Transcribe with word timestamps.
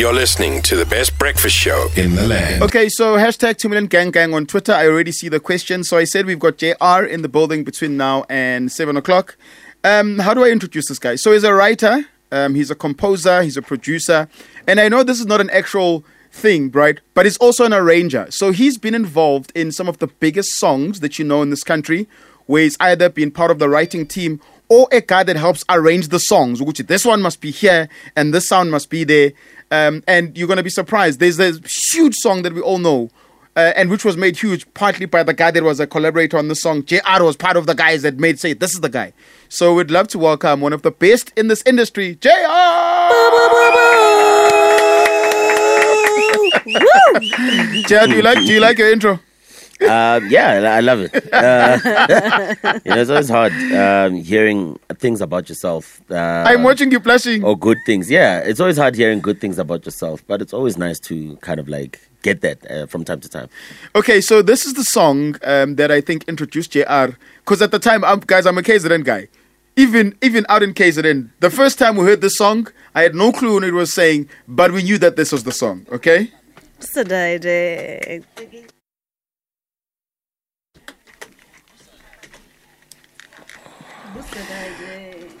You're 0.00 0.14
listening 0.14 0.62
to 0.62 0.76
the 0.76 0.86
best 0.86 1.18
breakfast 1.18 1.54
show 1.54 1.90
in 1.94 2.14
the 2.14 2.26
land. 2.26 2.62
Okay, 2.62 2.88
so 2.88 3.18
hashtag 3.18 3.58
2 3.58 3.68
million 3.68 3.84
gang 3.86 4.10
gang 4.10 4.32
on 4.32 4.46
Twitter. 4.46 4.72
I 4.72 4.86
already 4.86 5.12
see 5.12 5.28
the 5.28 5.40
question. 5.40 5.84
So 5.84 5.98
I 5.98 6.04
said 6.04 6.24
we've 6.24 6.38
got 6.38 6.56
JR 6.56 7.04
in 7.04 7.20
the 7.20 7.28
building 7.28 7.64
between 7.64 7.98
now 7.98 8.24
and 8.30 8.72
7 8.72 8.96
o'clock. 8.96 9.36
Um, 9.84 10.18
how 10.20 10.32
do 10.32 10.42
I 10.42 10.48
introduce 10.48 10.88
this 10.88 10.98
guy? 10.98 11.16
So 11.16 11.32
he's 11.32 11.44
a 11.44 11.52
writer, 11.52 12.06
um, 12.32 12.54
he's 12.54 12.70
a 12.70 12.74
composer, 12.74 13.42
he's 13.42 13.58
a 13.58 13.62
producer. 13.62 14.26
And 14.66 14.80
I 14.80 14.88
know 14.88 15.02
this 15.02 15.20
is 15.20 15.26
not 15.26 15.42
an 15.42 15.50
actual 15.50 16.02
thing, 16.32 16.70
right? 16.70 16.98
But 17.12 17.26
he's 17.26 17.36
also 17.36 17.66
an 17.66 17.74
arranger. 17.74 18.26
So 18.30 18.52
he's 18.52 18.78
been 18.78 18.94
involved 18.94 19.52
in 19.54 19.70
some 19.70 19.86
of 19.86 19.98
the 19.98 20.06
biggest 20.06 20.58
songs 20.58 21.00
that 21.00 21.18
you 21.18 21.26
know 21.26 21.42
in 21.42 21.50
this 21.50 21.62
country, 21.62 22.08
where 22.46 22.62
he's 22.62 22.76
either 22.80 23.10
been 23.10 23.30
part 23.30 23.50
of 23.50 23.58
the 23.58 23.68
writing 23.68 24.06
team 24.06 24.40
or 24.70 24.88
a 24.92 25.00
guy 25.02 25.22
that 25.24 25.36
helps 25.36 25.64
arrange 25.68 26.08
the 26.08 26.20
songs, 26.20 26.62
which 26.62 26.78
this 26.78 27.04
one 27.04 27.20
must 27.20 27.40
be 27.40 27.50
here 27.50 27.88
and 28.16 28.32
this 28.32 28.48
sound 28.48 28.70
must 28.70 28.88
be 28.88 29.04
there. 29.04 29.32
Um, 29.70 30.02
and 30.08 30.36
you're 30.38 30.46
going 30.46 30.56
to 30.56 30.62
be 30.62 30.70
surprised. 30.70 31.20
There's 31.20 31.36
this 31.36 31.60
huge 31.92 32.14
song 32.14 32.42
that 32.42 32.54
we 32.54 32.60
all 32.60 32.78
know, 32.78 33.10
uh, 33.56 33.72
and 33.76 33.90
which 33.90 34.04
was 34.04 34.16
made 34.16 34.36
huge 34.36 34.72
partly 34.72 35.06
by 35.06 35.24
the 35.24 35.34
guy 35.34 35.50
that 35.50 35.64
was 35.64 35.80
a 35.80 35.86
collaborator 35.86 36.38
on 36.38 36.48
the 36.48 36.54
song. 36.54 36.84
JR 36.84 37.22
was 37.22 37.36
part 37.36 37.56
of 37.56 37.66
the 37.66 37.74
guys 37.74 38.02
that 38.02 38.18
made 38.18 38.38
say, 38.38 38.52
This 38.52 38.72
is 38.72 38.80
the 38.80 38.88
guy. 38.88 39.12
So 39.48 39.74
we'd 39.74 39.90
love 39.90 40.06
to 40.08 40.18
welcome 40.18 40.60
one 40.60 40.72
of 40.72 40.82
the 40.82 40.92
best 40.92 41.32
in 41.36 41.48
this 41.48 41.62
industry, 41.66 42.14
JR! 42.14 42.28
JR, 47.86 48.06
do 48.06 48.16
you 48.16 48.22
like, 48.22 48.38
do 48.38 48.52
you 48.52 48.60
like 48.60 48.78
your 48.78 48.92
intro? 48.92 49.18
Uh, 49.80 50.20
yeah, 50.28 50.74
I 50.76 50.80
love 50.80 51.00
it. 51.00 51.32
Uh, 51.32 51.78
you 52.84 52.90
know, 52.90 53.00
it's 53.00 53.10
always 53.10 53.28
hard 53.28 53.52
um, 53.72 54.16
hearing 54.16 54.78
things 54.96 55.20
about 55.20 55.48
yourself. 55.48 56.00
Uh, 56.10 56.44
I'm 56.46 56.62
watching 56.62 56.92
you 56.92 57.00
blushing. 57.00 57.42
Or 57.44 57.58
good 57.58 57.78
things. 57.86 58.10
Yeah, 58.10 58.40
it's 58.40 58.60
always 58.60 58.76
hard 58.76 58.94
hearing 58.94 59.20
good 59.20 59.40
things 59.40 59.58
about 59.58 59.84
yourself, 59.86 60.22
but 60.26 60.42
it's 60.42 60.52
always 60.52 60.76
nice 60.76 60.98
to 61.00 61.36
kind 61.36 61.58
of 61.58 61.68
like 61.68 62.00
get 62.22 62.42
that 62.42 62.70
uh, 62.70 62.86
from 62.86 63.04
time 63.04 63.20
to 63.20 63.28
time. 63.28 63.48
Okay, 63.94 64.20
so 64.20 64.42
this 64.42 64.66
is 64.66 64.74
the 64.74 64.84
song 64.84 65.36
um, 65.44 65.76
that 65.76 65.90
I 65.90 66.00
think 66.00 66.24
introduced 66.28 66.72
JR. 66.72 67.16
Because 67.38 67.62
at 67.62 67.70
the 67.70 67.78
time, 67.78 68.04
I'm, 68.04 68.20
guys, 68.20 68.46
I'm 68.46 68.58
a 68.58 68.62
KZN 68.62 69.04
guy. 69.04 69.28
Even 69.76 70.14
even 70.20 70.44
out 70.48 70.62
in 70.62 70.74
KZN, 70.74 71.30
the 71.38 71.48
first 71.48 71.78
time 71.78 71.96
we 71.96 72.04
heard 72.04 72.20
this 72.20 72.36
song, 72.36 72.68
I 72.94 73.02
had 73.02 73.14
no 73.14 73.32
clue 73.32 73.54
when 73.54 73.64
it 73.64 73.72
was 73.72 73.92
saying, 73.92 74.28
but 74.46 74.72
we 74.72 74.82
knew 74.82 74.98
that 74.98 75.16
this 75.16 75.32
was 75.32 75.44
the 75.44 75.52
song. 75.52 75.86
Okay. 75.90 76.30
So 76.80 77.04
direct. 77.04 78.26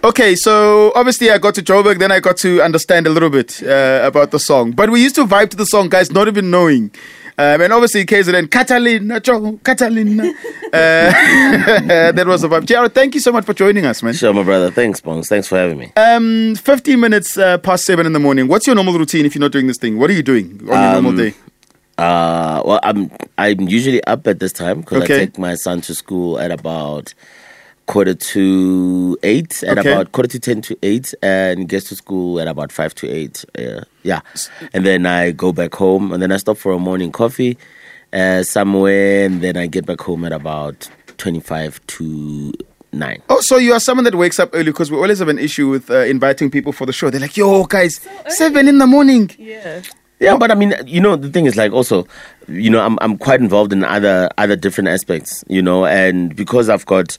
Okay, 0.02 0.34
so 0.34 0.92
obviously 0.94 1.30
I 1.30 1.36
got 1.38 1.54
to 1.56 1.62
Joburg, 1.62 1.98
then 1.98 2.10
I 2.10 2.20
got 2.20 2.38
to 2.38 2.62
understand 2.62 3.06
a 3.06 3.10
little 3.10 3.28
bit 3.28 3.62
uh, 3.62 4.00
about 4.02 4.30
the 4.30 4.38
song. 4.38 4.72
But 4.72 4.88
we 4.90 5.02
used 5.02 5.14
to 5.16 5.26
vibe 5.26 5.50
to 5.50 5.56
the 5.56 5.66
song, 5.66 5.90
guys, 5.90 6.10
not 6.10 6.26
even 6.26 6.50
knowing. 6.50 6.90
Um, 7.36 7.60
and 7.60 7.72
obviously, 7.72 8.04
KZN, 8.06 8.50
Catalina, 8.50 9.20
Catalina. 9.62 10.32
Uh, 10.72 11.10
that 12.12 12.24
was 12.28 12.44
a 12.44 12.48
vibe. 12.48 12.64
JR, 12.64 12.86
thank 12.88 13.12
you 13.12 13.20
so 13.20 13.32
much 13.32 13.44
for 13.44 13.52
joining 13.52 13.84
us, 13.84 14.04
man. 14.04 14.14
Sure, 14.14 14.32
my 14.32 14.44
brother. 14.44 14.70
Thanks, 14.70 15.00
Bongs. 15.00 15.26
Thanks 15.26 15.48
for 15.48 15.56
having 15.58 15.78
me. 15.78 15.92
Um, 15.96 16.54
15 16.54 17.00
minutes 17.00 17.36
uh, 17.36 17.58
past 17.58 17.84
7 17.86 18.06
in 18.06 18.12
the 18.12 18.20
morning. 18.20 18.46
What's 18.46 18.68
your 18.68 18.76
normal 18.76 18.96
routine 18.96 19.26
if 19.26 19.34
you're 19.34 19.40
not 19.40 19.50
doing 19.50 19.66
this 19.66 19.78
thing? 19.78 19.98
What 19.98 20.10
are 20.10 20.12
you 20.12 20.22
doing 20.22 20.60
on 20.70 20.80
your 20.80 21.02
normal 21.02 21.16
day? 21.16 21.34
Uh, 21.98 22.62
well, 22.64 22.78
I'm 22.84 23.10
I'm 23.36 23.62
usually 23.68 24.02
up 24.04 24.28
at 24.28 24.38
this 24.38 24.52
time 24.52 24.80
because 24.82 25.02
Okay. 25.02 25.16
I 25.16 25.18
take 25.18 25.38
my 25.38 25.56
son 25.56 25.80
to 25.82 25.94
school 25.94 26.38
at 26.38 26.52
about 26.52 27.12
quarter 27.92 28.14
to 28.14 29.18
eight, 29.22 29.62
at 29.64 29.78
Okay. 29.78 29.92
about 29.92 30.12
quarter 30.12 30.28
to 30.30 30.38
ten 30.38 30.60
to 30.62 30.76
eight, 30.82 31.12
and 31.22 31.68
gets 31.68 31.88
to 31.88 31.96
school 31.96 32.40
at 32.40 32.48
about 32.48 32.70
five 32.72 32.94
to 32.96 33.08
eight. 33.08 33.44
Uh, 33.58 33.82
yeah, 34.02 34.20
and 34.72 34.84
then 34.86 35.06
I 35.06 35.32
go 35.32 35.52
back 35.52 35.74
home, 35.74 36.12
and 36.12 36.22
then 36.22 36.32
I 36.32 36.36
stop 36.38 36.56
for 36.56 36.72
a 36.72 36.78
morning 36.78 37.12
coffee 37.12 37.58
uh, 38.12 38.42
somewhere, 38.42 39.24
and 39.26 39.42
then 39.42 39.56
I 39.56 39.66
get 39.66 39.84
back 39.86 40.00
home 40.00 40.24
at 40.24 40.32
about 40.32 40.88
twenty-five 41.18 41.80
to 41.94 42.52
nine. 42.92 43.22
Oh, 43.28 43.40
so 43.40 43.56
you 43.56 43.72
are 43.72 43.80
someone 43.80 44.04
that 44.04 44.14
wakes 44.16 44.38
up 44.40 44.50
early 44.52 44.64
because 44.72 44.90
we 44.90 44.96
always 44.96 45.18
have 45.20 45.28
an 45.28 45.38
issue 45.38 45.68
with 45.68 45.90
uh, 45.90 45.98
inviting 46.00 46.50
people 46.50 46.72
for 46.72 46.86
the 46.86 46.92
show. 46.92 47.08
They're 47.10 47.20
like, 47.20 47.36
yo, 47.36 47.62
guys, 47.64 48.00
7 48.28 48.66
in 48.66 48.78
the 48.78 48.86
morning. 48.86 49.30
Yeah. 49.38 49.82
Yeah, 50.20 50.36
but 50.36 50.50
I 50.50 50.54
mean, 50.54 50.74
you 50.86 51.00
know, 51.00 51.16
the 51.16 51.30
thing 51.30 51.46
is 51.46 51.56
like 51.56 51.72
also, 51.72 52.06
you 52.46 52.68
know, 52.68 52.80
I'm 52.84 52.98
I'm 53.00 53.16
quite 53.16 53.40
involved 53.40 53.72
in 53.72 53.82
other 53.82 54.28
other 54.36 54.54
different 54.54 54.88
aspects, 54.88 55.42
you 55.48 55.62
know, 55.62 55.86
and 55.86 56.36
because 56.36 56.68
I've 56.68 56.84
got 56.84 57.16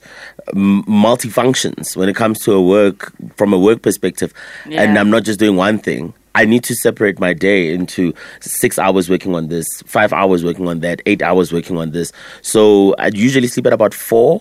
m- 0.54 0.84
multifunctions 0.84 1.96
when 1.96 2.08
it 2.08 2.14
comes 2.14 2.38
to 2.44 2.52
a 2.52 2.62
work 2.62 3.12
from 3.36 3.52
a 3.52 3.58
work 3.58 3.82
perspective, 3.82 4.32
and 4.66 4.96
I'm 4.96 5.10
not 5.10 5.24
just 5.24 5.40
doing 5.40 5.56
one 5.56 5.78
thing. 5.78 6.14
I 6.36 6.44
need 6.44 6.62
to 6.64 6.74
separate 6.76 7.18
my 7.18 7.32
day 7.34 7.74
into 7.74 8.14
six 8.40 8.78
hours 8.78 9.10
working 9.10 9.34
on 9.34 9.48
this, 9.48 9.66
five 9.84 10.12
hours 10.12 10.44
working 10.44 10.66
on 10.68 10.78
that, 10.80 11.02
eight 11.04 11.22
hours 11.22 11.52
working 11.52 11.76
on 11.78 11.90
this. 11.90 12.12
So 12.40 12.94
I'd 12.98 13.16
usually 13.16 13.48
sleep 13.48 13.66
at 13.66 13.72
about 13.72 13.92
four, 13.94 14.40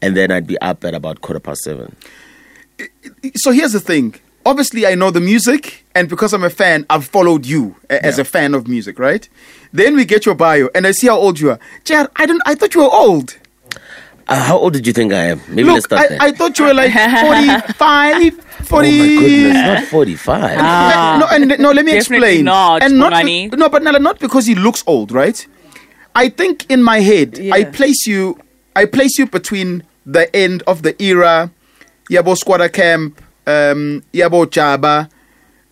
and 0.00 0.16
then 0.16 0.30
I'd 0.32 0.46
be 0.46 0.58
up 0.60 0.82
at 0.84 0.94
about 0.94 1.20
quarter 1.20 1.40
past 1.40 1.60
seven. 1.62 1.94
so 3.36 3.50
here's 3.52 3.72
the 3.72 3.80
thing. 3.80 4.14
Obviously, 4.48 4.86
I 4.86 4.94
know 4.94 5.10
the 5.10 5.20
music, 5.20 5.84
and 5.94 6.08
because 6.08 6.32
I'm 6.32 6.42
a 6.44 6.48
fan, 6.50 6.86
I've 6.88 7.04
followed 7.04 7.44
you 7.44 7.76
a- 7.90 8.00
as 8.04 8.16
Yeah. 8.16 8.22
a 8.22 8.24
fan 8.24 8.54
of 8.54 8.66
music, 8.66 8.98
right? 8.98 9.28
Then 9.74 9.94
we 9.94 10.04
get 10.06 10.24
your 10.26 10.34
bio, 10.34 10.68
and 10.74 10.86
I 10.86 10.92
see 10.92 11.06
how 11.08 11.18
old 11.18 11.38
you 11.38 11.50
are. 11.50 11.58
Jared, 11.84 12.08
I 12.16 12.24
don't. 12.26 12.40
I 12.46 12.54
thought 12.54 12.74
you 12.74 12.80
were 12.84 12.90
old. 13.06 13.36
Uh, 14.26 14.42
how 14.48 14.56
old 14.58 14.72
did 14.74 14.86
you 14.86 14.92
think 14.94 15.12
I 15.12 15.24
am? 15.32 15.40
Maybe 15.48 15.64
let's 15.64 15.84
Look, 15.90 15.98
start 15.98 16.02
I, 16.02 16.08
there. 16.08 16.18
I 16.20 16.30
thought 16.32 16.58
you 16.58 16.64
were 16.66 16.74
like 16.74 16.92
45, 16.92 18.34
40. 18.34 18.88
oh 18.88 19.14
my 19.14 19.20
goodness, 19.20 19.54
not 19.54 19.84
forty-five. 19.84 20.58
no, 21.20 21.26
and 21.30 21.58
no, 21.58 21.70
let 21.72 21.84
me 21.84 21.92
Definitely 21.92 22.28
explain. 22.28 22.44
not, 22.44 22.82
and 22.82 22.98
not 22.98 23.12
Bongani. 23.12 23.50
be- 23.50 23.56
no, 23.56 23.68
but 23.68 23.82
Nala, 23.82 23.98
not 23.98 24.18
because 24.18 24.46
he 24.46 24.54
looks 24.54 24.82
old, 24.86 25.12
right? 25.12 25.46
I 26.14 26.28
think 26.30 26.66
in 26.70 26.82
my 26.82 27.00
head, 27.00 27.38
I 27.52 27.64
place 27.64 28.06
you, 28.06 28.38
I 28.76 28.84
place 28.86 29.18
you 29.18 29.26
between 29.26 29.82
the 30.06 30.24
end 30.34 30.62
of 30.66 30.82
the 30.82 30.94
era, 31.02 31.50
Yabo 32.10 32.36
Squatter 32.36 32.68
Camp, 32.68 33.20
um, 33.48 34.02
Yabo 34.12 34.44
Jaba. 34.46 35.08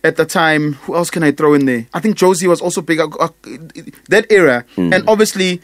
At 0.03 0.15
the 0.15 0.25
time, 0.25 0.73
who 0.85 0.95
else 0.95 1.09
can 1.09 1.23
I 1.23 1.31
throw 1.31 1.53
in 1.53 1.65
there? 1.65 1.85
I 1.93 1.99
think 1.99 2.15
Josie 2.15 2.47
was 2.47 2.61
also 2.61 2.81
big. 2.81 2.99
uh, 2.99 3.07
uh, 3.19 3.27
that 4.07 4.25
era, 4.31 4.63
and 4.77 5.03
obviously, 5.07 5.59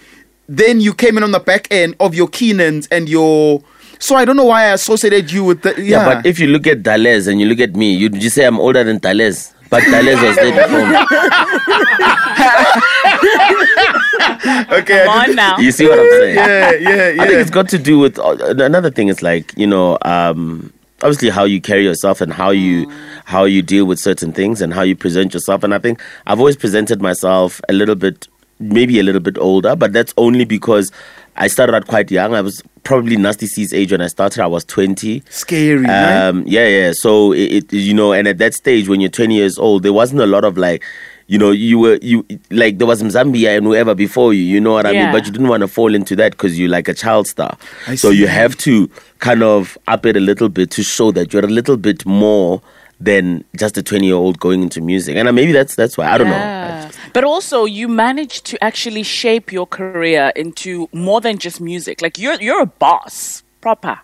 then 0.50 0.82
you 0.82 0.94
came 0.94 1.18
in 1.18 1.24
on 1.24 1.32
the 1.32 1.40
back 1.40 1.68
end 1.72 1.96
of 2.00 2.14
your 2.16 2.28
Kiernans 2.28 2.88
and 2.92 3.08
your. 3.08 3.62
So 4.00 4.16
I 4.18 4.26
don't 4.26 4.36
know 4.36 4.44
why 4.46 4.64
I 4.64 4.74
associated 4.74 5.32
you 5.32 5.44
with 5.46 5.62
the. 5.62 5.76
Yeah, 5.78 5.84
Yeah, 5.84 6.06
but 6.16 6.26
if 6.26 6.40
you 6.40 6.48
look 6.48 6.68
at 6.68 6.84
Dales 6.84 7.28
and 7.28 7.40
you 7.40 7.46
look 7.46 7.60
at 7.60 7.76
me, 7.76 7.94
you'd 7.94 8.16
just 8.20 8.36
say 8.36 8.44
I'm 8.46 8.60
older 8.60 8.84
than 8.84 8.98
Dales. 8.98 9.54
But 9.70 9.84
Dales 9.84 10.20
was 10.22 10.36
there 10.36 10.52
before 10.52 10.88
me. 10.90 10.98
okay, 14.80 15.04
I 15.04 15.06
Come 15.06 15.30
on 15.30 15.36
now. 15.36 15.58
You 15.58 15.72
see 15.72 15.88
what 15.88 16.00
I'm 16.00 16.10
saying? 16.10 16.36
yeah, 16.36 16.72
yeah, 16.74 17.10
yeah. 17.10 17.24
I 17.24 17.28
think 17.28 17.40
it's 17.40 17.50
got 17.50 17.70
to 17.70 17.78
do 17.80 18.00
with 18.00 18.20
uh, 18.20 18.36
another 18.58 18.92
thing. 18.92 19.08
Is 19.08 19.22
like 19.22 19.54
you 19.56 19.68
know, 19.68 19.98
um, 20.02 20.74
obviously 21.04 21.30
how 21.30 21.44
you 21.44 21.62
carry 21.62 21.84
yourself 21.84 22.22
and 22.22 22.34
how 22.34 22.50
you 22.50 22.90
how 23.26 23.44
you 23.44 23.62
deal 23.62 23.86
with 23.86 24.00
certain 24.00 24.34
things 24.34 24.62
and 24.62 24.74
how 24.74 24.82
you 24.82 24.96
present 24.96 25.34
yourself. 25.34 25.64
And 25.64 25.74
I 25.74 25.80
think 25.80 26.02
I've 26.26 26.40
always 26.40 26.58
presented 26.58 27.02
myself 27.02 27.62
a 27.70 27.74
little 27.74 27.96
bit, 27.96 28.28
maybe 28.60 29.00
a 29.00 29.04
little 29.04 29.22
bit 29.22 29.38
older, 29.38 29.76
but 29.76 29.94
that's 29.94 30.14
only 30.18 30.46
because 30.46 30.92
I 31.36 31.48
started 31.48 31.76
out 31.76 31.88
quite 31.88 32.12
young. 32.12 32.34
I 32.34 32.42
was 32.42 32.62
probably 32.84 33.18
Nasty 33.18 33.48
C's 33.48 33.74
age 33.74 33.92
when 33.92 34.02
I 34.02 34.08
started. 34.08 34.42
I 34.42 34.48
was 34.48 34.64
twenty. 34.64 35.24
scary. 35.30 35.84
right? 35.84 36.28
Um, 36.28 36.44
yeah, 36.48 36.68
yeah. 36.68 36.92
So 36.94 37.34
it, 37.34 37.52
it, 37.52 37.74
you 37.74 37.94
know, 37.94 38.14
and 38.14 38.28
at 38.28 38.38
that 38.38 38.54
stage 38.54 38.88
when 38.88 39.02
you're 39.02 39.10
20 39.10 39.36
years 39.36 39.58
old, 39.58 39.84
there 39.84 39.94
wasn't 39.94 40.22
a 40.22 40.28
lot 40.28 40.44
of 40.44 40.58
like, 40.58 40.84
you 41.28 41.40
know, 41.40 41.52
you 41.52 41.80
were 41.80 41.98
you 42.02 42.26
like 42.52 42.78
there 42.78 42.88
was 42.88 43.02
Zambia 43.02 43.58
and 43.58 43.66
whoever 43.66 43.96
before 43.96 44.34
you. 44.34 44.44
You 44.44 44.60
know 44.60 44.74
what 44.74 44.86
I 44.86 44.92
mean? 44.92 45.12
But 45.12 45.26
you 45.26 45.32
didn't 45.32 45.48
want 45.48 45.62
to 45.62 45.68
fall 45.68 45.96
into 45.96 46.16
that 46.18 46.34
because 46.34 46.60
you're 46.60 46.70
like 46.70 46.88
a 46.88 46.94
child 46.94 47.28
star. 47.28 47.58
I 47.88 47.96
so 47.96 48.12
see. 48.12 48.18
you 48.18 48.28
have 48.28 48.58
to 48.58 48.90
kind 49.24 49.42
of 49.42 49.78
up 49.88 50.06
it 50.06 50.18
a 50.18 50.20
little 50.20 50.50
bit 50.50 50.70
to 50.70 50.84
show 50.84 51.10
that 51.10 51.32
you're 51.32 51.46
a 51.46 51.48
little 51.48 51.78
bit 51.78 52.06
more 52.06 52.62
than 53.00 53.42
just 53.56 53.78
a 53.78 53.82
20 53.82 54.06
year 54.06 54.16
old 54.16 54.38
going 54.38 54.62
into 54.62 54.82
music. 54.82 55.16
And 55.16 55.30
uh, 55.30 55.32
maybe 55.32 55.54
that's 55.54 55.76
that's 55.76 55.98
why 55.98 56.12
I 56.12 56.18
don't 56.18 56.28
know. 56.28 56.34
Yeah. 56.34 56.92
But 57.14 57.24
also, 57.24 57.64
you 57.64 57.88
managed 57.88 58.46
to 58.48 58.62
actually 58.62 59.04
shape 59.04 59.54
your 59.54 59.66
career 59.66 60.34
into 60.36 60.90
more 60.92 61.22
than 61.22 61.38
just 61.38 61.62
music. 61.62 62.02
Like 62.02 62.20
you're 62.20 62.40
you're 62.42 62.62
a 62.62 62.66
boss, 62.66 63.44
proper. 63.62 63.98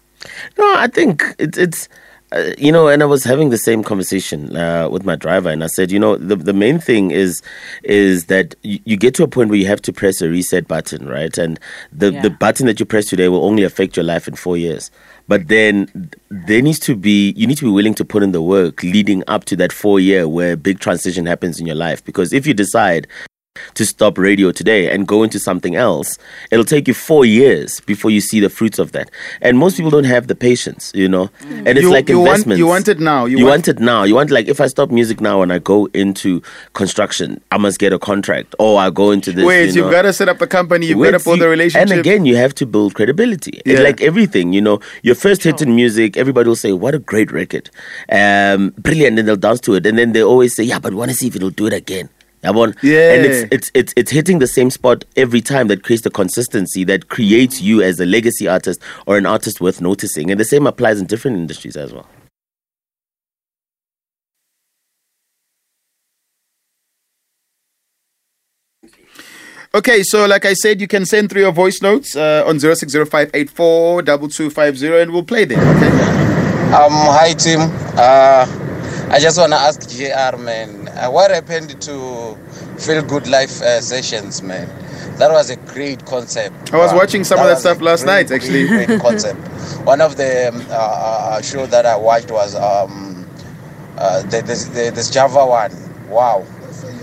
No, 0.57 0.73
I 0.77 0.87
think 0.87 1.35
it's 1.37 1.57
it's 1.57 1.89
uh, 2.31 2.51
you 2.57 2.71
know, 2.71 2.87
and 2.87 3.01
I 3.01 3.05
was 3.05 3.23
having 3.23 3.49
the 3.49 3.57
same 3.57 3.83
conversation 3.83 4.55
uh, 4.55 4.87
with 4.89 5.03
my 5.03 5.15
driver, 5.15 5.49
and 5.49 5.63
I 5.63 5.67
said, 5.67 5.91
you 5.91 5.99
know, 5.99 6.15
the 6.15 6.35
the 6.35 6.53
main 6.53 6.79
thing 6.79 7.11
is 7.11 7.41
is 7.83 8.25
that 8.25 8.55
you, 8.61 8.79
you 8.85 8.97
get 8.97 9.15
to 9.15 9.23
a 9.23 9.27
point 9.27 9.49
where 9.49 9.57
you 9.57 9.65
have 9.65 9.81
to 9.83 9.93
press 9.93 10.21
a 10.21 10.29
reset 10.29 10.67
button, 10.67 11.07
right? 11.07 11.35
And 11.37 11.59
the 11.91 12.11
Yeah. 12.11 12.21
the 12.21 12.29
button 12.29 12.67
that 12.67 12.79
you 12.79 12.85
press 12.85 13.05
today 13.05 13.29
will 13.29 13.43
only 13.43 13.63
affect 13.63 13.97
your 13.97 14.03
life 14.03 14.27
in 14.27 14.35
four 14.35 14.57
years. 14.57 14.91
But 15.27 15.47
then 15.47 16.11
there 16.29 16.61
needs 16.61 16.79
to 16.79 16.95
be 16.95 17.31
you 17.35 17.47
need 17.47 17.57
to 17.57 17.65
be 17.65 17.71
willing 17.71 17.93
to 17.95 18.05
put 18.05 18.23
in 18.23 18.31
the 18.31 18.41
work 18.41 18.83
leading 18.83 19.23
up 19.27 19.45
to 19.45 19.55
that 19.57 19.71
four 19.71 19.99
year 19.99 20.27
where 20.27 20.53
a 20.53 20.57
big 20.57 20.79
transition 20.79 21.25
happens 21.25 21.59
in 21.59 21.65
your 21.65 21.75
life. 21.75 22.03
Because 22.03 22.31
if 22.33 22.45
you 22.45 22.53
decide 22.53 23.07
to 23.75 23.85
stop 23.85 24.17
radio 24.17 24.51
today 24.51 24.89
and 24.91 25.07
go 25.07 25.23
into 25.23 25.39
something 25.39 25.75
else, 25.75 26.17
it'll 26.51 26.65
take 26.65 26.87
you 26.87 26.93
four 26.93 27.25
years 27.25 27.79
before 27.81 28.11
you 28.11 28.21
see 28.21 28.39
the 28.39 28.49
fruits 28.49 28.79
of 28.79 28.91
that. 28.93 29.09
And 29.41 29.57
most 29.57 29.77
people 29.77 29.91
don't 29.91 30.03
have 30.05 30.27
the 30.27 30.35
patience, 30.35 30.91
you 30.95 31.07
know. 31.09 31.29
And 31.49 31.67
it's 31.69 31.81
You- 31.81 31.91
like 31.91 32.09
you 32.09 32.19
want- 32.19 32.47
you 32.47 32.67
want 32.67 32.87
it 32.87 32.99
now. 32.99 33.25
You 33.25 33.37
You, 33.39 33.45
want- 33.45 33.67
want, 33.67 33.67
it 33.67 33.79
now. 33.79 34.03
You 34.03 34.15
want 34.15 34.29
like 34.31 34.47
if 34.47 34.59
I 34.61 34.67
stop 34.67 34.91
music 34.91 35.21
now 35.21 35.41
and 35.41 35.51
I 35.53 35.59
go 35.59 35.87
into 35.93 36.41
construction, 36.73 37.41
I 37.51 37.57
must 37.57 37.79
get 37.79 37.93
a 37.93 37.99
contract, 37.99 38.55
or 38.59 38.79
I 38.79 38.89
go 38.89 39.11
into 39.11 39.31
this. 39.31 39.45
Wait, 39.45 39.67
you 39.75 39.83
you've 39.83 39.91
got 39.91 40.03
to 40.03 40.13
set 40.13 40.29
up 40.29 40.39
the 40.39 40.47
company. 40.47 40.87
You've 40.87 40.97
got 40.97 41.11
to 41.11 41.17
Wait, 41.17 41.23
build 41.23 41.37
you- 41.37 41.43
the 41.43 41.49
relationship. 41.49 41.89
And 41.89 41.99
again, 41.99 42.25
you 42.25 42.35
have 42.35 42.53
to 42.55 42.65
build 42.65 42.95
credibility. 42.95 43.61
Yeah. 43.65 43.73
It's 43.73 43.81
like 43.81 44.01
everything, 44.01 44.53
you 44.53 44.61
know, 44.61 44.79
your 45.03 45.15
first 45.15 45.43
hit 45.43 45.61
in 45.61 45.75
music, 45.75 46.17
everybody 46.17 46.47
will 46.47 46.55
say, 46.55 46.71
What 46.73 46.93
a 46.95 46.99
great 46.99 47.31
record. 47.31 47.69
Um, 48.11 48.73
brilliant. 48.77 49.19
And 49.19 49.27
they'll 49.27 49.35
dance 49.35 49.59
to 49.61 49.75
it. 49.75 49.85
And 49.85 49.97
then 49.97 50.13
they 50.13 50.23
always 50.23 50.55
say, 50.55 50.63
Yeah, 50.63 50.79
but 50.79 50.91
we 50.91 50.97
want 50.97 51.11
to 51.11 51.17
see 51.17 51.27
if 51.27 51.35
it'll 51.35 51.49
do 51.49 51.65
it 51.67 51.73
again. 51.73 52.09
Yabon? 52.43 52.77
Yeah. 52.81 53.13
And 53.13 53.25
it's, 53.25 53.47
it's 53.51 53.71
it's 53.73 53.93
it's 53.97 54.11
hitting 54.11 54.39
the 54.39 54.47
same 54.47 54.69
spot 54.69 55.03
every 55.15 55.41
time 55.41 55.67
that 55.67 55.83
creates 55.83 56.03
the 56.03 56.09
consistency 56.09 56.85
that 56.85 57.09
creates 57.09 57.61
you 57.61 57.81
as 57.81 57.99
a 57.99 58.05
legacy 58.05 58.47
artist 58.47 58.81
or 59.05 59.17
an 59.17 59.25
artist 59.25 59.59
worth 59.59 59.81
noticing. 59.81 60.31
And 60.31 60.39
the 60.39 60.45
same 60.45 60.65
applies 60.65 61.01
in 61.01 61.07
different 61.07 61.37
industries 61.37 61.75
as 61.75 61.93
well. 61.93 62.07
Okay, 69.71 70.01
so 70.01 70.25
like 70.25 70.45
I 70.45 70.53
said, 70.53 70.81
you 70.81 70.87
can 70.87 71.05
send 71.05 71.29
through 71.29 71.41
your 71.41 71.51
voice 71.51 71.79
notes 71.83 72.15
uh, 72.15 72.43
on 72.47 72.57
0605842250 72.57 75.01
and 75.03 75.11
we'll 75.11 75.21
play 75.21 75.45
them, 75.45 75.59
okay? 75.59 75.89
Um, 76.73 76.91
hi 76.91 77.33
team. 77.33 77.59
Uh, 77.95 78.47
I 79.11 79.19
just 79.19 79.37
wanna 79.39 79.55
ask 79.55 79.89
JR, 79.89 80.37
man, 80.37 80.87
uh, 80.89 81.09
what 81.09 81.31
happened 81.31 81.81
to 81.81 82.37
Feel 82.77 83.01
Good 83.03 83.27
Life 83.27 83.61
uh, 83.61 83.81
sessions, 83.81 84.41
man? 84.43 84.67
That 85.17 85.31
was 85.31 85.49
a 85.49 85.55
great 85.55 86.05
concept. 86.05 86.71
I 86.73 86.77
was 86.77 86.93
watching 86.93 87.23
some 87.23 87.39
of 87.39 87.47
that 87.47 87.57
stuff 87.57 87.81
last 87.81 88.03
great, 88.03 88.29
night, 88.29 88.31
actually. 88.31 88.67
Great, 88.67 88.87
great 88.87 89.01
concept. 89.07 89.39
One 89.85 89.99
of 89.99 90.15
the 90.17 90.49
um, 90.49 90.61
uh, 90.69 90.73
uh, 90.73 91.41
show 91.41 91.65
that 91.65 91.85
I 91.85 91.97
watched 91.97 92.29
was 92.31 92.55
um, 92.55 93.25
uh, 93.97 94.21
the, 94.23 94.41
the, 94.41 94.69
the, 94.73 94.91
this 94.93 95.09
Java 95.09 95.45
one. 95.45 95.71
Wow. 96.07 96.45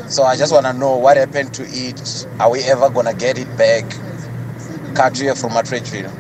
So 0.09 0.23
I 0.23 0.37
just 0.37 0.53
wanna 0.53 0.73
know 0.73 0.97
what 0.97 1.17
happened 1.17 1.53
to 1.55 1.65
it. 1.67 2.27
Are 2.39 2.51
we 2.51 2.61
ever 2.63 2.89
gonna 2.89 3.15
get 3.15 3.37
it 3.37 3.49
back? 3.59 3.85
Katria 4.95 5.39
from 5.39 5.53
Matredville. 5.53 6.13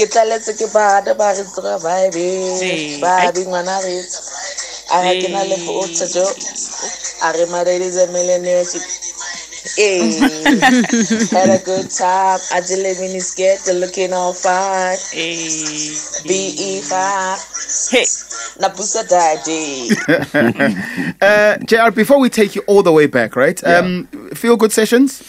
ke 0.00 0.06
tlaletse 0.08 0.52
ke 0.56 0.66
bana 0.72 1.14
ba 1.14 1.28
re 1.36 1.42
tsoga 1.44 1.76
vibe 1.82 2.16
Ee, 2.16 3.00
ba 3.02 3.10
ai- 3.20 3.32
bi 3.36 3.42
ngwana 3.44 3.74
re 3.84 3.96
a 4.92 5.02
ga 5.04 5.12
ke 5.20 5.28
na 5.30 5.42
le 5.50 5.56
go 5.66 5.82
tsejo 5.86 6.26
a 7.22 7.32
re 7.38 7.46
maredi 7.52 7.86
is 7.92 7.96
a 7.96 8.06
millionaire 8.12 8.64
Hey, 9.76 10.18
had 11.30 11.50
a 11.50 11.62
good 11.64 11.90
time. 11.90 12.38
I 12.50 12.60
did 12.66 12.78
live 12.80 12.96
in 12.98 13.12
his 13.12 13.34
get 13.34 13.60
looking 13.76 14.12
all 14.12 14.32
fine. 14.32 14.96
Hey. 15.12 15.36
BE 16.26 16.80
five. 16.80 17.38
Hey. 17.90 18.04
Napusa 18.58 19.04
daddy. 19.06 19.90
Uh, 21.22 21.58
JR, 21.58 21.90
before 21.90 22.18
we 22.18 22.30
take 22.30 22.54
you 22.54 22.62
all 22.66 22.82
the 22.82 22.92
way 22.92 23.06
back, 23.06 23.36
right? 23.36 23.62
Um, 23.64 24.06
feel 24.34 24.56
good 24.56 24.72
sessions? 24.72 25.22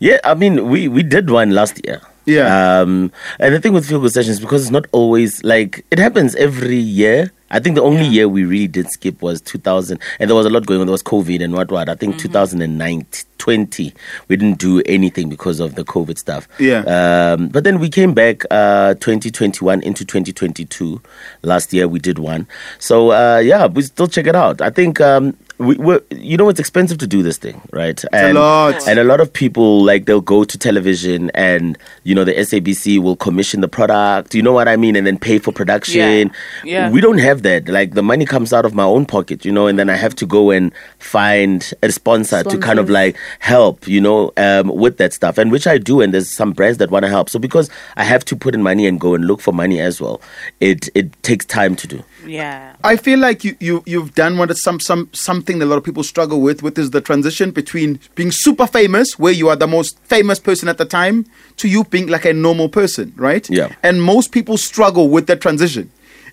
Yeah, 0.00 0.18
I 0.24 0.34
mean, 0.34 0.68
we, 0.68 0.88
we 0.88 1.02
did 1.04 1.30
one 1.30 1.50
last 1.50 1.80
year. 1.86 2.00
Yeah. 2.26 2.80
Um, 2.80 3.12
and 3.38 3.54
the 3.54 3.60
thing 3.60 3.72
with 3.72 3.86
Feel 3.86 4.00
Good 4.00 4.12
Sessions, 4.12 4.40
because 4.40 4.62
it's 4.62 4.70
not 4.70 4.86
always 4.92 5.42
like 5.44 5.84
it 5.90 5.98
happens 5.98 6.34
every 6.34 6.76
year. 6.76 7.30
I 7.50 7.60
think 7.60 7.76
the 7.76 7.82
only 7.82 8.06
year 8.06 8.28
we 8.28 8.44
really 8.44 8.68
did 8.68 8.90
skip 8.90 9.22
was 9.22 9.40
2000, 9.40 10.00
and 10.18 10.30
there 10.30 10.36
was 10.36 10.46
a 10.46 10.50
lot 10.50 10.66
going 10.66 10.80
on. 10.80 10.86
There 10.86 10.92
was 10.92 11.02
COVID 11.02 11.42
and 11.42 11.52
what 11.54 11.70
what. 11.70 11.88
I 11.88 11.94
think 11.94 12.18
2009, 12.18 13.06
20, 13.38 13.94
we 14.28 14.36
didn't 14.36 14.58
do 14.58 14.82
anything 14.86 15.28
because 15.28 15.60
of 15.60 15.74
the 15.74 15.84
COVID 15.84 16.18
stuff. 16.18 16.46
Yeah. 16.58 16.82
Um, 16.82 17.48
but 17.48 17.64
then 17.64 17.80
we 17.80 17.88
came 17.88 18.14
back 18.14 18.44
uh, 18.50 18.94
2021 18.94 19.82
into 19.82 20.04
2022. 20.04 21.00
Last 21.42 21.72
year 21.72 21.88
we 21.88 21.98
did 21.98 22.18
one. 22.18 22.46
So 22.78 23.12
uh, 23.12 23.38
yeah, 23.38 23.66
we 23.66 23.82
still 23.82 24.06
check 24.06 24.26
it 24.26 24.36
out. 24.36 24.60
I 24.60 24.70
think 24.70 25.00
um, 25.00 25.36
we, 25.60 25.76
we're, 25.76 26.00
you 26.10 26.38
know, 26.38 26.48
it's 26.48 26.58
expensive 26.58 26.96
to 26.98 27.06
do 27.06 27.22
this 27.22 27.36
thing, 27.36 27.60
right? 27.70 28.02
a 28.12 28.32
lot. 28.32 28.88
And 28.88 28.98
a 28.98 29.04
lot 29.04 29.20
of 29.20 29.30
people 29.30 29.84
like 29.84 30.06
they'll 30.06 30.22
go 30.22 30.42
to 30.42 30.58
television 30.58 31.30
and 31.34 31.76
you 32.02 32.14
know 32.14 32.24
the 32.24 32.32
SABC 32.32 32.98
will 32.98 33.14
commission 33.14 33.60
the 33.60 33.68
product. 33.68 34.34
You 34.34 34.42
know 34.42 34.52
what 34.52 34.68
I 34.68 34.76
mean? 34.76 34.96
And 34.96 35.06
then 35.06 35.18
pay 35.18 35.38
for 35.38 35.52
production. 35.52 36.32
Yeah. 36.64 36.64
Yeah. 36.64 36.90
We 36.90 37.02
don't 37.02 37.18
have 37.18 37.42
that. 37.42 37.68
Like 37.68 37.92
the 37.92 38.02
money 38.02 38.24
comes 38.24 38.54
out 38.54 38.64
of 38.64 38.74
my 38.74 38.84
own 38.84 39.04
pocket, 39.04 39.44
you 39.44 39.52
know, 39.52 39.66
and 39.66 39.78
then 39.78 39.90
I 39.90 39.96
have 39.96 40.14
to 40.16 40.26
go 40.26 40.50
and 40.50 40.72
find 40.98 41.70
a 41.82 41.92
sponsor 41.92 42.42
to 42.42 42.58
kind 42.58 42.78
of 42.78 42.88
like 42.88 43.18
help, 43.40 43.86
you 43.86 44.00
know, 44.00 44.32
um, 44.38 44.68
with 44.68 44.96
that 44.96 45.12
stuff. 45.12 45.36
And 45.36 45.52
which 45.52 45.66
I 45.66 45.76
do. 45.76 46.00
And 46.00 46.14
there's 46.14 46.34
some 46.34 46.52
brands 46.52 46.78
that 46.78 46.90
want 46.90 47.04
to 47.04 47.10
help. 47.10 47.28
So 47.28 47.38
because 47.38 47.68
I 47.96 48.04
have 48.04 48.24
to 48.26 48.36
put 48.36 48.54
in 48.54 48.62
money 48.62 48.86
and 48.86 48.98
go 48.98 49.14
and 49.14 49.26
look 49.26 49.42
for 49.42 49.52
money 49.52 49.78
as 49.78 50.00
well, 50.00 50.22
it 50.60 50.88
it 50.94 51.22
takes 51.22 51.44
time 51.44 51.76
to 51.76 51.86
do. 51.86 52.02
Yeah. 52.26 52.76
I 52.84 52.96
feel 52.96 53.18
like 53.18 53.44
you, 53.44 53.56
you 53.60 53.82
you've 53.86 54.14
done 54.14 54.38
what 54.38 54.50
is 54.50 54.62
some 54.62 54.80
some 54.80 55.08
something 55.12 55.58
that 55.58 55.64
a 55.64 55.66
lot 55.66 55.76
of 55.76 55.84
people 55.84 56.02
struggle 56.02 56.40
with, 56.40 56.62
which 56.62 56.78
is 56.78 56.90
the 56.90 57.00
transition 57.00 57.50
between 57.50 58.00
being 58.14 58.30
super 58.30 58.66
famous, 58.66 59.18
where 59.18 59.32
you 59.32 59.48
are 59.48 59.56
the 59.56 59.66
most 59.66 59.98
famous 60.00 60.38
person 60.38 60.68
at 60.68 60.78
the 60.78 60.84
time, 60.84 61.26
to 61.56 61.68
you 61.68 61.84
being 61.84 62.08
like 62.08 62.24
a 62.24 62.32
normal 62.32 62.68
person, 62.68 63.12
right? 63.16 63.48
Yeah. 63.50 63.74
And 63.82 64.02
most 64.02 64.32
people 64.32 64.56
struggle 64.56 65.08
with 65.08 65.26
that 65.26 65.40
transition. 65.40 65.90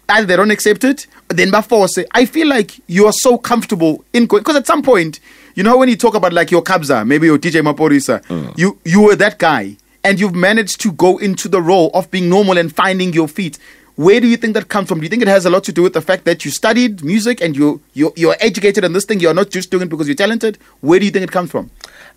Either 0.10 0.26
they 0.26 0.36
don't 0.38 0.52
accept 0.52 0.84
it, 0.86 1.06
or 1.30 1.36
then 1.36 1.52
by 1.52 1.62
force. 1.62 1.98
I 2.12 2.26
feel 2.26 2.48
like 2.48 2.80
you 2.88 3.06
are 3.08 3.14
so 3.14 3.38
comfortable 3.38 4.06
in 4.14 4.26
going 4.26 4.42
because 4.42 4.56
at 4.56 4.66
some 4.66 4.82
point, 4.82 5.20
you 5.56 5.64
know 5.64 5.78
when 5.78 5.90
you 5.90 5.98
talk 5.98 6.16
about 6.16 6.34
like 6.34 6.50
your 6.50 6.64
Kabza, 6.64 7.06
maybe 7.06 7.28
your 7.28 7.38
DJ 7.38 7.62
Maphorisa, 7.62 8.24
mm. 8.28 8.58
you 8.58 8.80
you 8.86 9.02
were 9.02 9.16
that 9.18 9.38
guy, 9.38 9.76
and 10.04 10.20
you've 10.20 10.36
managed 10.36 10.80
to 10.82 10.92
go 10.94 11.18
into 11.18 11.50
the 11.50 11.62
role 11.62 11.92
of 11.94 12.10
being 12.10 12.30
normal 12.30 12.58
and 12.58 12.74
finding 12.74 13.12
your 13.12 13.28
feet. 13.28 13.60
Where 13.98 14.20
do 14.22 14.28
you 14.28 14.38
think 14.38 14.54
that 14.54 14.70
comes 14.70 14.88
from? 14.88 15.00
Do 15.00 15.06
you 15.06 15.10
think 15.10 15.24
it 15.24 15.28
has 15.28 15.46
a 15.48 15.50
lot 15.50 15.64
to 15.64 15.72
do 15.72 15.82
with 15.82 15.94
the 15.94 16.02
fact 16.02 16.26
that 16.26 16.46
you 16.46 16.52
studied 16.52 17.04
music 17.04 17.42
and 17.42 17.56
you 17.58 17.82
you 17.94 18.14
you're 18.16 18.36
educated 18.40 18.84
in 18.84 18.94
this 18.94 19.06
thing? 19.06 19.20
You're 19.20 19.34
not 19.34 19.50
just 19.50 19.72
doing 19.72 19.84
it 19.88 19.90
because 19.90 20.08
you're 20.08 20.16
talented. 20.16 20.60
Where 20.82 21.00
do 21.00 21.06
you 21.06 21.12
think 21.12 21.24
it 21.24 21.32
comes 21.32 21.50
from? 21.50 21.72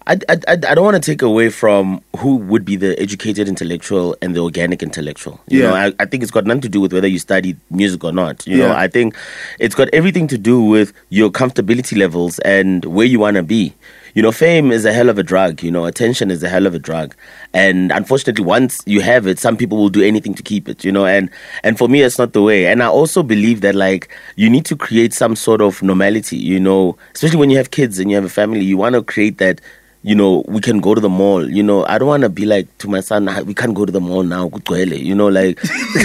I, 0.07 0.19
I, 0.29 0.37
I 0.49 0.57
don't 0.57 0.85
want 0.85 1.03
to 1.03 1.11
take 1.11 1.23
away 1.23 1.49
from 1.49 2.03
who 2.19 2.37
would 2.37 2.65
be 2.67 2.77
the 2.77 2.99
educated 3.01 3.49
intellectual 3.49 4.15
and 4.21 4.37
the 4.37 4.41
organic 4.41 4.83
intellectual. 4.83 5.41
You 5.49 5.61
Yeah. 5.63 5.69
know, 5.71 5.75
I, 5.75 5.93
I 6.01 6.05
think 6.07 6.23
it's 6.23 6.33
got 6.33 6.45
nothing 6.47 6.63
to 6.63 6.69
do 6.69 6.81
with 6.83 6.93
whether 6.93 7.09
you 7.09 7.19
studied 7.19 7.59
music 7.71 8.05
or 8.05 8.13
not. 8.13 8.47
You 8.47 8.59
know, 8.59 8.67
Yeah. 8.69 8.79
I 8.79 8.89
think 8.89 9.17
it's 9.59 9.75
got 9.75 9.89
everything 9.95 10.27
to 10.29 10.39
do 10.39 10.63
with 10.63 10.93
your 11.09 11.31
comfortability 11.31 11.97
levels 11.99 12.39
and 12.41 12.85
where 12.85 13.07
you 13.07 13.19
want 13.21 13.37
to 13.37 13.43
be. 13.43 13.75
You 14.15 14.23
know, 14.23 14.33
fame 14.33 14.73
is 14.73 14.85
a 14.85 14.93
hell 14.93 15.09
of 15.09 15.19
a 15.19 15.23
drug. 15.23 15.63
You 15.63 15.71
know, 15.71 15.85
attention 15.85 16.31
is 16.31 16.43
a 16.43 16.49
hell 16.49 16.67
of 16.67 16.75
a 16.75 16.79
drug. 16.79 17.15
And 17.53 17.93
unfortunately, 17.93 18.45
once 18.45 18.81
you 18.87 19.01
have 19.01 19.27
it, 19.27 19.39
some 19.39 19.57
people 19.57 19.79
will 19.79 19.89
do 19.89 20.03
anything 20.03 20.35
to 20.35 20.43
keep 20.43 20.69
it. 20.69 20.85
You 20.85 20.93
know, 20.93 21.07
and 21.07 21.31
and 21.63 21.79
for 21.79 21.89
me, 21.89 22.03
it's 22.03 22.19
not 22.19 22.33
the 22.33 22.43
way. 22.43 22.67
And 22.67 22.83
I 22.83 22.87
also 22.87 23.23
believe 23.23 23.61
that 23.61 23.75
like 23.75 24.15
you 24.37 24.51
need 24.51 24.65
to 24.67 24.77
create 24.77 25.15
some 25.15 25.37
sort 25.37 25.61
of 25.61 25.83
normality. 25.83 26.37
You 26.37 26.61
know, 26.61 26.97
especially 27.15 27.39
when 27.39 27.51
you 27.51 27.57
have 27.57 27.71
kids 27.71 27.99
and 27.99 28.11
you 28.11 28.17
have 28.17 28.25
a 28.25 28.29
family, 28.29 28.65
you 28.65 28.77
want 28.77 28.95
to 28.95 29.03
create 29.03 29.39
that 29.39 29.61
you 30.03 30.15
know, 30.15 30.43
we 30.49 30.61
can 30.61 30.81
go 30.81 30.95
to 30.95 31.01
the 31.01 31.09
mall. 31.11 31.49
You 31.49 31.63
know, 31.63 31.85
I 31.87 31.99
don't 31.99 32.09
want 32.09 32.23
to 32.23 32.29
be 32.31 32.47
like 32.47 32.67
to 32.79 32.89
my 32.89 33.01
son, 33.01 33.29
"Ah, 33.29 33.41
we 33.43 33.53
can't 33.55 33.75
go 33.75 33.85
to 33.85 33.93
the 33.93 34.01
mall 34.01 34.23
now. 34.23 34.51
You 34.71 35.15
know, 35.15 35.29
like, 35.29 35.59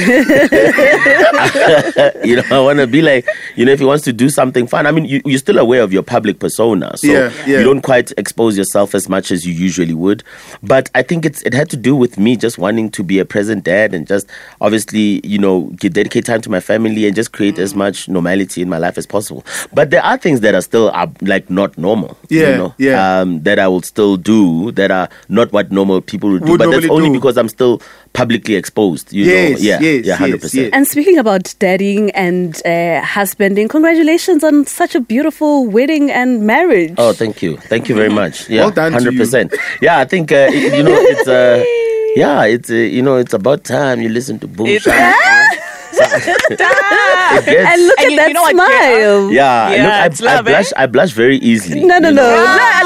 you 2.25 2.35
know, 2.35 2.43
I 2.51 2.59
want 2.59 2.79
to 2.79 2.87
be 2.87 3.01
like, 3.01 3.25
you 3.55 3.63
know, 3.65 3.71
if 3.71 3.79
he 3.79 3.85
wants 3.85 4.03
to 4.05 4.13
do 4.13 4.29
something 4.29 4.67
fun. 4.67 4.85
I 4.85 4.91
mean, 4.91 5.05
you, 5.05 5.21
you're 5.25 5.39
still 5.39 5.57
aware 5.59 5.81
of 5.81 5.93
your 5.93 6.03
public 6.03 6.39
persona, 6.39 6.97
so 6.97 7.07
Yeah, 7.07 7.31
yeah. 7.45 7.59
you 7.59 7.63
don't 7.63 7.81
quite 7.81 8.11
expose 8.17 8.57
yourself 8.57 8.93
as 8.95 9.07
much 9.07 9.31
as 9.31 9.45
you 9.45 9.53
usually 9.53 9.93
would. 9.93 10.23
But 10.61 10.89
I 10.93 11.01
think 11.01 11.25
it's 11.25 11.41
it 11.43 11.53
had 11.53 11.69
to 11.69 11.77
do 11.77 11.95
with 11.95 12.17
me 12.17 12.35
just 12.35 12.57
wanting 12.57 12.91
to 12.91 13.03
be 13.03 13.19
a 13.19 13.25
present 13.25 13.63
dad 13.63 13.93
and 13.93 14.05
just 14.07 14.27
obviously, 14.61 15.25
you 15.25 15.37
know, 15.37 15.69
dedicate 15.77 16.25
time 16.25 16.41
to 16.41 16.49
my 16.49 16.59
family 16.59 17.05
and 17.07 17.15
just 17.15 17.31
create 17.31 17.57
as 17.59 17.73
much 17.75 18.09
normality 18.09 18.61
in 18.61 18.67
my 18.69 18.77
life 18.77 18.97
as 18.97 19.05
possible. 19.05 19.45
But 19.73 19.89
there 19.89 20.03
are 20.03 20.17
things 20.17 20.41
that 20.41 20.53
are 20.53 20.61
still 20.61 20.89
uh, 20.93 21.07
like 21.21 21.49
not 21.49 21.77
normal. 21.77 22.17
Yeah, 22.29 22.49
you 22.49 22.57
know, 22.57 22.73
yeah. 22.77 23.21
um, 23.21 23.41
that 23.43 23.57
I 23.59 23.67
will 23.67 23.81
still 23.85 24.17
do 24.17 24.71
that 24.73 24.91
are 24.91 25.09
not 25.29 25.51
what 25.51 25.71
normal 25.71 26.01
people 26.01 26.29
would 26.31 26.43
do. 26.45 26.51
Would 26.51 26.57
but 26.59 26.71
that's 26.71 26.89
only 26.89 27.09
do. 27.09 27.13
because 27.15 27.37
I'm 27.37 27.49
still 27.49 27.81
publicly 28.13 28.55
exposed. 28.55 29.11
You 29.13 29.25
Yes, 29.25 29.59
know, 29.61 29.65
yeah, 29.67 29.79
yes, 29.79 30.05
yeah, 30.05 30.15
hundred 30.15 30.35
yes, 30.35 30.41
percent. 30.43 30.63
yes. 30.63 30.71
And 30.73 30.87
speaking 30.87 31.17
about 31.17 31.43
daddying 31.59 32.11
and 32.15 32.61
uh, 32.65 33.01
husbanding, 33.01 33.67
congratulations 33.67 34.43
on 34.43 34.65
such 34.65 34.95
a 34.95 34.99
beautiful 34.99 35.65
wedding 35.67 36.11
and 36.11 36.45
marriage. 36.47 36.93
Oh, 36.97 37.13
thank 37.13 37.41
you, 37.41 37.57
thank 37.57 37.89
you 37.89 37.95
very 37.95 38.09
much. 38.09 38.49
Yeah, 38.49 38.61
Well 38.61 38.71
done 38.71 38.93
hundred 38.93 39.17
percent. 39.17 39.53
Yeah, 39.81 39.99
I 39.99 40.05
think 40.05 40.31
uh, 40.31 40.49
you 40.51 40.83
know 40.83 40.95
it's 40.95 41.27
uh, 41.27 41.63
yeah, 42.15 42.43
it's 42.45 42.69
uh, 42.69 42.75
you 42.75 43.01
know 43.01 43.17
it's 43.17 43.33
about 43.33 43.63
time 43.63 44.01
you 44.01 44.09
listen 44.09 44.39
to 44.39 44.47
boom. 44.47 44.67
It's- 44.67 44.83
Shaka. 44.83 45.61
It 46.45 47.45
gets- 47.45 47.71
and 47.71 47.87
look 47.87 47.99
And 47.99 48.05
at 48.05 48.11
you- 48.11 48.17
that 48.17 48.27
you 48.27 48.33
know 48.33 48.41
what, 48.41 48.51
smile. 48.51 49.31
yeah, 49.31 49.71
Yeah, 49.71 50.03
look, 50.19 50.29
I, 50.29 50.35
I 50.35 50.37
eh? 50.37 50.41
blush. 50.41 50.71
I 50.77 50.85
blush 50.87 51.11
very 51.11 51.37
easily. 51.37 51.83
No, 51.83 51.97
no, 51.99 52.09
you 52.09 52.15
no. 52.15 52.21
know. 52.21 52.45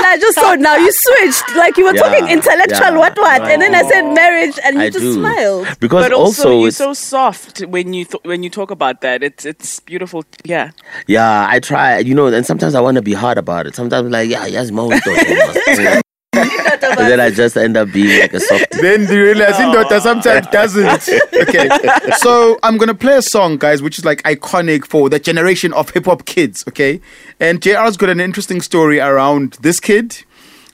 La, 0.10 0.16
la, 0.16 0.22
just 0.22 0.36
saw 0.36 0.56
now 0.56 0.76
you 0.76 0.92
switched. 0.92 1.56
Like 1.56 1.78
you 1.78 1.86
were 1.86 1.94
Yeah, 1.94 2.02
talking 2.02 2.28
intellectual, 2.30 2.92
yeah. 2.92 2.98
what 2.98 3.18
what, 3.18 3.42
and 3.46 3.62
then 3.62 3.76
I 3.76 3.84
said 3.84 4.02
marriage, 4.14 4.58
and 4.66 4.76
you 4.76 4.82
I 4.82 4.90
just 4.90 5.06
do. 5.06 5.14
smiled. 5.14 5.68
Because 5.80 6.04
But 6.06 6.14
also, 6.14 6.50
also, 6.50 6.62
you're 6.62 6.72
so 6.72 6.94
soft 6.94 7.62
when 7.68 7.94
you 7.94 8.06
th- 8.06 8.24
when 8.24 8.42
you 8.44 8.50
talk 8.50 8.72
about 8.72 9.02
that. 9.02 9.22
It's 9.24 9.46
it's 9.46 9.80
beautiful. 9.80 10.24
Yeah. 10.44 10.72
yeah, 11.08 11.46
I 11.50 11.60
try, 11.60 12.00
you 12.00 12.16
know, 12.16 12.28
and 12.28 12.46
sometimes 12.46 12.74
I 12.76 12.82
want 12.82 12.96
to 12.96 13.02
be 13.06 13.14
hard 13.14 13.38
about 13.38 13.68
it. 13.68 13.76
Sometimes 13.76 14.06
I'm 14.06 14.12
like, 14.12 14.30
yeah, 14.30 14.46
yes, 14.48 14.72
mo 14.72 14.90
ito. 14.92 16.02
and 16.34 16.98
then 16.98 17.20
I 17.20 17.32
just 17.32 17.58
end 17.58 17.78
up 17.78 17.92
being 17.92 18.20
like 18.20 18.34
a 18.34 18.40
soft. 18.40 18.66
Then 18.82 19.02
you 19.12 19.24
realize 19.24 19.56
Indota 19.56 20.00
sometimes 20.00 20.48
doesn't. 20.48 21.10
Okay. 21.34 21.70
So 22.18 22.58
I'm 22.64 22.78
gonna 22.78 22.94
play 22.94 23.18
a 23.18 23.22
song, 23.22 23.58
guys, 23.58 23.82
which 23.82 23.98
is 23.98 24.06
like 24.06 24.22
iconic 24.24 24.86
for 24.86 25.10
the 25.10 25.20
generation 25.20 25.74
of 25.74 25.90
hip 25.90 26.06
hop 26.06 26.26
kids, 26.26 26.64
okay? 26.68 27.02
And 27.40 27.62
JR's 27.62 27.98
got 27.98 28.10
an 28.10 28.20
interesting 28.20 28.62
story 28.62 29.00
around 29.00 29.58
this 29.62 29.80
kid. 29.80 30.24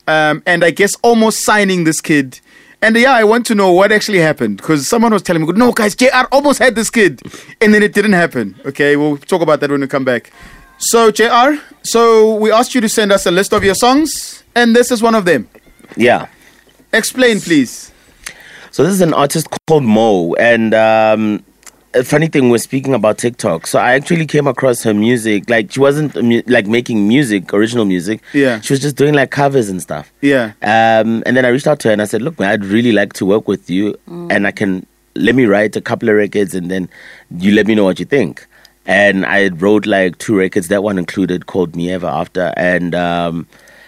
Um, 0.07 0.43
and 0.45 0.63
I 0.63 0.69
guess 0.71 0.95
almost 1.01 1.43
signing 1.43 1.83
this 1.83 1.99
kid. 1.99 2.39
And 2.81 2.95
yeah, 2.95 3.13
I 3.13 3.23
want 3.23 3.47
to 3.47 3.55
know 3.55 3.71
what 3.71 3.91
actually 3.91 4.19
happened 4.19 4.57
because 4.57 4.87
someone 4.87 5.11
was 5.11 5.23
telling 5.23 5.43
me, 5.43 5.51
no, 5.53 5.71
guys, 5.71 5.95
JR 5.95 6.27
almost 6.31 6.59
had 6.59 6.75
this 6.75 6.91
kid. 6.91 7.21
And 7.59 7.73
then 7.73 7.81
it 7.81 7.93
didn't 7.93 8.13
happen. 8.13 8.55
Okay, 8.65 8.95
we'll 8.95 9.17
talk 9.17 9.41
about 9.41 9.61
that 9.61 9.71
when 9.71 9.81
we 9.81 9.87
come 9.87 10.03
back. 10.03 10.31
So, 10.77 11.09
JR, 11.09 11.55
so 11.81 12.35
we 12.35 12.51
asked 12.51 12.75
you 12.75 12.81
to 12.81 12.89
send 12.89 13.11
us 13.11 13.25
a 13.25 13.31
list 13.31 13.53
of 13.53 13.63
your 13.63 13.73
songs, 13.73 14.43
and 14.55 14.75
this 14.75 14.91
is 14.91 15.01
one 15.01 15.15
of 15.15 15.25
them. 15.25 15.47
Yeah. 15.95 16.27
Explain, 16.93 17.39
please. 17.41 17.91
So 18.71 18.83
this 18.83 18.93
is 18.93 19.01
an 19.01 19.13
artist 19.13 19.47
called 19.67 19.83
Mo, 19.83 20.33
and 20.35 20.73
um, 20.73 21.43
a 21.93 22.03
funny 22.03 22.27
thing, 22.27 22.49
we're 22.49 22.57
speaking 22.57 22.93
about 22.93 23.17
TikTok. 23.17 23.67
So 23.67 23.79
I 23.79 23.93
actually 23.93 24.25
came 24.25 24.47
across 24.47 24.83
her 24.83 24.93
music. 24.93 25.49
Like 25.49 25.71
she 25.71 25.79
wasn't 25.79 26.15
mu- 26.21 26.41
like 26.47 26.67
making 26.67 27.07
music, 27.07 27.53
original 27.53 27.85
music. 27.85 28.21
Yeah. 28.33 28.59
She 28.59 28.73
was 28.73 28.81
just 28.81 28.97
doing 28.97 29.13
like 29.13 29.31
covers 29.31 29.69
and 29.69 29.81
stuff. 29.81 30.11
Yeah. 30.21 30.53
Um, 30.61 31.23
and 31.25 31.37
then 31.37 31.45
I 31.45 31.49
reached 31.49 31.67
out 31.67 31.79
to 31.81 31.87
her 31.89 31.93
and 31.93 32.01
I 32.01 32.05
said, 32.05 32.21
"Look, 32.21 32.37
man, 32.39 32.49
I'd 32.49 32.65
really 32.65 32.91
like 32.91 33.13
to 33.13 33.25
work 33.25 33.47
with 33.47 33.69
you, 33.69 33.97
and 34.07 34.45
I 34.45 34.51
can 34.51 34.85
let 35.15 35.35
me 35.35 35.45
write 35.45 35.75
a 35.77 35.81
couple 35.81 36.09
of 36.09 36.15
records, 36.15 36.53
and 36.53 36.69
then 36.69 36.89
you 37.37 37.53
let 37.53 37.67
me 37.67 37.75
know 37.75 37.85
what 37.85 37.99
you 37.99 38.05
think." 38.05 38.45
And 38.85 39.25
I 39.25 39.47
wrote 39.47 39.85
like 39.85 40.17
two 40.17 40.37
records. 40.37 40.67
That 40.67 40.83
one 40.83 40.97
included 40.99 41.45
"Called 41.45 41.75
Me 41.77 41.91
Ever 41.91 42.07
After," 42.07 42.53
and 42.57 42.93
um, 42.93 43.47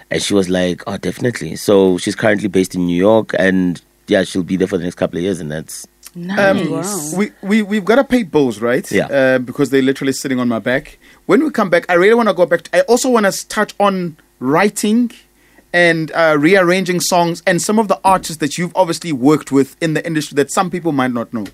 and 0.09 0.21
she 0.21 0.33
was 0.33 0.49
like, 0.49 0.83
"Oh, 0.87 0.97
definitely." 0.97 1.55
So 1.55 1.97
she's 1.97 2.15
currently 2.15 2.47
based 2.47 2.75
in 2.75 2.85
New 2.85 2.97
York, 2.97 3.33
and 3.37 3.81
yeah, 4.07 4.23
she'll 4.23 4.43
be 4.43 4.55
there 4.55 4.67
for 4.67 4.77
the 4.77 4.83
next 4.83 4.95
couple 4.95 5.17
of 5.17 5.23
years, 5.23 5.39
and 5.39 5.51
that's 5.51 5.87
Nice. 6.17 7.13
We, 7.13 7.31
we, 7.41 7.61
we've 7.61 7.85
got 7.85 7.95
to 7.95 8.03
pay 8.03 8.23
bills, 8.23 8.59
right? 8.59 8.89
Yeah. 8.91 9.05
Uh, 9.05 9.39
because 9.39 9.69
they're 9.69 9.83
literally 9.83 10.13
sitting 10.13 10.39
on 10.39 10.47
my 10.47 10.59
back. 10.59 10.97
When 11.27 11.43
we 11.43 11.51
come 11.51 11.69
back, 11.69 11.85
I 11.89 11.93
really 11.93 12.15
want 12.15 12.27
to 12.27 12.33
go 12.33 12.45
back. 12.45 12.63
To, 12.63 12.77
I 12.77 12.81
also 12.81 13.09
want 13.09 13.31
to 13.31 13.47
touch 13.47 13.75
on 13.79 14.17
writing 14.39 15.11
and 15.73 16.11
uh, 16.13 16.35
rearranging 16.39 17.01
songs 17.01 17.43
and 17.45 17.61
some 17.61 17.77
of 17.77 17.87
the 17.87 17.99
artists 18.03 18.37
that 18.37 18.57
you've 18.57 18.75
obviously 18.75 19.11
worked 19.11 19.51
with 19.51 19.75
in 19.81 19.93
the 19.93 20.05
industry 20.05 20.35
that 20.35 20.51
some 20.51 20.71
people 20.71 20.91
might 20.91 21.11
not 21.11 21.33
know. 21.33 21.45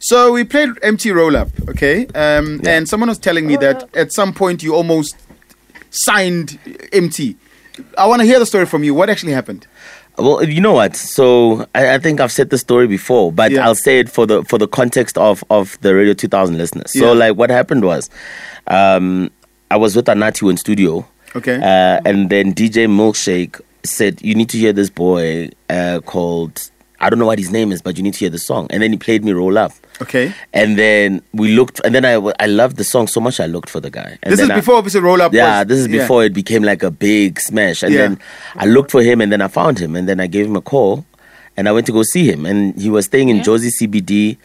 So 0.00 0.32
we 0.32 0.44
played 0.44 0.70
Emtee 0.82 1.14
Roll 1.14 1.36
Up, 1.36 1.48
okay? 1.68 2.06
Um, 2.14 2.60
Yeah. 2.62 2.76
And 2.76 2.88
someone 2.88 3.08
was 3.08 3.18
telling 3.18 3.46
me 3.46 3.56
that 3.56 3.88
at 3.94 4.12
some 4.12 4.32
point 4.32 4.62
you 4.62 4.74
almost 4.74 5.16
signed 5.90 6.58
Emtee. 6.92 7.36
I 7.96 8.06
want 8.06 8.20
to 8.20 8.26
hear 8.26 8.38
the 8.38 8.46
story 8.46 8.66
from 8.66 8.84
you. 8.84 8.94
What 8.94 9.08
actually 9.10 9.32
happened? 9.32 9.66
Well, 10.16 10.42
you 10.42 10.60
know 10.60 10.72
what? 10.72 10.96
So 10.96 11.66
I, 11.74 11.94
I 11.94 11.98
think 11.98 12.20
I've 12.20 12.32
said 12.32 12.50
the 12.50 12.58
story 12.58 12.86
before, 12.88 13.30
but 13.32 13.52
Yeah. 13.52 13.64
I'll 13.64 13.76
say 13.76 14.00
it 14.00 14.08
for 14.08 14.26
the 14.26 14.42
for 14.44 14.58
the 14.58 14.66
context 14.66 15.16
of 15.16 15.44
of 15.48 15.78
the 15.80 15.94
Radio 15.94 16.12
2000 16.14 16.58
listeners. 16.58 16.92
Yeah. 16.94 17.02
So 17.02 17.12
like, 17.12 17.36
what 17.36 17.50
happened 17.50 17.84
was, 17.84 18.10
um, 18.66 19.30
I 19.70 19.76
was 19.76 19.94
with 19.94 20.06
Anatu 20.06 20.50
in 20.50 20.56
studio, 20.56 21.06
Okay. 21.36 21.56
uh, 21.56 22.00
and 22.04 22.30
then 22.30 22.52
DJ 22.52 22.86
Milkshake 22.88 23.60
said, 23.84 24.20
"You 24.20 24.34
need 24.34 24.48
to 24.50 24.58
hear 24.58 24.72
this 24.72 24.90
boy 24.90 25.50
uh, 25.70 26.00
called 26.04 26.68
I 27.00 27.10
don't 27.10 27.18
know 27.18 27.26
what 27.26 27.38
his 27.38 27.50
name 27.50 27.70
is, 27.72 27.80
but 27.82 27.96
you 27.96 28.02
need 28.02 28.14
to 28.14 28.20
hear 28.20 28.30
the 28.30 28.38
song." 28.38 28.66
And 28.70 28.82
then 28.82 28.90
he 28.92 28.98
played 28.98 29.24
me 29.24 29.32
"Roll 29.32 29.56
Up." 29.58 29.72
Okay. 30.00 30.32
And 30.52 30.78
then 30.78 31.22
we 31.32 31.48
looked, 31.56 31.80
and 31.84 31.94
then 31.94 32.04
I, 32.04 32.12
I 32.40 32.46
loved 32.46 32.76
the 32.76 32.84
song 32.84 33.08
so 33.08 33.20
much 33.20 33.40
I 33.40 33.46
looked 33.46 33.68
for 33.68 33.80
the 33.80 33.90
guy. 33.90 34.16
And 34.22 34.32
This 34.32 34.40
is 34.40 34.46
then 34.48 34.52
I- 34.52 34.60
before 34.60 34.76
obviously 34.76 35.00
roll 35.00 35.20
up. 35.20 35.32
yeah, 35.34 35.58
was- 35.60 35.66
this 35.68 35.78
is 35.80 35.88
yeah. 35.88 36.02
before 36.02 36.24
it 36.24 36.32
became 36.32 36.62
like 36.62 36.82
a 36.84 36.90
big 36.90 37.40
smash. 37.40 37.82
And 37.82 37.92
Yeah. 37.92 38.00
then 38.08 38.18
I 38.54 38.66
looked 38.66 38.90
for 38.92 39.02
him 39.02 39.20
and 39.20 39.32
then 39.32 39.40
I 39.42 39.48
found 39.48 39.78
him 39.80 39.96
and 39.96 40.08
then 40.08 40.20
I 40.20 40.26
gave 40.28 40.46
him 40.46 40.54
a 40.56 40.60
call 40.60 41.04
and 41.56 41.68
I 41.68 41.72
went 41.72 41.86
to 41.86 41.92
go 41.92 42.02
see 42.04 42.30
him. 42.30 42.46
And 42.46 42.78
he 42.80 42.90
was 42.90 43.06
staying 43.06 43.28
in 43.28 43.40
Jozi 43.40 43.70
CBD 43.72 44.36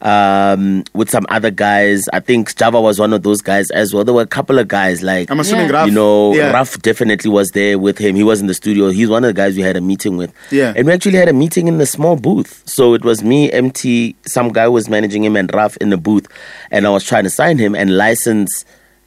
um, 0.00 0.84
with 0.94 1.10
some 1.10 1.26
other 1.28 1.50
guys. 1.50 2.08
I 2.12 2.20
think 2.20 2.54
Java 2.56 2.80
was 2.80 2.98
one 2.98 3.12
of 3.12 3.22
those 3.22 3.40
guys 3.42 3.70
as 3.72 3.92
well. 3.92 4.04
There 4.04 4.14
were 4.14 4.22
a 4.22 4.26
couple 4.26 4.58
of 4.58 4.68
guys 4.68 5.02
like 5.02 5.30
I'm 5.30 5.40
assuming 5.40 5.66
Yeah. 5.68 5.72
Raf. 5.72 5.88
you 5.88 5.94
know, 5.94 6.34
yeah. 6.34 6.52
Raf 6.52 6.80
definitely 6.82 7.30
was 7.30 7.50
there 7.50 7.78
with 7.78 7.98
him. 7.98 8.14
He 8.14 8.22
was 8.22 8.40
in 8.40 8.46
the 8.46 8.54
studio. 8.54 8.90
He's 8.90 9.08
one 9.08 9.24
of 9.24 9.28
the 9.28 9.34
guys 9.34 9.56
we 9.56 9.62
had 9.62 9.76
a 9.76 9.80
meeting 9.80 10.16
with. 10.16 10.32
Yeah. 10.50 10.72
And 10.76 10.86
we 10.86 10.92
actually 10.92 11.18
had 11.18 11.28
a 11.28 11.32
meeting 11.32 11.66
in 11.68 11.78
the 11.78 11.86
small 11.86 12.16
booth. 12.16 12.62
So 12.66 12.94
it 12.94 13.04
was 13.04 13.22
me, 13.24 13.50
Emtee, 13.50 14.14
some 14.26 14.50
guy 14.52 14.68
was 14.68 14.88
managing 14.88 15.24
him, 15.24 15.36
and 15.36 15.52
Raf 15.52 15.76
in 15.78 15.90
the 15.90 15.96
booth. 15.98 16.28
And 16.70 16.86
I 16.86 16.90
was 16.90 17.04
trying 17.04 17.24
to 17.24 17.30
sign 17.30 17.58
him 17.58 17.74
and 17.74 17.96
license 17.96 18.64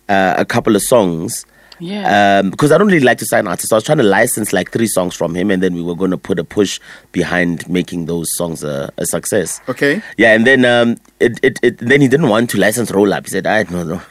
uh, 0.10 0.36
a 0.38 0.46
couple 0.46 0.76
of 0.76 0.82
songs. 0.82 1.46
Yeah. 1.82 2.40
Um, 2.40 2.52
because 2.52 2.72
I 2.72 2.78
don't 2.78 2.88
really 2.88 3.00
like 3.04 3.18
to 3.18 3.26
sign 3.26 3.48
artists. 3.48 3.72
I 3.72 3.76
was 3.76 3.84
trying 3.84 3.98
to 3.98 4.04
license 4.04 4.54
like 4.54 4.72
three 4.72 4.88
songs 4.88 5.16
from 5.16 5.34
him, 5.36 5.50
and 5.52 5.62
then 5.64 5.74
we 5.74 5.82
were 5.82 5.96
going 5.96 6.12
to 6.12 6.18
put 6.18 6.38
a 6.40 6.44
push 6.44 6.80
behind 7.12 7.68
making 7.68 8.06
those 8.06 8.28
songs 8.38 8.64
a, 8.64 8.92
a 8.98 9.06
success. 9.06 9.60
Okay. 9.68 10.02
Yeah, 10.18 10.34
and 10.34 10.46
then 10.46 10.64
um, 10.64 10.98
it, 11.20 11.40
it, 11.44 11.60
it 11.64 11.78
then 11.80 12.00
he 12.02 12.08
didn't 12.08 12.30
want 12.30 12.50
to 12.52 12.58
license 12.60 12.92
roll 12.92 13.12
up. 13.14 13.26
He 13.26 13.32
said, 13.32 13.48
"I 13.48 13.64
no 13.64 13.84
no, 13.84 13.96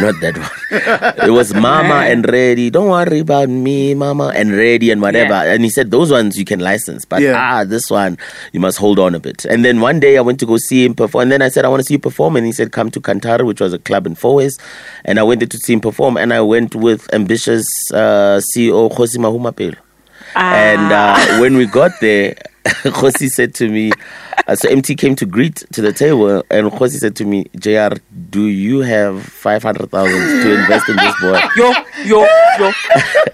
not 0.00 0.14
that 0.20 0.38
one. 0.38 1.26
it 1.28 1.32
was 1.32 1.52
Mama 1.54 2.06
and 2.06 2.28
Ready. 2.28 2.70
Don't 2.70 2.88
worry 2.88 3.18
about 3.20 3.48
me, 3.48 3.94
Mama 3.94 4.32
and 4.34 4.52
Ready 4.52 4.90
and 4.90 5.02
whatever." 5.02 5.34
Yeah. 5.34 5.52
And 5.54 5.64
he 5.64 5.70
said 5.70 5.90
those 5.90 6.10
ones 6.12 6.38
you 6.38 6.44
can 6.44 6.60
license, 6.60 7.04
but 7.04 7.20
Yeah. 7.20 7.34
ah, 7.36 7.64
this 7.64 7.90
one 7.90 8.16
you 8.52 8.60
must 8.60 8.78
hold 8.78 8.98
on 9.00 9.14
a 9.14 9.20
bit. 9.20 9.44
And 9.44 9.64
then 9.64 9.80
one 9.80 9.98
day 9.98 10.16
I 10.18 10.20
went 10.20 10.38
to 10.40 10.46
go 10.46 10.56
see 10.56 10.84
him 10.84 10.94
perform, 10.94 11.22
and 11.22 11.32
then 11.32 11.42
I 11.42 11.48
said, 11.48 11.64
"I 11.64 11.68
want 11.68 11.80
to 11.80 11.84
see 11.84 11.94
you 11.94 11.98
perform," 11.98 12.36
and 12.36 12.46
he 12.46 12.52
said, 12.52 12.70
"Come 12.72 12.90
to 12.92 13.00
Kantara, 13.00 13.44
which 13.44 13.60
was 13.60 13.72
a 13.72 13.78
club 13.78 14.06
in 14.06 14.14
Fourways," 14.14 14.58
and 15.04 15.18
I 15.18 15.24
went 15.24 15.40
there 15.40 15.48
to 15.48 15.58
see 15.58 15.72
him 15.72 15.80
perform, 15.80 16.16
and 16.16 16.32
I 16.32 16.40
went 16.40 16.74
with 16.76 17.07
Ambitiouz 17.12 17.64
uh, 17.92 18.40
CEO 18.40 18.88
Kgosi 18.90 19.18
Mahumapelo. 19.18 19.76
And 20.34 20.92
uh, 20.92 21.40
when 21.40 21.56
we 21.56 21.66
got 21.66 21.92
there, 22.00 22.36
Kgosi 22.92 23.28
said 23.28 23.54
to 23.56 23.68
me, 23.68 23.92
uh, 24.46 24.54
so 24.54 24.68
Emtee 24.68 24.96
came 24.96 25.14
to 25.16 25.26
greet 25.26 25.56
to 25.72 25.80
the 25.82 25.92
table, 25.92 26.42
and 26.50 26.70
Kgosi 26.70 26.98
said 26.98 27.16
to 27.16 27.24
me, 27.24 27.46
JR, 27.58 27.94
do 28.30 28.46
you 28.46 28.80
have 28.80 29.22
500,000 29.22 29.90
to 30.42 30.54
invest 30.60 30.88
in 30.88 30.96
this 30.96 31.14
boy? 31.20 31.40
yo, 31.56 31.72
yo, 32.04 32.26
yo. 32.58 32.72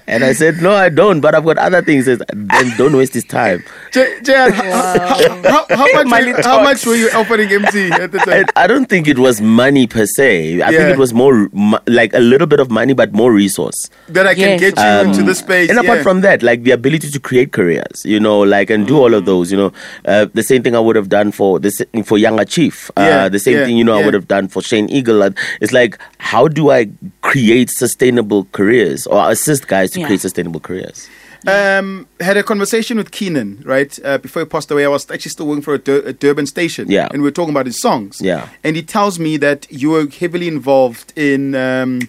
And 0.07 0.23
I 0.23 0.35
said, 0.35 0.61
no, 0.61 0.71
I 0.73 0.91
don't, 0.91 1.21
but 1.21 1.35
I've 1.35 1.45
got 1.47 1.57
other 1.57 1.81
things. 1.81 2.05
Says, 2.05 2.23
then 2.29 2.77
don't 2.77 2.95
waste 2.95 3.15
his 3.15 3.25
time. 3.25 3.65
J- 3.91 4.21
Jan, 4.23 4.53
how, 4.53 5.27
how, 5.43 5.67
how 5.71 5.93
much? 5.95 6.07
Money 6.07 6.33
How 6.43 6.63
much 6.63 6.85
were 6.87 6.95
you 6.95 7.09
offering 7.11 7.49
Emtee 7.49 7.91
at 7.91 8.13
the 8.13 8.19
time? 8.19 8.45
I, 8.55 8.65
I 8.65 8.67
don't 8.67 8.85
think 8.87 9.09
it 9.09 9.19
was 9.19 9.41
money 9.41 9.87
per 9.87 10.05
se. 10.07 10.61
I 10.61 10.71
Yeah. 10.71 10.79
think 10.79 10.91
it 10.91 10.99
was 10.99 11.15
more 11.15 11.49
like 11.87 12.13
a 12.13 12.21
little 12.21 12.47
bit 12.47 12.61
of 12.61 12.71
money, 12.71 12.93
but 12.93 13.13
more 13.15 13.33
resource. 13.33 13.89
that 14.09 14.27
I 14.27 14.35
can 14.35 14.61
Yes. 14.61 14.61
get 14.61 14.79
you 14.79 15.11
into 15.11 15.23
the 15.23 15.35
space. 15.35 15.71
Um, 15.71 15.79
And 15.79 15.85
apart 15.87 15.99
yeah. 15.99 16.03
from 16.03 16.21
that, 16.21 16.43
like 16.43 16.65
the 16.65 16.73
ability 16.73 17.11
to 17.11 17.19
create 17.19 17.53
careers, 17.53 18.05
you 18.05 18.21
know, 18.21 18.41
like 18.41 18.69
and 18.71 18.87
do 18.87 18.99
all 18.99 19.15
of 19.15 19.24
those, 19.25 19.51
you 19.51 19.57
know, 19.59 19.73
uh, 20.05 20.27
the 20.35 20.43
same 20.43 20.63
thing 20.63 20.75
I 20.77 20.81
would 20.81 20.97
have 20.97 21.09
done 21.09 21.33
for 21.33 21.59
this 21.59 21.79
for 22.05 22.19
Yanga 22.19 22.49
Chief. 22.49 22.91
Uh, 22.97 23.03
Yeah, 23.03 23.29
the 23.29 23.39
same 23.39 23.59
yeah, 23.59 23.65
thing, 23.67 23.77
you 23.77 23.85
know, 23.85 23.95
I 23.99 24.05
would 24.05 24.15
have 24.15 24.29
done 24.29 24.49
for 24.49 24.63
Shane 24.63 24.89
Eagle. 24.91 25.23
It's 25.61 25.73
like, 25.73 25.99
how 26.19 26.49
do 26.49 26.71
I 26.71 26.91
create 27.23 27.71
sustainable 27.71 28.47
careers 28.53 29.07
or 29.07 29.31
assist 29.31 29.67
guys 29.69 29.91
to 29.93 30.01
Yeah. 30.01 30.07
create 30.07 30.21
sustainable 30.21 30.61
careers? 30.61 31.09
um, 31.47 32.07
had 32.21 32.39
a 32.39 32.43
conversation 32.43 32.97
with 32.97 33.11
Kiernan 33.11 33.61
right 33.67 33.99
uh, 34.03 34.17
before 34.17 34.41
he 34.43 34.47
passed 34.49 34.71
away. 34.71 34.87
I 34.87 34.89
was 34.89 35.11
actually 35.11 35.31
still 35.31 35.47
working 35.47 35.61
for 35.63 35.75
a, 35.75 35.79
Dur- 35.79 36.03
a 36.07 36.13
Durban 36.15 36.47
station, 36.47 36.91
Yeah. 36.91 37.09
and 37.13 37.21
we 37.21 37.27
were 37.29 37.31
talking 37.39 37.53
about 37.53 37.67
his 37.67 37.79
songs. 37.83 38.19
Yeah. 38.23 38.49
and 38.65 38.77
he 38.77 38.83
tells 38.83 39.19
me 39.19 39.37
that 39.39 39.67
you 39.71 39.91
were 39.91 40.07
heavily 40.09 40.49
involved 40.49 41.13
in 41.17 41.55
um, 41.55 42.01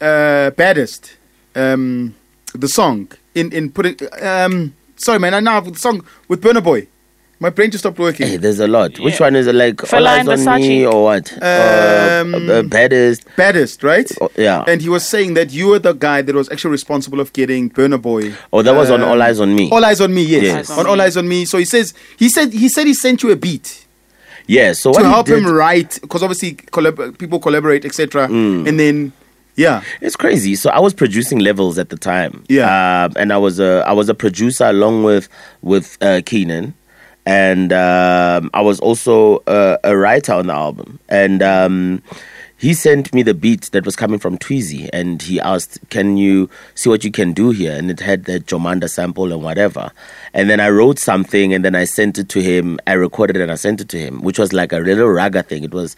uh, 0.00 0.50
"Baddest," 0.50 1.16
um, 1.54 2.14
the 2.54 2.68
song 2.68 3.08
in 3.34 3.52
in 3.52 3.70
putting. 3.70 3.96
Um, 4.20 4.74
sorry, 4.96 5.18
man, 5.18 5.34
I 5.34 5.40
now 5.40 5.52
have 5.54 5.72
the 5.72 5.78
song 5.78 6.04
with 6.28 6.42
Burna 6.42 6.62
Boy. 6.62 6.88
My 7.40 7.50
brain 7.50 7.70
just 7.70 7.82
stopped 7.82 7.98
working. 7.98 8.26
Hey, 8.28 8.36
there's 8.36 8.60
a 8.60 8.68
lot. 8.68 8.98
Which 9.00 9.18
one 9.20 9.34
is 9.36 9.46
it 9.48 9.54
like? 9.54 9.76
Fela 9.76 9.96
All 10.24 10.30
Eyes 10.30 10.46
on 10.46 10.60
me 10.60 10.86
or 10.86 11.02
what? 11.04 11.32
Um, 11.42 11.42
uh, 11.42 12.52
uh, 12.52 12.62
baddest. 12.62 13.26
Baddest, 13.36 13.82
right? 13.82 14.10
Oh, 14.20 14.30
yeah. 14.36 14.64
And 14.66 14.80
he 14.80 14.88
was 14.88 15.06
saying 15.06 15.34
that 15.34 15.52
you 15.52 15.66
were 15.68 15.80
the 15.80 15.92
guy 15.94 16.22
that 16.22 16.34
was 16.34 16.48
actually 16.50 16.70
responsible 16.70 17.20
of 17.20 17.32
getting 17.32 17.68
Burna 17.70 18.00
Boy. 18.00 18.34
Oh, 18.52 18.62
that 18.62 18.74
was 18.74 18.90
on 18.90 19.02
um, 19.02 19.08
All 19.10 19.20
Eyes 19.20 19.40
on 19.40 19.54
Me. 19.54 19.68
All 19.70 19.84
eyes 19.84 20.00
on 20.00 20.14
me, 20.14 20.22
yes. 20.22 20.42
Yes. 20.44 20.70
On 20.70 20.86
all 20.86 20.98
eyes 21.00 21.16
on 21.16 21.28
me. 21.28 21.44
So 21.44 21.58
he 21.58 21.64
says 21.64 21.92
he 22.16 22.28
said 22.28 22.52
he 22.52 22.68
said 22.68 22.86
he 22.86 22.94
sent 22.94 23.22
you 23.22 23.30
a 23.32 23.36
beat 23.36 23.80
yeah. 24.46 24.72
So 24.72 24.92
to 24.92 24.98
what 24.98 25.04
he 25.06 25.10
help 25.10 25.26
did- 25.26 25.38
him 25.38 25.46
write 25.52 25.98
because 26.00 26.22
obviously 26.22 26.54
collab- 26.54 27.18
people 27.18 27.40
collaborate, 27.40 27.84
etc. 27.84 28.28
Mm. 28.28 28.68
And 28.68 28.78
then 28.78 29.12
yeah, 29.56 29.82
It's 30.00 30.16
crazy. 30.16 30.54
So 30.56 30.70
I 30.70 30.80
was 30.80 30.92
producing 30.94 31.38
levels 31.38 31.78
at 31.78 31.88
the 31.88 31.96
time. 31.96 32.44
Yeah. 32.48 33.04
Um, 33.04 33.12
and 33.16 33.32
I 33.32 33.38
was 33.38 33.60
a 33.60 33.84
I 33.86 33.92
was 33.92 34.08
a 34.08 34.14
producer 34.14 34.64
along 34.64 35.04
with 35.04 35.28
with 35.62 35.96
uh, 36.00 36.22
Kiernan, 36.24 36.74
and 37.24 37.72
um, 37.72 38.50
I 38.52 38.60
was 38.60 38.80
also 38.80 39.38
uh, 39.46 39.78
a 39.84 39.96
writer 39.96 40.32
on 40.32 40.48
the 40.48 40.54
album. 40.54 40.98
And 41.08 41.42
um, 41.42 42.02
he 42.56 42.74
sent 42.74 43.14
me 43.14 43.22
the 43.22 43.34
beat 43.34 43.70
that 43.72 43.84
was 43.84 43.94
coming 43.94 44.18
from 44.18 44.38
Tweezy, 44.38 44.88
and 44.92 45.22
he 45.22 45.38
asked, 45.38 45.78
"Can 45.90 46.16
you 46.16 46.50
see 46.74 46.88
what 46.88 47.04
you 47.04 47.10
can 47.10 47.32
do 47.32 47.50
here?" 47.50 47.76
And 47.76 47.90
it 47.90 48.00
had 48.00 48.24
the 48.24 48.40
Jomanda 48.40 48.88
sample 48.90 49.32
and 49.32 49.42
whatever. 49.42 49.92
And 50.32 50.50
then 50.50 50.60
I 50.60 50.70
wrote 50.70 50.98
something, 50.98 51.54
and 51.54 51.64
then 51.64 51.74
I 51.74 51.84
sent 51.84 52.18
it 52.18 52.28
to 52.30 52.42
him. 52.42 52.78
I 52.86 52.92
recorded 52.94 53.36
it 53.36 53.42
and 53.42 53.52
I 53.52 53.56
sent 53.56 53.80
it 53.80 53.88
to 53.90 53.98
him, 53.98 54.22
which 54.22 54.38
was 54.38 54.52
like 54.52 54.72
a 54.72 54.78
little 54.78 55.08
raga 55.08 55.42
thing. 55.42 55.62
It 55.64 55.72
was. 55.72 55.94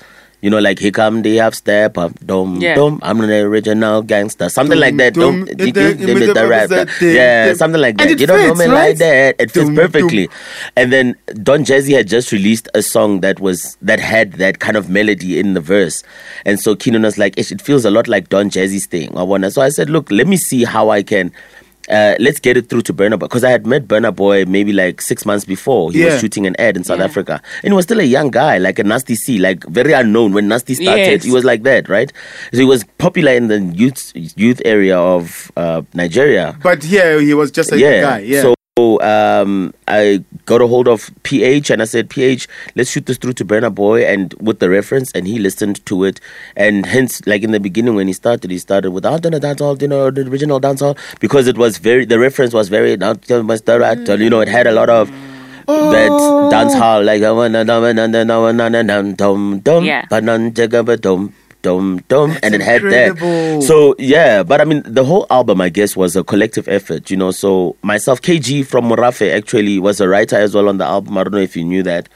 You 0.46 0.50
know, 0.50 0.60
like 0.60 0.78
here 0.78 0.92
come 0.92 1.22
the 1.22 1.40
up 1.40 1.56
step 1.56 1.98
up, 1.98 2.12
dum 2.24 2.60
Yeah. 2.62 2.76
dum. 2.76 3.00
I'm 3.02 3.20
an 3.20 3.30
original 3.32 4.00
gangster, 4.02 4.48
something 4.48 4.76
Dum, 4.78 4.80
like 4.80 4.96
that. 4.98 5.14
dum, 5.14 5.44
Dum, 5.44 5.56
the- 5.56 6.46
rap, 6.48 6.68
the- 6.68 6.86
the- 7.00 7.12
yeah, 7.14 7.52
something 7.54 7.80
like 7.80 7.96
that. 7.98 8.12
it 8.12 8.20
You 8.20 8.28
don't 8.28 8.46
know 8.46 8.54
me 8.54 8.66
right? 8.66 8.90
like 8.90 8.98
that. 8.98 9.34
It 9.40 9.50
fits 9.50 9.70
perfectly. 9.70 10.28
And 10.76 10.92
then 10.92 11.16
Don 11.42 11.64
Jazzy 11.64 11.96
had 11.96 12.06
just 12.06 12.30
released 12.30 12.68
a 12.74 12.82
song 12.82 13.22
that 13.22 13.40
was 13.40 13.76
that 13.82 13.98
had 13.98 14.34
that 14.34 14.60
kind 14.60 14.76
of 14.76 14.88
melody 14.88 15.40
in 15.40 15.54
the 15.54 15.60
verse, 15.60 16.04
and 16.44 16.60
so 16.60 16.76
Kiernan 16.76 17.02
was 17.02 17.18
like, 17.18 17.36
"It 17.36 17.60
feels 17.60 17.84
a 17.84 17.90
lot 17.90 18.06
like 18.06 18.28
Don 18.28 18.48
Jazzy's 18.48 18.86
thing." 18.86 19.10
I 19.18 19.24
wanna. 19.24 19.50
So 19.50 19.62
I 19.62 19.70
said, 19.70 19.90
"Look, 19.90 20.12
let 20.12 20.28
me 20.28 20.36
see 20.36 20.62
how 20.62 20.90
I 20.90 21.02
can." 21.02 21.32
Uh, 21.88 22.14
let's 22.18 22.40
get 22.40 22.56
it 22.56 22.68
through 22.68 22.82
to 22.82 22.92
Burna 22.92 23.18
Boy 23.18 23.26
because 23.26 23.44
I 23.44 23.50
had 23.50 23.64
met 23.66 23.86
Burna 23.86 24.14
Boy 24.14 24.44
maybe 24.44 24.72
like 24.72 25.00
six 25.00 25.24
months 25.24 25.44
before. 25.44 25.92
He 25.92 26.00
Yeah. 26.00 26.06
was 26.12 26.20
shooting 26.20 26.44
an 26.46 26.56
ad 26.58 26.76
in 26.76 26.82
South 26.82 26.98
Yeah. 26.98 27.04
Africa, 27.04 27.40
and 27.62 27.72
he 27.72 27.76
was 27.76 27.84
still 27.84 28.00
a 28.00 28.04
young 28.04 28.30
guy, 28.30 28.58
like 28.58 28.78
a 28.80 28.84
Nasty 28.84 29.14
C, 29.14 29.38
like 29.38 29.64
very 29.66 29.92
unknown 29.92 30.32
when 30.32 30.48
Nasty 30.48 30.74
started. 30.74 31.06
Yes. 31.22 31.24
He 31.24 31.30
was 31.30 31.44
like 31.44 31.62
that, 31.62 31.88
right? 31.88 32.12
So 32.52 32.58
he 32.58 32.64
was 32.64 32.82
popular 32.98 33.32
in 33.32 33.46
the 33.46 33.60
youth 33.60 34.10
youth 34.14 34.60
area 34.64 34.98
of 34.98 35.52
uh, 35.56 35.82
Nigeria, 35.94 36.56
But 36.62 36.84
yeah, 36.84 37.20
he 37.20 37.34
was 37.34 37.50
just 37.52 37.70
a 37.72 37.78
yeah. 37.78 38.00
guy. 38.00 38.18
Yeah. 38.20 38.42
So 38.42 38.55
um, 39.00 39.72
I 39.88 40.22
got 40.44 40.60
a 40.60 40.66
hold 40.66 40.86
of 40.86 41.10
PH 41.22 41.70
and 41.70 41.80
I 41.80 41.86
said, 41.86 42.10
PH, 42.10 42.46
let's 42.74 42.90
shoot 42.90 43.06
this 43.06 43.16
through 43.16 43.32
to 43.34 43.44
Burna 43.44 43.74
Boy 43.74 44.04
and 44.04 44.34
with 44.34 44.58
the 44.58 44.68
reference, 44.68 45.10
and 45.12 45.26
he 45.26 45.38
listened 45.38 45.84
to 45.86 46.04
it. 46.04 46.20
And 46.56 46.84
hence, 46.84 47.26
like 47.26 47.42
in 47.42 47.52
the 47.52 47.60
beginning 47.60 47.94
when 47.94 48.06
he 48.06 48.12
started, 48.12 48.50
he 48.50 48.58
started 48.58 48.90
with 48.90 49.06
"Out 49.06 49.24
on 49.24 49.32
the 49.32 49.40
dance 49.40 49.60
hall," 49.60 49.76
you 49.80 49.88
know, 49.88 50.10
the 50.10 50.28
original 50.28 50.60
dance 50.60 50.80
hall, 50.80 50.96
because 51.20 51.46
it 51.46 51.56
was 51.56 51.78
very 51.78 52.04
the 52.04 52.18
reference 52.18 52.52
was 52.52 52.68
very 52.68 52.92
you 52.92 54.30
know, 54.30 54.40
it 54.40 54.48
had 54.48 54.66
a 54.66 54.72
lot 54.72 54.90
of. 54.90 55.10
That 55.68 56.48
dance 56.48 56.74
hall 56.74 57.02
like 57.02 57.22
Yeah. 59.84 60.06
Dum 61.66 62.00
dum 62.12 62.30
and 62.44 62.54
it 62.54 62.60
had 62.70 62.82
that. 62.82 63.18
so 63.70 63.76
yeah 63.98 64.42
but 64.50 64.60
i 64.60 64.64
mean 64.70 64.82
the 64.98 65.04
whole 65.10 65.26
album 65.38 65.60
i 65.60 65.68
guess 65.78 65.96
was 66.02 66.14
a 66.14 66.22
collective 66.32 66.66
effort 66.68 67.10
you 67.10 67.16
know? 67.16 67.32
So 67.42 67.74
myself 67.82 68.22
kg 68.22 68.64
from 68.66 68.82
morafe 68.90 69.26
actually 69.38 69.78
was 69.80 70.00
a 70.00 70.06
writer 70.12 70.36
as 70.46 70.54
well 70.54 70.68
on 70.68 70.78
the 70.78 70.84
album. 70.96 71.18
I 71.18 71.24
don't 71.24 71.32
know 71.32 71.46
if 71.50 71.56
you 71.56 71.64
knew 71.64 71.82
that. 71.82 72.08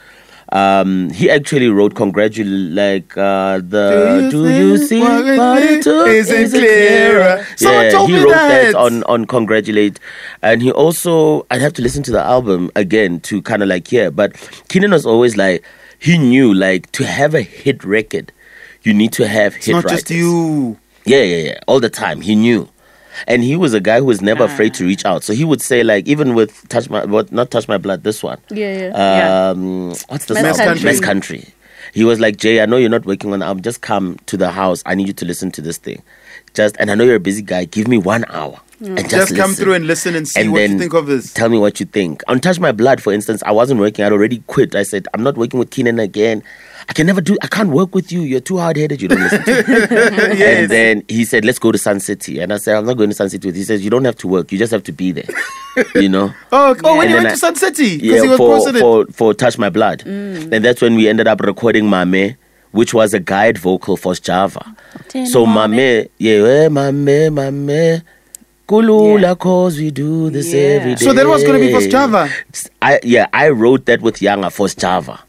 Um, 0.53 1.09
he 1.11 1.29
actually 1.29 1.69
wrote 1.69 1.95
congratulate 1.95 2.73
like 2.73 3.15
uh, 3.17 3.59
the 3.73 4.27
do 4.31 4.49
you, 4.49 4.77
see 4.77 4.99
what 4.99 5.25
it 5.25 5.37
what 5.37 5.63
it 5.63 5.81
took? 5.83 6.07
isn't 6.07 6.35
Is 6.45 6.53
it 6.53 6.59
clearer? 6.59 7.45
Someone 7.55 7.83
yeah 7.85 7.91
told 7.91 8.09
he 8.09 8.15
me 8.17 8.23
wrote 8.23 8.29
that. 8.31 8.71
that. 8.71 8.75
on 8.75 9.03
on 9.05 9.25
congratulate. 9.25 9.99
And 10.41 10.61
he 10.61 10.71
also 10.71 11.45
i'd 11.51 11.61
have 11.61 11.73
to 11.73 11.81
listen 11.81 12.03
to 12.03 12.11
the 12.11 12.23
album 12.35 12.69
again 12.75 13.19
to 13.21 13.41
kind 13.41 13.63
of 13.63 13.69
like 13.69 13.87
hear 13.87 14.11
but 14.11 14.35
kiernan 14.67 14.91
was 14.91 15.05
always 15.05 15.37
like 15.37 15.63
he 15.99 16.17
knew 16.17 16.53
like 16.53 16.91
to 16.97 17.05
have 17.05 17.33
a 17.33 17.41
hit 17.41 17.83
record 17.85 18.31
you 18.83 18.93
need 18.93 19.13
to 19.13 19.27
have 19.27 19.55
it's 19.55 19.65
hit 19.65 19.73
not 19.73 19.85
writers. 19.85 20.03
just 20.03 20.11
you. 20.11 20.77
Yeah, 21.05 21.21
yeah, 21.21 21.37
yeah. 21.37 21.59
All 21.67 21.79
the 21.79 21.89
time. 21.89 22.21
He 22.21 22.35
knew. 22.35 22.69
And 23.27 23.43
he 23.43 23.55
was 23.55 23.73
a 23.73 23.79
guy 23.79 23.99
who 23.99 24.05
was 24.05 24.21
never 24.21 24.45
afraid 24.45 24.73
to 24.75 24.85
reach 24.85 25.05
out. 25.05 25.23
So 25.23 25.33
he 25.33 25.43
would 25.43 25.61
say, 25.61 25.83
like, 25.83 26.07
even 26.07 26.33
with 26.33 26.67
Touch 26.69 26.89
My 26.89 27.05
what 27.05 27.31
not 27.31 27.51
Touch 27.51 27.67
My 27.67 27.77
Blood, 27.77 28.03
this 28.03 28.23
one. 28.23 28.39
Yeah, 28.49 28.89
yeah. 28.89 29.49
Um 29.49 29.89
what's 30.07 30.25
the 30.25 30.35
Mass? 30.35 30.57
Country. 30.57 30.85
Mass 30.85 30.99
Country. 30.99 31.53
He 31.93 32.03
was 32.05 32.19
like, 32.19 32.37
Jay, 32.37 32.61
I 32.61 32.65
know 32.65 32.77
you're 32.77 32.89
not 32.89 33.05
working 33.05 33.33
on 33.33 33.39
the 33.39 33.45
album. 33.45 33.63
Just 33.63 33.81
come 33.81 34.17
to 34.27 34.37
the 34.37 34.51
house. 34.51 34.81
I 34.85 34.95
need 34.95 35.07
you 35.07 35.13
to 35.13 35.25
listen 35.25 35.51
to 35.51 35.61
this 35.61 35.77
thing. 35.77 36.01
Just 36.53 36.75
and 36.79 36.89
I 36.89 36.95
know 36.95 37.03
you're 37.03 37.15
a 37.15 37.19
busy 37.19 37.41
guy. 37.41 37.65
Give 37.65 37.87
me 37.87 37.97
one 37.97 38.25
hour. 38.29 38.59
And 38.79 38.97
just, 38.97 39.11
Just, 39.11 39.35
come 39.35 39.53
through 39.53 39.75
and 39.75 39.85
listen 39.85 40.15
and 40.15 40.27
see 40.27 40.41
And 40.41 40.51
what 40.51 40.67
you 40.67 40.79
think 40.79 40.93
of 40.93 41.05
this. 41.05 41.31
Tell 41.33 41.49
me 41.49 41.59
what 41.59 41.79
you 41.79 41.85
think. 41.85 42.23
On 42.27 42.39
Touch 42.39 42.59
My 42.59 42.71
Blood, 42.71 42.99
for 42.99 43.13
instance, 43.13 43.43
I 43.45 43.51
wasn't 43.51 43.79
working. 43.79 44.03
I'd 44.03 44.11
already 44.11 44.39
quit. 44.47 44.73
I 44.73 44.81
said, 44.81 45.07
I'm 45.13 45.21
not 45.21 45.37
working 45.37 45.59
with 45.59 45.69
Kiernan 45.69 45.99
again. 45.99 46.41
I 46.91 46.93
can 46.93 47.07
never 47.07 47.21
do. 47.21 47.37
I 47.41 47.47
can't 47.47 47.69
work 47.69 47.95
with 47.95 48.11
you. 48.11 48.23
You're 48.23 48.41
too 48.41 48.57
hard 48.57 48.75
headed. 48.75 49.01
You 49.01 49.07
don't 49.07 49.21
listen 49.21 49.41
to 49.45 49.51
me. 49.53 49.63
yes. 50.37 50.63
And 50.63 50.69
then 50.71 51.03
he 51.07 51.23
said, 51.23 51.45
"Let's 51.45 51.57
go 51.57 51.71
to 51.71 51.77
Sun 51.77 52.01
City." 52.01 52.39
And 52.41 52.51
I 52.51 52.57
said, 52.57 52.75
"I'm 52.75 52.85
not 52.85 52.97
going 52.97 53.09
to 53.09 53.15
Sun 53.15 53.29
City. 53.29 53.49
He 53.53 53.63
says, 53.63 53.81
"You 53.81 53.89
don't 53.89 54.03
have 54.03 54.17
to 54.17 54.27
work. 54.27 54.51
You 54.51 54.57
just 54.57 54.73
have 54.73 54.83
to 54.83 54.91
be 54.91 55.13
there." 55.13 55.29
you 55.95 56.09
know. 56.09 56.33
oh, 56.51 56.75
oh 56.83 56.97
when 56.97 57.03
And 57.07 57.09
you 57.11 57.15
went 57.15 57.27
I- 57.27 57.31
to 57.31 57.37
Sun 57.37 57.55
City 57.55 57.95
because 57.97 58.15
Yeah, 58.17 58.21
he 58.23 58.27
was 58.27 58.37
for 58.37 58.73
for 58.73 59.05
for 59.13 59.33
Touch 59.33 59.57
My 59.57 59.69
Blood, 59.69 60.03
and 60.05 60.51
that's 60.65 60.81
when 60.81 60.95
we 60.95 61.07
ended 61.07 61.27
up 61.27 61.39
recording 61.39 61.89
Mame, 61.89 62.35
which 62.71 62.93
was 62.93 63.13
a 63.13 63.21
guide 63.21 63.57
vocal 63.57 63.95
for 63.95 64.13
Java. 64.15 64.75
So 65.27 65.45
Mame, 65.45 66.09
yeah, 66.17 66.33
eh, 66.33 66.67
Mame, 66.67 67.33
Mame. 67.33 68.01
Kulula, 68.67 69.37
cause 69.39 69.77
we 69.77 69.91
do 69.91 70.29
this 70.29 70.51
Yeah. 70.53 70.61
every 70.61 70.95
day. 70.95 71.05
So 71.05 71.13
that 71.13 71.25
was 71.25 71.41
gonna 71.45 71.59
be 71.59 71.71
for 71.73 71.87
Java? 71.87 72.29
I 72.81 72.99
yeah, 73.03 73.27
I 73.31 73.47
wrote 73.47 73.85
that 73.85 74.01
with 74.01 74.17
Yanga 74.17 74.51
for 74.51 74.67
Java. 74.67 75.21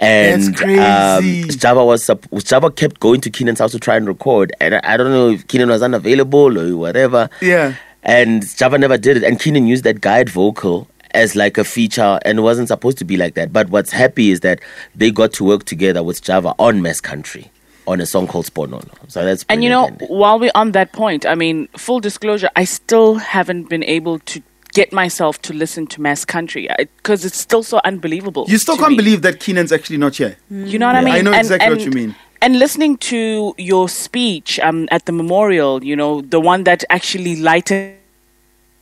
And 0.00 0.42
That's 0.42 0.60
crazy. 0.60 1.42
Um, 1.42 1.48
Java 1.50 1.84
was 1.84 2.04
sup- 2.04 2.26
Java 2.44 2.70
kept 2.70 3.00
going 3.00 3.20
to 3.22 3.30
Kiernan's 3.30 3.58
house 3.58 3.72
to 3.72 3.80
try 3.80 3.96
and 3.96 4.06
record, 4.06 4.52
and 4.60 4.76
I, 4.76 4.80
I 4.84 4.96
don't 4.96 5.10
know 5.10 5.30
if 5.30 5.46
Kiernan 5.48 5.68
was 5.70 5.82
unavailable 5.82 6.56
or 6.58 6.76
whatever. 6.76 7.28
Yeah. 7.42 7.74
And 8.04 8.46
Java 8.56 8.78
never 8.78 8.96
did 8.96 9.16
it, 9.16 9.24
and 9.24 9.40
Kiernan 9.40 9.66
used 9.66 9.84
that 9.84 10.00
guide 10.00 10.28
vocal 10.30 10.88
as 11.12 11.34
like 11.34 11.58
a 11.58 11.64
feature, 11.64 12.18
and 12.24 12.38
it 12.38 12.42
wasn't 12.42 12.68
supposed 12.68 12.98
to 12.98 13.04
be 13.04 13.16
like 13.16 13.34
that. 13.34 13.52
But 13.52 13.70
what's 13.70 13.90
happy 13.90 14.30
is 14.30 14.40
that 14.40 14.60
they 14.94 15.10
got 15.10 15.32
to 15.34 15.44
work 15.44 15.64
together 15.64 16.02
with 16.04 16.22
Java 16.22 16.54
on 16.60 16.80
Mass 16.80 17.00
Country 17.00 17.50
on 17.88 18.00
a 18.00 18.06
song 18.06 18.26
called 18.26 18.44
Sponono. 18.44 18.90
So 19.08 19.24
that's 19.24 19.44
And 19.48 19.64
you 19.64 19.70
know, 19.70 19.88
brilliant. 19.88 20.10
while 20.12 20.38
we're 20.38 20.50
on 20.54 20.72
that 20.72 20.92
point, 20.92 21.24
I 21.26 21.34
mean, 21.34 21.66
full 21.76 22.00
disclosure, 22.00 22.50
I 22.54 22.64
still 22.64 23.14
haven't 23.16 23.68
been 23.70 23.82
able 23.82 24.18
to 24.20 24.42
get 24.72 24.92
myself 24.92 25.40
to 25.42 25.52
listen 25.52 25.86
to 25.88 26.00
Mass 26.00 26.24
Country 26.24 26.68
because 26.78 27.24
it's 27.24 27.38
still 27.38 27.62
so 27.62 27.80
unbelievable. 27.84 28.44
You 28.48 28.58
still 28.58 28.76
can't 28.76 28.90
me. 28.90 28.96
believe 28.96 29.22
that 29.22 29.40
Kiernan's 29.40 29.72
actually 29.72 29.96
not 29.98 30.16
here. 30.16 30.36
You 30.50 30.78
know 30.78 30.86
what 30.86 30.96
I 30.96 31.00
mean? 31.02 31.14
I 31.14 31.20
know 31.22 31.32
And- 31.32 31.40
exactly 31.40 31.70
what 31.70 31.80
you 31.84 31.90
mean. 31.90 32.14
And 32.40 32.60
listening 32.60 32.98
to 32.98 33.52
your 33.58 33.88
speech 33.88 34.60
um, 34.60 34.86
at 34.92 35.06
the 35.06 35.12
memorial, 35.12 35.82
you 35.82 35.96
know, 35.96 36.20
the 36.20 36.38
one 36.38 36.62
that 36.64 36.84
actually 36.88 37.34
lightened 37.34 37.96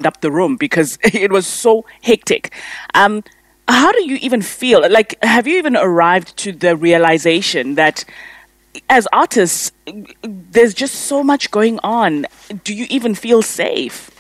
up 0.05 0.21
the 0.21 0.31
room 0.31 0.57
because 0.57 0.99
it 1.03 1.33
was 1.33 1.47
so 1.47 1.87
hectic. 2.03 2.53
Um, 2.93 3.25
how 3.67 3.93
do 3.93 4.05
you 4.05 4.17
even 4.17 4.43
feel? 4.43 4.87
Like, 4.91 5.17
have 5.25 5.47
you 5.47 5.57
even 5.57 5.75
arrived 5.75 6.37
to 6.39 6.53
the 6.53 6.77
realization 6.77 7.77
that 7.77 8.05
as 8.91 9.09
artists, 9.11 9.73
there's 10.23 10.75
just 10.75 10.95
so 11.07 11.23
much 11.25 11.51
going 11.51 11.81
on? 11.83 12.27
Do 12.63 12.75
you 12.75 12.87
even 12.91 13.15
feel 13.15 13.41
safe? 13.41 14.11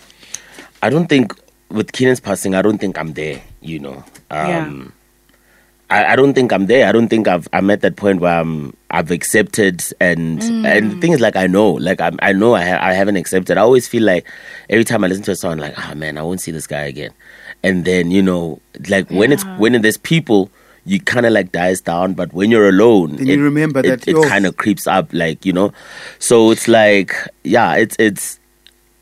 I 0.83 0.88
don't 0.88 1.09
think 1.09 1.35
with 1.70 1.92
Kiernan's 1.92 2.20
passing, 2.20 2.55
I 2.55 2.62
don't 2.62 2.79
think 2.79 2.98
I'm 2.98 3.12
there. 3.14 3.42
You 3.61 3.79
know, 3.81 4.05
um, 4.31 4.92
I, 5.90 6.12
I 6.12 6.16
don't 6.16 6.35
think 6.35 6.52
I'm 6.52 6.66
there. 6.66 6.88
I 6.88 6.92
don't 6.92 7.09
think 7.09 7.29
I've 7.29 7.48
I'm 7.52 7.70
at 7.70 7.81
that 7.83 7.96
point 7.96 8.20
where 8.20 8.38
I'm 8.40 8.76
I've 8.90 9.11
accepted 9.11 9.85
and 10.00 10.42
and 10.42 10.92
the 10.92 11.00
thing 11.00 11.12
is 11.12 11.20
like 11.20 11.37
I 11.37 11.46
know 11.46 11.72
like 11.72 12.00
I'm, 12.00 12.18
I 12.22 12.33
know 12.33 12.55
I 12.55 12.64
ha- 12.64 12.79
I 12.81 12.92
haven't 12.92 13.16
accepted. 13.16 13.59
I 13.59 13.62
always 13.62 13.87
feel 13.88 14.02
like 14.02 14.26
every 14.70 14.85
time 14.85 15.05
I 15.05 15.09
listen 15.09 15.24
to 15.24 15.33
a 15.33 15.37
song, 15.37 15.59
like 15.59 15.74
ah 15.79 15.94
man, 15.94 16.18
I 16.18 16.22
won't 16.22 16.40
see 16.40 16.50
this 16.52 16.66
guy 16.66 16.83
again. 16.83 17.12
And 17.62 17.85
then 17.85 18.11
you 18.11 18.22
know, 18.22 18.61
like 18.88 19.11
when 19.11 19.33
it's 19.33 19.44
when 19.59 19.81
there's 19.81 19.98
people. 19.98 20.50
You 20.88 21.00
kind 21.00 21.26
of 21.26 21.33
like 21.33 21.50
dies 21.50 21.81
down, 21.81 22.14
but 22.14 22.33
when 22.33 22.48
you're 22.52 22.68
alone, 22.68 23.16
Then 23.16 23.26
you 23.26 23.42
remember 23.42 23.81
it, 23.81 23.87
that, 23.87 24.07
it 24.07 24.12
yo. 24.12 24.22
kind 24.22 24.46
of 24.46 24.57
creeps 24.57 24.87
up, 24.87 25.09
like 25.12 25.44
you 25.44 25.52
know. 25.52 25.72
So 26.20 26.52
it's 26.52 26.68
like, 26.68 27.12
yeah, 27.42 27.74
it's 27.74 27.96
it's 27.98 28.38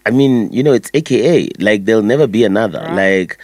I 0.07 0.11
mean, 0.11 0.53
you 0.53 0.63
know, 0.63 0.73
it's 0.73 0.91
AKA. 0.95 1.49
Like, 1.59 1.85
there'll 1.85 2.03
never 2.03 2.27
be 2.27 2.45
another. 2.45 2.87
Like, 2.93 3.39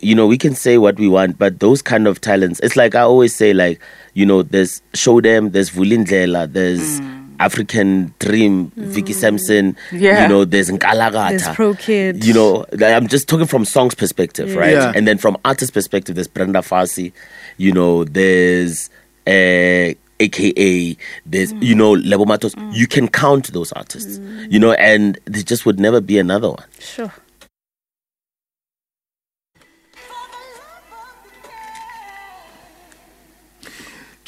you 0.00 0.14
know, 0.14 0.26
we 0.26 0.38
can 0.38 0.54
say 0.54 0.78
what 0.78 0.96
we 0.98 1.08
want, 1.08 1.38
but 1.38 1.60
those 1.60 1.82
kind 1.82 2.06
of 2.06 2.20
talents, 2.20 2.60
it's 2.60 2.76
like 2.76 2.94
I 2.94 3.00
always 3.00 3.34
say, 3.34 3.52
like, 3.52 3.80
you 4.14 4.26
know, 4.26 4.42
there's 4.42 4.82
Show 4.94 5.20
Them, 5.20 5.50
there's 5.50 5.70
Vulindlela, 5.70 6.52
there's 6.52 7.00
African 7.38 8.12
Dream, 8.18 8.70
Vicky 8.76 9.12
Sampson, 9.12 9.76
Yeah. 9.92 10.22
you 10.24 10.28
know, 10.28 10.44
there's 10.44 10.68
Nkalakatha. 10.70 11.28
There's 11.30 11.48
Pro 11.56 11.74
Kid. 11.74 12.24
You 12.24 12.34
know, 12.34 12.66
I'm 12.82 13.06
just 13.08 13.28
talking 13.28 13.46
from 13.46 13.64
songs 13.64 13.94
perspective, 13.94 14.54
right? 14.56 14.72
Yeah. 14.74 14.92
And 14.94 15.08
then 15.08 15.16
from 15.18 15.36
artist 15.44 15.72
perspective, 15.72 16.14
there's 16.16 16.28
Brenda 16.28 16.58
Fassie, 16.60 17.12
you 17.56 17.72
know, 17.72 18.04
there's 18.04 18.90
uh, 19.26 19.94
AKA, 20.20 20.96
there's, 21.26 21.52
you 21.54 21.74
mm. 21.74 21.78
know, 21.78 21.92
Lebo 21.92 22.24
Mathosa. 22.24 22.54
Mm. 22.56 22.74
You 22.74 22.86
can 22.86 23.08
count 23.08 23.52
those 23.52 23.72
artists, 23.72 24.18
mm. 24.18 24.52
you 24.52 24.58
know, 24.58 24.72
and 24.72 25.18
there 25.24 25.42
just 25.42 25.66
would 25.66 25.80
never 25.80 26.00
be 26.00 26.18
another 26.18 26.50
one. 26.50 26.64
Sure. 26.78 27.12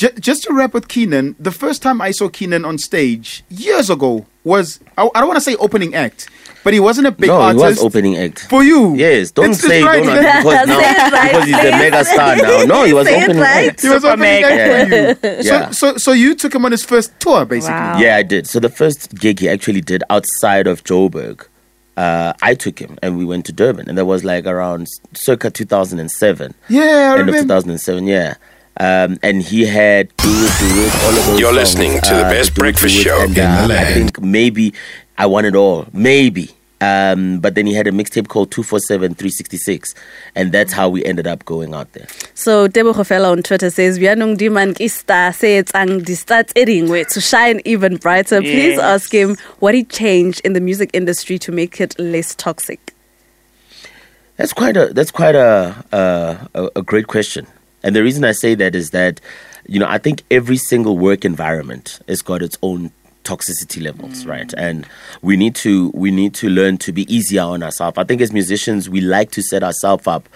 J- 0.02 0.10
just 0.18 0.42
to 0.42 0.52
wrap 0.52 0.74
with 0.74 0.88
Kiernan, 0.88 1.36
the 1.38 1.52
first 1.52 1.80
time 1.80 2.00
I 2.00 2.10
saw 2.10 2.28
Kiernan 2.28 2.64
on 2.64 2.76
stage 2.76 3.44
years 3.48 3.88
ago 3.88 4.26
was 4.42 4.80
I, 4.98 5.08
I 5.14 5.20
don't 5.20 5.28
want 5.28 5.36
to 5.36 5.40
say 5.40 5.54
opening 5.56 5.94
act, 5.94 6.28
but 6.64 6.72
he 6.72 6.80
wasn't 6.80 7.06
a 7.06 7.10
big 7.12 7.28
no, 7.28 7.36
artist. 7.40 7.64
he 7.64 7.68
was 7.70 7.78
opening 7.82 8.16
act. 8.16 8.46
For 8.48 8.62
you? 8.62 8.94
Yes, 8.94 9.30
don't 9.30 9.50
It's 9.50 9.60
say 9.60 9.80
just 9.82 9.86
right. 9.86 10.02
don't 10.04 10.42
because 10.42 10.66
now 10.66 10.78
Say 10.80 10.90
it 10.90 11.12
right, 11.12 11.30
because 11.32 11.44
he's 11.46 11.56
say 11.56 11.70
a 11.70 11.76
it 11.76 11.78
mega 11.78 12.04
star 12.04 12.36
now. 12.36 12.62
No, 12.64 12.84
he 12.84 12.92
was 12.92 13.06
Say 13.06 13.18
it 13.20 13.22
opening 13.24 13.42
right. 13.42 13.68
act. 13.70 13.82
He 13.82 13.88
was 13.88 14.02
Super 14.02 14.12
opening 14.12 14.42
mega. 14.42 14.46
act 14.52 15.20
for 15.20 15.26
you. 15.26 15.34
Yeah. 15.42 15.70
So, 15.70 15.92
so, 15.92 15.96
so 15.98 16.12
you 16.12 16.34
took 16.34 16.54
him 16.54 16.64
on 16.64 16.70
his 16.72 16.84
first 16.84 17.18
tour, 17.20 17.44
basically. 17.44 17.74
Wow. 17.74 17.98
Yeah, 17.98 18.16
I 18.16 18.22
did. 18.22 18.46
So 18.46 18.60
the 18.60 18.68
first 18.68 19.14
gig 19.16 19.40
he 19.40 19.48
actually 19.48 19.80
did 19.80 20.02
outside 20.10 20.66
of 20.66 20.84
Joburg, 20.84 21.46
uh, 21.96 22.32
I 22.42 22.54
took 22.54 22.78
him 22.78 22.98
and 23.02 23.18
we 23.18 23.24
went 23.24 23.44
to 23.46 23.52
Durban, 23.52 23.88
and 23.88 23.98
that 23.98 24.06
was 24.06 24.24
like 24.24 24.46
around 24.46 24.88
circa 25.14 25.50
2007, 25.50 26.54
Yeah, 26.68 27.14
I 27.16 27.20
end 27.20 27.28
of 27.28 27.34
2007. 27.34 28.06
Yeah. 28.06 28.34
Um, 28.80 29.18
and 29.22 29.42
he 29.42 29.66
had 29.66 30.08
do 30.16 30.28
it, 30.30 30.58
do 30.58 30.82
it, 30.86 31.04
all 31.04 31.10
of 31.10 31.26
those 31.26 31.40
You're 31.40 31.52
songs, 31.52 31.74
listening 31.74 32.00
to 32.00 32.14
the 32.14 32.24
uh, 32.26 32.30
best 32.30 32.54
Do 32.54 32.60
It, 32.60 32.62
breakfast 32.62 32.94
Do 32.94 33.00
It, 33.00 33.04
show 33.04 33.20
and, 33.20 33.36
in 33.36 33.44
uh, 33.44 33.56
the 33.58 33.62
I 33.64 33.66
land. 33.66 33.94
think 33.94 34.20
maybe 34.22 34.72
I 35.18 35.26
want 35.26 35.46
it 35.46 35.54
all, 35.54 35.86
maybe. 35.92 36.50
Um, 36.80 37.38
but 37.38 37.54
then 37.54 37.66
he 37.66 37.74
had 37.74 37.86
a 37.86 37.92
mixtape 37.92 38.26
called 38.26 38.50
247 38.50 39.14
366, 39.14 39.94
and 40.34 40.50
that's 40.50 40.72
how 40.72 40.88
we 40.88 41.04
ended 41.04 41.28
up 41.28 41.44
going 41.44 41.74
out 41.74 41.92
there. 41.92 42.08
So 42.34 42.66
Tebogo 42.66 43.04
Fela 43.06 43.30
on 43.30 43.44
Twitter 43.44 43.70
says, 43.70 44.00
"Bianong 44.00 44.36
diman 44.36 44.74
ki 44.76 44.88
star 44.88 45.32
se 45.32 45.62
etsang 45.62 46.04
di 46.04 46.14
star 46.16 46.42
tse 46.42 46.64
dingwe 46.64 47.06
to 47.12 47.20
shine 47.20 47.60
even 47.64 47.98
brighter. 47.98 48.40
Please 48.40 48.78
Yes. 48.78 48.80
ask 48.80 49.12
him 49.14 49.36
what 49.60 49.74
he 49.74 49.84
changed 49.84 50.40
in 50.44 50.54
the 50.54 50.60
music 50.60 50.90
industry 50.92 51.38
to 51.38 51.52
make 51.52 51.80
it 51.80 51.94
less 52.00 52.34
toxic." 52.34 52.92
That's 54.36 54.52
quite 54.52 54.76
a 54.76 54.86
that's 54.92 55.12
quite 55.12 55.36
a, 55.36 55.76
a 55.92 56.48
a 56.54 56.68
a 56.76 56.82
great 56.82 57.06
question, 57.06 57.46
and 57.84 57.94
the 57.94 58.02
reason 58.02 58.24
I 58.24 58.32
say 58.32 58.56
that 58.56 58.74
is 58.74 58.90
that 58.90 59.20
you 59.68 59.78
know 59.78 59.86
I 59.88 59.98
think 59.98 60.24
every 60.32 60.56
single 60.56 60.98
work 60.98 61.24
environment 61.24 62.00
has 62.08 62.22
got 62.22 62.42
its 62.42 62.58
own 62.60 62.90
toxicity 63.24 63.82
levels, 63.82 64.26
right? 64.26 64.52
And 64.56 64.86
we 65.22 65.36
need 65.36 65.54
to 65.56 65.90
we 65.94 66.10
need 66.10 66.34
to 66.34 66.48
learn 66.48 66.78
to 66.78 66.92
be 66.92 67.12
easier 67.14 67.42
on 67.42 67.62
ourselves. 67.62 67.98
I 67.98 68.04
think 68.04 68.20
as 68.20 68.32
musicians, 68.32 68.88
we 68.88 69.00
like 69.00 69.30
to 69.32 69.42
set 69.42 69.62
ourselves 69.62 70.06
up 70.06 70.28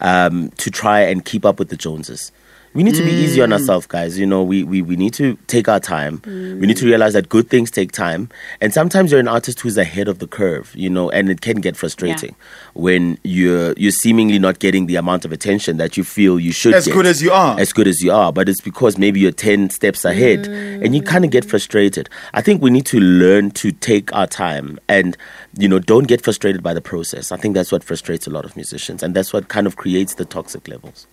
um, 0.00 0.50
to 0.58 0.70
try 0.70 1.00
and 1.00 1.24
keep 1.24 1.44
up 1.44 1.58
with 1.58 1.68
the 1.68 1.76
Joneses. 1.76 2.32
We 2.78 2.84
need 2.84 2.94
to 2.94 3.02
be 3.02 3.10
easy 3.10 3.42
on 3.42 3.48
mm. 3.48 3.54
ourselves, 3.54 3.88
guys. 3.88 4.20
You 4.20 4.24
know, 4.24 4.44
we, 4.44 4.62
we, 4.62 4.82
we 4.82 4.94
need 4.94 5.12
to 5.14 5.34
take 5.48 5.68
our 5.68 5.80
time. 5.80 6.22
We 6.24 6.64
need 6.64 6.76
to 6.76 6.86
realize 6.86 7.14
that 7.14 7.28
good 7.28 7.50
things 7.50 7.72
take 7.72 7.90
time. 7.90 8.28
And 8.60 8.72
sometimes 8.72 9.10
you're 9.10 9.18
an 9.18 9.26
artist 9.26 9.58
who's 9.58 9.76
ahead 9.76 10.06
of 10.06 10.20
the 10.20 10.28
curve, 10.28 10.72
you 10.76 10.88
know, 10.88 11.10
and 11.10 11.28
it 11.28 11.40
can 11.40 11.56
get 11.56 11.76
frustrating 11.76 12.36
when 12.74 13.18
you're 13.24 13.74
you're 13.76 13.90
seemingly 13.90 14.38
not 14.38 14.60
getting 14.60 14.86
the 14.86 14.94
amount 14.94 15.24
of 15.24 15.32
attention 15.32 15.76
that 15.78 15.96
you 15.96 16.04
feel 16.04 16.38
you 16.38 16.52
should 16.52 16.72
As 16.72 16.86
get. 16.86 16.94
good 16.94 17.06
as 17.06 17.20
you 17.20 17.32
are. 17.32 17.58
As 17.58 17.72
good 17.72 17.88
as 17.88 18.00
you 18.00 18.12
are. 18.12 18.32
But 18.32 18.48
it's 18.48 18.60
because 18.60 18.96
maybe 18.96 19.18
you're 19.18 19.32
10 19.32 19.70
steps 19.70 20.04
ahead 20.04 20.46
and 20.46 20.94
you 20.94 21.02
kind 21.02 21.24
of 21.24 21.32
get 21.32 21.44
frustrated. 21.44 22.08
I 22.32 22.42
think 22.42 22.62
we 22.62 22.70
need 22.70 22.86
to 22.86 23.00
learn 23.00 23.50
to 23.62 23.72
take 23.72 24.14
our 24.14 24.28
time 24.28 24.78
and, 24.88 25.16
you 25.58 25.66
know, 25.66 25.80
don't 25.80 26.06
get 26.06 26.22
frustrated 26.22 26.62
by 26.62 26.74
the 26.74 26.80
process. 26.80 27.32
I 27.32 27.38
think 27.38 27.56
that's 27.56 27.72
what 27.72 27.82
frustrates 27.82 28.28
a 28.28 28.30
lot 28.30 28.44
of 28.44 28.54
musicians. 28.54 29.02
And 29.02 29.16
that's 29.16 29.32
what 29.32 29.48
kind 29.48 29.66
of 29.66 29.74
creates 29.74 30.14
the 30.14 30.24
toxic 30.24 30.68
levels. 30.68 31.08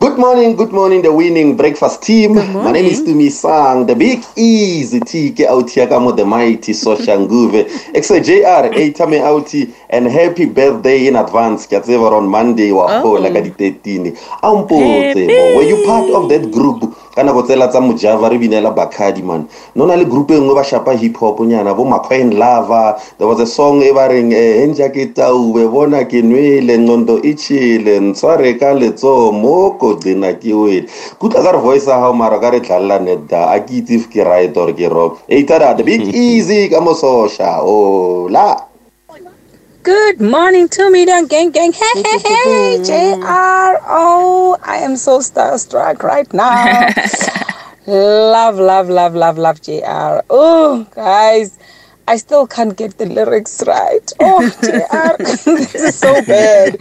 Good 0.00 0.16
morning, 0.18 0.56
good 0.56 0.72
morning, 0.72 1.02
the 1.02 1.12
winning 1.12 1.58
breakfast 1.58 2.02
team. 2.02 2.34
My 2.34 2.72
name 2.72 2.86
is 2.86 3.02
Tumi 3.02 3.30
Sang, 3.30 3.84
the 3.84 3.94
big 3.94 4.24
easy 4.34 4.98
tike 5.00 5.40
out 5.46 5.68
here, 5.68 5.86
kamo 5.86 6.12
the 6.12 6.24
mighty 6.24 6.72
Soshanguve. 6.72 7.68
Exa 7.92 8.24
JR, 8.24 8.72
eitame 8.74 9.20
outi, 9.20 9.74
and 9.90 10.06
happy 10.06 10.46
birthday 10.46 11.06
in 11.06 11.16
advance. 11.16 11.66
Ke 11.66 11.72
a 11.74 11.80
tseba 11.82 12.12
on 12.12 12.28
Monday 12.28 12.72
wa 12.72 13.02
Oh. 13.04 13.18
di 13.18 13.50
13. 13.50 14.16
A 14.42 14.54
were 14.54 15.68
you 15.68 15.84
part 15.84 16.08
of 16.10 16.30
that 16.30 16.50
group? 16.50 16.96
Ka 17.14 17.22
nako 17.22 17.42
tsela 17.42 17.68
tsa 17.68 17.80
mojava 17.80 18.28
re 18.30 18.38
binela 18.38 18.70
bacardi 18.70 19.22
man. 19.22 19.48
No 19.74 19.86
na 19.86 19.94
le 19.96 20.04
group 20.04 20.30
e 20.30 20.38
nngwe 20.38 20.54
ba 20.54 20.64
shapa 20.64 20.92
hip 20.94 21.16
hop 21.16 21.40
nyana 21.40 21.74
bo 21.74 21.84
macoin 21.84 22.38
lava. 22.38 23.00
There 23.18 23.26
was 23.26 23.40
a 23.40 23.46
song 23.46 23.82
e 23.82 23.92
ba 23.92 24.08
reng 24.08 24.32
eh 24.32 24.62
henja 24.62 24.88
ke 24.94 25.14
taube 25.14 25.66
bona 25.70 26.04
ke 26.04 26.22
nwele 26.22 26.78
nqondo 26.78 27.18
e 27.24 27.34
chile 27.34 28.00
ntshware 28.00 28.58
ka 28.58 28.72
letso 28.74 29.32
mo 29.32 29.74
kodina 29.78 30.32
ke 30.38 30.54
wele. 30.54 30.86
Kutla 31.18 31.42
ka 31.42 31.52
re 31.52 31.58
voice 31.58 31.86
ya 31.86 31.98
hao 31.98 32.12
mara 32.12 32.38
ka 32.38 32.50
re 32.50 32.60
tlalela 32.60 32.98
nedda 33.02 33.50
a 33.50 33.60
ke 33.60 33.82
itse 33.82 33.90
if 33.90 34.10
ke 34.10 34.22
right 34.24 34.56
or 34.56 34.72
ke 34.72 34.86
wrong. 34.86 35.18
E 35.28 35.42
itara 35.42 35.76
the 35.76 35.82
big 35.82 36.02
easy 36.14 36.68
ka 36.68 36.80
mososha 36.80 37.58
ola 37.62 38.69
Good 39.82 40.20
morning 40.20 40.68
to 40.70 40.90
me, 40.90 41.06
then 41.06 41.26
gang 41.26 41.52
gang. 41.52 41.72
Hey, 41.72 42.02
hey, 42.04 42.18
hey, 42.24 42.78
JR. 42.82 43.80
Oh, 43.88 44.58
I 44.62 44.76
am 44.78 44.96
so 44.96 45.20
starstruck 45.20 46.02
right 46.02 46.30
now. 46.34 46.86
love, 47.86 48.56
love, 48.56 48.90
love, 48.90 49.14
love, 49.14 49.38
love 49.38 49.62
JR. 49.62 50.20
Oh, 50.28 50.86
guys, 50.94 51.58
I 52.06 52.16
still 52.18 52.46
can't 52.46 52.76
get 52.76 52.98
the 52.98 53.06
lyrics 53.06 53.62
right. 53.66 54.12
Oh, 54.20 54.50
JR, 54.60 55.16
this 55.56 55.74
is 55.74 55.96
so 55.96 56.20
bad. 56.20 56.76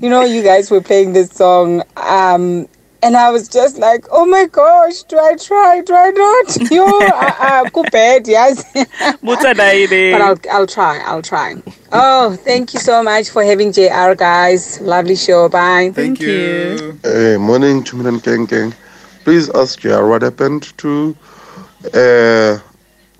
You 0.00 0.08
know, 0.08 0.22
you 0.22 0.44
guys 0.44 0.70
were 0.70 0.80
playing 0.80 1.14
this 1.14 1.30
song, 1.32 1.82
um, 1.96 2.68
and 3.06 3.16
I 3.16 3.30
was 3.30 3.48
just 3.48 3.78
like, 3.78 4.04
oh 4.10 4.26
my 4.26 4.46
gosh, 4.46 5.04
do 5.04 5.16
I 5.16 5.36
try? 5.36 5.80
Do 5.80 5.94
I 5.94 6.10
not? 6.10 6.70
Yo, 6.76 6.84
uh, 6.84 7.70
uh, 7.72 7.82
bad, 7.92 8.26
yes. 8.26 8.64
But 10.10 10.22
I'll, 10.22 10.40
I'll 10.50 10.66
try. 10.66 10.98
I'll 11.06 11.22
try. 11.22 11.54
Oh, 11.92 12.34
thank 12.34 12.74
you 12.74 12.80
so 12.80 13.04
much 13.04 13.30
for 13.30 13.44
having 13.44 13.70
JR, 13.70 14.14
guys. 14.16 14.80
Lovely 14.80 15.14
show. 15.14 15.48
Bye. 15.48 15.92
Thank, 15.94 16.20
you. 16.20 16.98
Hey, 17.04 17.36
morning, 17.36 17.84
Chuminan 17.84 18.20
Gang 18.24 18.44
Gang. 18.44 18.74
Please 19.22 19.50
ask 19.50 19.78
JR 19.78 20.06
what 20.06 20.22
happened 20.22 20.76
to 20.78 21.16
uh, 21.94 22.58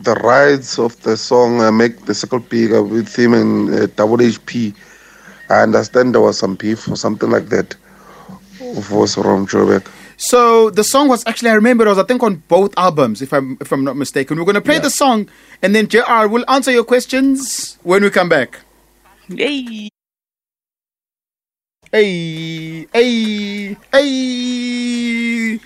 the 0.00 0.14
rights 0.24 0.80
of 0.80 1.00
the 1.02 1.16
song 1.16 1.60
uh, 1.60 1.70
Make 1.70 2.06
the 2.06 2.14
Circle 2.14 2.40
Bigger 2.40 2.82
with 2.82 3.14
him 3.14 3.34
and 3.34 3.72
uh, 3.72 3.86
Double 3.94 4.18
HP. 4.18 4.74
I 5.48 5.62
understand 5.62 6.14
there 6.14 6.22
was 6.22 6.38
some 6.38 6.56
beef 6.56 6.88
or 6.88 6.96
something 6.96 7.30
like 7.30 7.50
that. 7.50 7.76
Was 8.60 9.14
from 9.14 9.46
Joburg. 9.46 9.86
So 10.16 10.70
the 10.70 10.82
song 10.82 11.08
was 11.08 11.26
actually 11.26 11.50
I 11.50 11.54
remember 11.54 11.84
it 11.86 11.90
was 11.90 11.98
I 11.98 12.04
think 12.04 12.22
on 12.22 12.36
both 12.48 12.72
albums 12.76 13.20
if 13.20 13.32
I'm 13.32 13.58
if 13.60 13.70
I'm 13.72 13.84
not 13.84 13.96
mistaken. 13.96 14.38
We're 14.38 14.44
gonna 14.44 14.60
play 14.60 14.78
the 14.78 14.90
song 14.90 15.28
and 15.62 15.74
then 15.74 15.88
JR 15.88 16.26
will 16.28 16.44
answer 16.48 16.70
your 16.70 16.84
questions 16.84 17.78
when 17.82 18.02
we 18.02 18.10
come 18.10 18.28
back. 18.28 18.60
Yay. 19.28 19.90
Hey, 21.92 22.86
hey, 22.92 23.76
hey. 23.92 25.60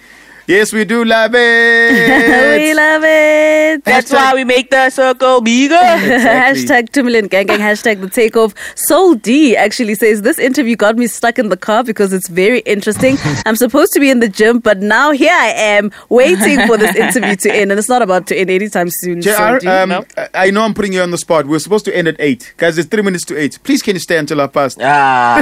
Yes, 0.50 0.72
we 0.72 0.84
do 0.84 1.04
love 1.04 1.32
it. 1.34 2.58
we 2.60 2.74
love 2.74 3.02
it. 3.04 3.84
That's 3.84 4.10
why 4.12 4.34
we 4.34 4.42
make 4.42 4.70
the 4.70 4.90
circle 4.90 5.40
bigger. 5.40 5.74
Exactly. 6.10 6.64
hashtag 6.64 6.90
two 6.92 7.04
million 7.04 7.28
gang 7.28 7.46
gang. 7.46 7.60
Hashtag 7.60 8.00
the 8.00 8.10
takeoff. 8.10 8.54
Soul 8.74 9.14
D 9.14 9.56
actually 9.56 9.94
says 9.94 10.22
this 10.22 10.38
interview 10.40 10.74
got 10.74 10.96
me 10.96 11.06
stuck 11.06 11.38
in 11.38 11.50
the 11.50 11.56
car 11.56 11.84
because 11.84 12.12
it's 12.12 12.28
very 12.28 12.60
interesting. 12.60 13.16
I'm 13.46 13.54
supposed 13.54 13.92
to 13.92 14.00
be 14.00 14.10
in 14.10 14.18
the 14.18 14.28
gym, 14.28 14.58
but 14.58 14.78
now 14.78 15.12
here 15.12 15.32
I 15.32 15.50
am 15.76 15.92
waiting 16.08 16.66
for 16.66 16.76
this 16.76 16.96
interview 16.96 17.36
to 17.36 17.54
end, 17.54 17.70
and 17.70 17.78
it's 17.78 17.88
not 17.88 18.02
about 18.02 18.26
to 18.28 18.36
end 18.36 18.50
anytime 18.50 18.88
soon. 18.90 19.20
JR, 19.22 19.30
Soul 19.30 19.58
D. 19.60 19.66
um, 19.68 19.92
I- 19.92 20.28
I 20.34 20.50
know 20.50 20.62
I'm 20.62 20.74
putting 20.74 20.92
you 20.92 21.02
on 21.02 21.12
the 21.12 21.18
spot. 21.18 21.46
We're 21.46 21.58
supposed 21.60 21.84
to 21.84 21.96
end 21.96 22.08
at 22.08 22.16
8. 22.18 22.54
Guys, 22.56 22.76
it's 22.78 22.88
3 22.88 23.02
minutes 23.02 23.24
to 23.26 23.38
8. 23.38 23.60
Please, 23.62 23.82
can 23.82 23.94
you 23.94 24.00
stay 24.00 24.16
until 24.18 24.38
half 24.40 24.52
past? 24.52 24.78
Ah. 24.82 25.38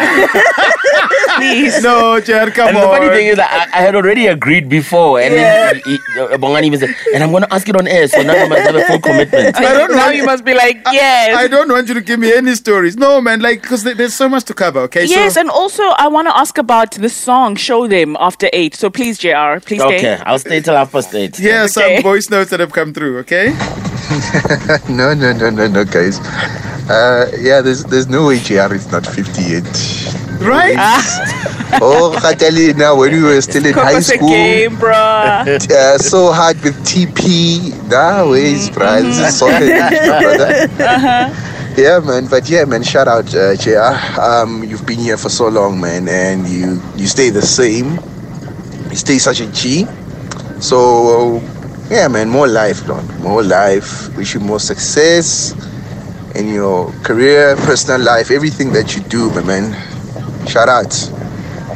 Please. 1.36 1.82
No, 1.82 2.18
JR, 2.20 2.50
come 2.50 2.68
And 2.68 2.76
on. 2.76 2.82
the 2.82 2.88
funny 2.96 3.08
thing 3.10 3.26
is, 3.28 3.38
I, 3.38 3.68
I 3.72 3.80
had 3.86 3.94
already 3.94 4.26
agreed 4.26 4.68
before, 4.68 4.97
and 5.16 5.34
then 5.34 5.76
he, 5.84 5.92
he, 5.92 6.20
uh, 6.20 6.36
Bongani 6.42 6.64
even 6.64 6.78
said, 6.80 6.94
and 7.14 7.22
I'm 7.24 7.30
going 7.30 7.42
to 7.44 7.52
ask 7.52 7.68
it 7.68 7.76
on 7.76 7.86
air, 7.86 8.06
so 8.08 8.22
now 8.22 8.34
you 8.42 8.48
must 8.48 8.62
have 8.62 8.74
a 8.76 8.84
full 8.84 9.00
commitment. 9.00 9.56
I 9.68 9.72
don't 9.72 9.90
now 9.92 10.06
want- 10.06 10.16
you 10.16 10.24
must 10.24 10.44
be 10.44 10.54
like, 10.54 10.76
yes. 10.92 11.36
I 11.36 11.46
don't 11.48 11.70
want 11.70 11.88
you 11.88 11.94
to 11.94 12.00
give 12.00 12.18
me 12.20 12.32
any 12.32 12.54
stories. 12.54 12.96
No, 12.96 13.20
man, 13.20 13.40
like, 13.40 13.62
because 13.62 13.82
there's 13.84 14.14
so 14.14 14.28
much 14.28 14.44
to 14.44 14.54
cover, 14.54 14.80
okay? 14.80 15.04
Yes, 15.06 15.34
so, 15.34 15.40
and 15.40 15.50
also 15.50 15.82
I 15.96 16.08
want 16.08 16.28
to 16.28 16.36
ask 16.36 16.58
about 16.58 16.92
the 16.92 17.08
song 17.08 17.56
"Show 17.56 17.86
Them" 17.88 18.16
after 18.20 18.48
eight. 18.52 18.74
So 18.74 18.90
please, 18.90 19.18
Jr. 19.18 19.60
Please 19.64 19.82
stay. 19.82 19.98
Okay, 19.98 20.22
I'll 20.26 20.38
stay 20.38 20.60
till 20.60 20.74
half 20.74 20.92
past 20.92 21.14
eight. 21.14 21.38
Yeah, 21.38 21.64
Okay. 21.64 21.68
some 21.96 22.02
voice 22.02 22.28
notes 22.30 22.50
that 22.50 22.60
have 22.60 22.72
come 22.72 22.92
through, 22.92 23.18
okay? 23.18 23.46
no, 24.88 25.14
no, 25.14 25.32
no, 25.32 25.50
no, 25.50 25.66
no, 25.68 25.84
guys. 25.84 26.18
Uh, 26.88 27.26
yeah, 27.38 27.60
there's 27.60 27.84
there's 27.84 28.08
no 28.08 28.28
way 28.28 28.38
JR 28.38 28.72
is 28.72 28.90
not 28.90 29.04
58. 29.06 29.62
Right? 30.40 30.74
oh, 31.82 32.16
Khatali, 32.16 32.74
now 32.74 32.96
when 32.96 33.12
we 33.12 33.22
were 33.22 33.40
still 33.42 33.66
in 33.66 33.74
high 33.74 34.00
school, 34.00 34.28
game, 34.28 34.76
bruh. 34.76 35.70
uh, 35.70 35.98
so 35.98 36.32
hard 36.32 36.56
with 36.62 36.74
TP. 36.86 37.76
Nah, 37.90 38.30
ways, 38.30 38.70
bruh. 38.70 39.02
This 39.02 39.18
is 39.18 39.38
solid, 39.38 39.68
brother. 39.68 41.44
Yeah, 41.76 42.00
man. 42.00 42.26
But 42.26 42.48
yeah, 42.48 42.64
man. 42.64 42.82
Shout 42.82 43.06
out, 43.06 43.34
uh, 43.34 43.54
JR. 43.54 43.92
Um, 44.18 44.64
you've 44.64 44.86
been 44.86 44.98
here 44.98 45.18
for 45.18 45.28
so 45.28 45.48
long, 45.48 45.78
man, 45.78 46.08
and 46.08 46.48
you 46.48 46.80
you 46.96 47.06
stay 47.06 47.28
the 47.28 47.42
same. 47.42 48.00
You 48.88 48.96
stay 48.96 49.18
such 49.18 49.40
a 49.40 49.46
G. 49.52 49.86
So 50.60 51.42
yeah, 51.90 52.08
man. 52.08 52.30
More 52.30 52.48
life, 52.48 52.86
Don. 52.86 53.04
More 53.20 53.42
life. 53.42 54.08
Wish 54.16 54.32
you 54.32 54.40
more 54.40 54.58
success 54.58 55.52
in 56.34 56.52
your 56.52 56.92
career, 57.02 57.56
personal 57.56 58.00
life, 58.00 58.30
everything 58.30 58.72
that 58.72 58.94
you 58.96 59.02
do, 59.02 59.30
my 59.30 59.42
man. 59.42 59.72
Shout 60.46 60.68
out. 60.68 60.92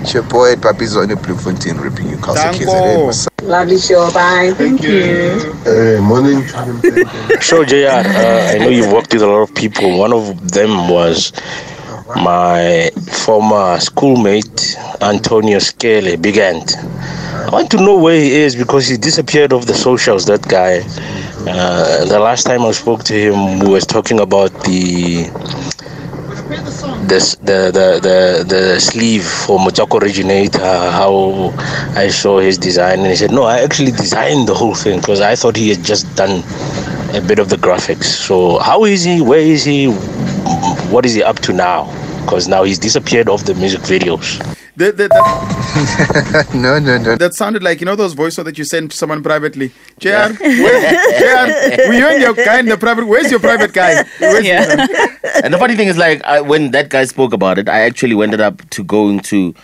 It's 0.01 0.15
your 0.15 0.25
boy, 0.25 0.57
Papi 0.57 0.87
Zone 0.87 1.15
Bloemfontein, 1.15 1.77
ripping 1.77 2.09
you, 2.09 2.17
Castle 2.17 2.35
Danko. 2.35 2.65
KZN. 2.65 3.07
What's 3.07 3.27
up? 3.27 3.33
Lovely 3.43 3.79
show. 3.79 4.11
Bye. 4.13 4.53
Thank, 4.57 4.83
you. 4.83 5.53
Hey, 5.65 6.01
morning. 6.01 6.43
So, 7.41 7.65
JR, 7.65 7.87
uh, 7.87 8.53
I 8.53 8.59
know 8.59 8.69
you've 8.69 8.93
worked 8.93 9.13
with 9.13 9.23
a 9.23 9.27
lot 9.27 9.49
of 9.49 9.55
people. 9.55 9.99
One 9.99 10.13
of 10.13 10.53
them 10.53 10.89
was 10.89 11.33
my 12.17 12.91
former 13.13 13.79
schoolmate, 13.81 14.77
Antonio 15.01 15.59
Scale, 15.59 16.17
Big 16.17 16.37
Ant. 16.39 16.77
I 16.77 17.51
want 17.51 17.71
to 17.73 17.77
know 17.77 17.99
where 17.99 18.19
he 18.19 18.33
is 18.33 18.57
because 18.57 18.89
he 18.89 18.97
disappeared 18.97 19.53
off 19.53 19.67
the 19.67 19.75
socials, 19.75 20.27
that 20.27 20.47
guy. 20.49 20.83
Uh, 21.45 22.05
the 22.05 22.21
last 22.21 22.45
time 22.45 22.63
I 22.63 22.71
spoke 22.71 23.03
to 23.05 23.15
him, 23.15 23.59
we 23.59 23.69
was 23.69 23.85
talking 23.85 24.21
about 24.21 24.53
the 24.65 25.25
the, 27.09 27.19
the, 27.43 28.01
the, 28.01 28.45
the, 28.45 28.81
sleeve 28.81 29.25
for 29.25 29.59
Motswako 29.59 30.01
Originator, 30.01 30.61
how 30.61 31.53
I 31.97 32.09
saw 32.09 32.39
his 32.39 32.59
design, 32.59 33.01
and 33.01 33.09
he 33.09 33.17
said, 33.17 33.33
No, 33.33 33.43
I 33.43 33.61
actually 33.61 33.91
designed 33.91 34.47
the 34.47 34.55
whole 34.55 34.75
thing 34.75 35.01
because 35.01 35.21
I 35.21 35.35
thought 35.35 35.57
he 35.57 35.71
had 35.71 35.83
just 35.85 36.15
done 36.15 36.45
a 37.13 37.21
bit 37.21 37.41
of 37.41 37.49
the 37.49 37.57
graphics. 37.57 38.05
So, 38.05 38.59
how 38.61 38.85
is 38.85 39.03
he? 39.03 39.21
Where 39.21 39.41
is 39.41 39.65
he? 39.65 39.89
What 40.93 41.05
is 41.05 41.15
he 41.15 41.25
up 41.25 41.41
to 41.41 41.53
now? 41.53 41.91
Because 42.21 42.47
now 42.47 42.63
he's 42.63 42.79
disappeared 42.79 43.29
off 43.29 43.45
the 43.45 43.55
music 43.55 43.81
videos. 43.81 44.62
The, 44.83 44.91
the, 44.91 45.07
the, 45.07 46.59
no, 46.59 46.81
no, 46.81 46.99
no. 46.99 47.15
that 47.15 47.35
sounded 47.35 47.63
like 47.63 47.79
you 47.79 47.87
know 47.87 47.95
those 47.95 48.15
voice 48.15 48.37
notes 48.37 48.47
that 48.47 48.59
you 48.59 48.65
send 48.65 48.91
to 48.91 48.97
someone 48.97 49.23
privately. 49.23 49.71
JR, 50.01 50.09
where, 50.11 50.35
JR, 50.35 51.89
we 51.89 52.01
heard 52.01 52.21
your 52.21 52.35
guy 52.35 52.59
in 52.59 52.67
the 52.67 52.77
private. 52.77 53.07
Where's 53.07 53.31
your 53.31 53.39
private 53.39 53.73
guy? 53.73 54.03
Where's 54.19 54.45
Yeah. 54.45 54.87
And 55.45 55.55
the 55.55 55.59
funny 55.59 55.77
thing 55.77 55.87
is, 55.87 55.97
like, 55.97 56.25
I, 56.25 56.41
when 56.41 56.73
that 56.73 56.89
guy 56.89 57.05
spoke 57.05 57.33
about 57.33 57.59
it, 57.59 57.69
I 57.69 57.83
actually 57.83 58.21
ended 58.21 58.41
up 58.41 58.69
to 58.71 58.83
going 58.83 59.21
to 59.21 59.55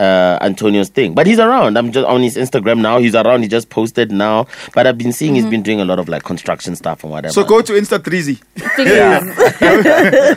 uh, 0.00 0.38
Antonio's 0.40 0.88
thing. 0.88 1.14
But 1.14 1.26
he's 1.26 1.38
around. 1.38 1.76
I'm 1.76 1.92
just 1.92 2.06
on 2.06 2.22
his 2.22 2.36
Instagram 2.36 2.80
now. 2.80 2.98
He's 2.98 3.14
around. 3.14 3.42
He 3.42 3.48
just 3.48 3.68
posted 3.68 4.10
now. 4.10 4.46
But 4.74 4.86
I've 4.86 4.98
been 4.98 5.12
seeing 5.12 5.34
he's 5.34 5.44
been 5.46 5.62
doing 5.62 5.80
a 5.80 5.84
lot 5.84 5.98
of 5.98 6.08
like 6.08 6.24
construction 6.24 6.74
stuff 6.74 7.04
and 7.04 7.12
whatever. 7.12 7.32
So 7.32 7.44
go 7.44 7.60
to 7.60 7.72
Insta 7.74 8.02
3 8.02 8.38
Yeah. 8.84 9.20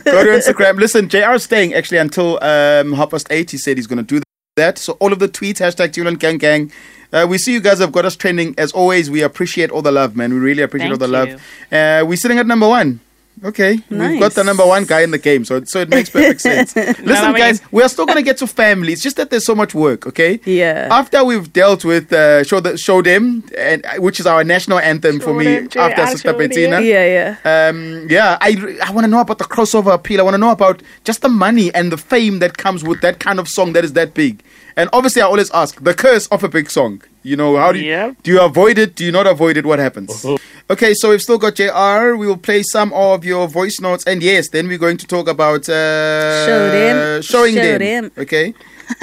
go 0.04 0.24
to 0.24 0.30
Instagram. 0.30 0.78
Listen, 0.80 1.08
JR 1.10 1.32
is 1.34 1.44
staying 1.44 1.74
actually 1.74 2.00
until 2.00 2.44
um, 2.44 2.94
half 2.94 3.12
past 3.12 3.28
eight. 3.32 3.52
He 3.52 3.58
said 3.58 3.78
he's 3.78 3.88
going 3.88 3.98
to 3.98 4.04
do 4.04 4.22
that. 4.58 4.78
So 4.78 4.94
all 5.00 5.14
of 5.14 5.20
the 5.20 5.30
tweets, 5.30 5.58
hashtag 5.58 5.94
Tulan 5.94 6.20
Gang 6.20 6.38
Gang. 6.38 6.72
Uh, 7.12 7.26
we 7.30 7.38
see 7.38 7.54
you 7.54 7.62
guys 7.62 7.80
have 7.80 7.92
got 7.92 8.06
us 8.06 8.16
trending. 8.16 8.56
As 8.58 8.72
always, 8.72 9.10
we 9.10 9.22
appreciate 9.22 9.70
all 9.72 9.82
the 9.82 9.92
love, 9.92 10.16
man. 10.16 10.34
We 10.34 10.40
really 10.40 10.64
appreciate 10.64 10.92
all 10.92 10.98
the 10.98 11.08
Thank 11.08 11.42
love. 11.72 12.04
Uh, 12.04 12.06
we're 12.08 12.16
sitting 12.18 12.40
at 12.40 12.48
number 12.48 12.68
one. 12.68 13.00
Okay, 13.44 13.80
we've 13.90 14.20
got 14.20 14.34
the 14.34 14.44
number 14.44 14.66
one 14.66 14.86
guy 14.86 15.02
in 15.02 15.12
the 15.12 15.18
game, 15.18 15.44
so 15.44 15.58
it- 15.58 15.70
so 15.70 15.80
it 15.80 15.90
makes 15.90 16.10
perfect 16.10 16.40
sense. 16.50 16.76
Listen, 16.76 17.08
I 17.10 17.28
mean- 17.28 17.38
guys, 17.38 17.62
we 17.72 17.84
are 17.84 17.90
still 17.90 18.06
gonna 18.06 18.22
get 18.22 18.38
to 18.38 18.48
family. 18.48 18.94
It's 18.94 19.02
just 19.02 19.18
that 19.18 19.30
there's 19.32 19.46
so 19.46 19.56
much 19.56 19.74
work. 19.74 20.08
Okay, 20.08 20.40
Yeah. 20.46 20.88
After 20.92 21.24
we've 21.26 21.52
dealt 21.52 21.84
with 21.84 22.14
uh, 22.14 22.44
show 22.44 22.60
the 22.60 22.78
show 22.78 23.02
them, 23.02 23.44
and 23.58 23.86
which 23.98 24.20
is 24.20 24.28
our 24.28 24.44
national 24.44 24.80
anthem 24.80 25.20
for 25.20 25.34
me 25.34 25.46
Them, 25.46 25.70
after 25.78 26.08
Sister 26.08 26.30
show. 26.32 26.38
Bettina. 26.38 26.80
Yeah, 26.82 27.36
yeah. 27.44 27.70
Um, 27.70 28.08
yeah, 28.10 28.38
I, 28.40 28.78
I 28.84 28.92
want 28.92 29.06
to 29.06 29.10
know 29.12 29.20
about 29.22 29.40
the 29.40 29.46
crossover 29.46 29.94
appeal. 29.94 30.20
I 30.22 30.24
want 30.24 30.36
to 30.36 30.38
know 30.46 30.52
about 30.52 30.82
just 31.04 31.22
the 31.22 31.30
money 31.30 31.74
and 31.74 31.92
the 31.92 31.98
fame 31.98 32.40
that 32.40 32.58
comes 32.58 32.84
with 32.84 33.02
that 33.02 33.20
kind 33.20 33.40
of 33.40 33.50
song 33.50 33.74
that 33.74 33.84
is 33.84 33.94
that 33.94 34.14
big. 34.14 34.42
And 34.76 34.90
obviously, 34.94 35.22
I 35.22 35.26
always 35.26 35.52
ask 35.52 35.84
the 35.84 35.94
curse 35.94 36.28
of 36.28 36.44
a 36.44 36.50
big 36.50 36.72
song. 36.72 37.02
You 37.22 37.36
know, 37.38 37.56
how 37.58 37.72
do 37.72 37.80
you, 37.80 37.90
Yeah. 37.90 38.14
do 38.24 38.32
you 38.32 38.42
avoid 38.42 38.78
it? 38.78 38.96
Do 38.96 39.06
you 39.06 39.12
not 39.12 39.28
avoid 39.28 39.56
it? 39.58 39.66
What 39.66 39.80
happens? 39.80 40.26
Okay, 40.74 40.94
so 40.94 41.10
we've 41.12 41.22
still 41.22 41.38
got 41.38 41.56
JR. 41.56 42.16
We 42.16 42.28
will 42.28 42.38
play 42.38 42.64
some 42.64 42.92
of 42.94 43.24
your 43.24 43.48
voice 43.48 43.80
notes. 43.80 44.04
And 44.06 44.22
yes, 44.22 44.50
then 44.50 44.68
we're 44.68 44.78
going 44.78 44.98
to 44.98 45.08
talk 45.08 45.28
about 45.28 45.70
uh, 45.70 46.46
Show 46.46 46.72
them. 46.72 47.22
Showing 47.22 47.56
Show 47.56 47.62
them. 47.62 47.80
them. 47.80 48.12
Okay. 48.18 48.54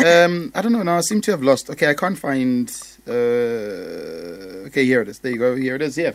um, 0.04 0.52
I 0.54 0.62
don't 0.62 0.72
know 0.72 0.82
now. 0.82 0.98
I 0.98 1.00
seem 1.00 1.20
to 1.22 1.30
have 1.30 1.42
lost. 1.42 1.70
Okay, 1.70 1.88
I 1.88 1.94
can't 1.94 2.18
find. 2.18 2.70
Uh, 3.08 4.66
okay, 4.68 4.84
here 4.84 5.02
it 5.02 5.08
is. 5.08 5.18
There 5.20 5.32
you 5.32 5.38
go. 5.38 5.56
Here 5.56 5.76
it 5.76 5.82
is. 5.82 5.96
Here. 5.96 6.14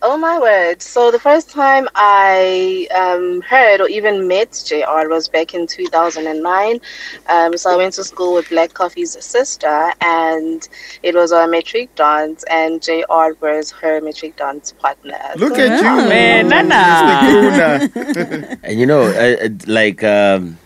Oh 0.00 0.16
my 0.16 0.38
word. 0.38 0.80
So 0.80 1.10
the 1.10 1.18
first 1.18 1.50
time 1.50 1.88
I 1.96 2.86
um, 2.94 3.40
heard 3.40 3.80
or 3.80 3.88
even 3.88 4.28
met 4.28 4.62
JR 4.64 5.08
was 5.08 5.28
back 5.28 5.54
in 5.54 5.66
2009. 5.66 6.80
Um, 7.28 7.56
so 7.56 7.70
I 7.72 7.76
went 7.76 7.94
to 7.94 8.04
school 8.04 8.34
with 8.34 8.48
Black 8.48 8.74
Coffee's 8.74 9.22
sister 9.24 9.92
and 10.00 10.68
it 11.02 11.16
was 11.16 11.32
a 11.32 11.48
matric 11.48 11.92
dance 11.96 12.44
and 12.48 12.80
JR 12.80 13.32
was 13.40 13.72
her 13.72 14.00
matric 14.00 14.36
dance 14.36 14.70
partner. 14.70 15.18
Look 15.36 15.56
So- 15.56 15.62
at 15.66 15.78
you, 15.80 16.08
Man, 16.08 16.48
Mr. 16.70 17.92
Kuna. 17.92 18.58
And 18.62 18.78
you 18.78 18.86
know, 18.86 19.02
uh, 19.02 19.46
uh, 19.46 19.48
like, 19.66 20.04
um, 20.04 20.58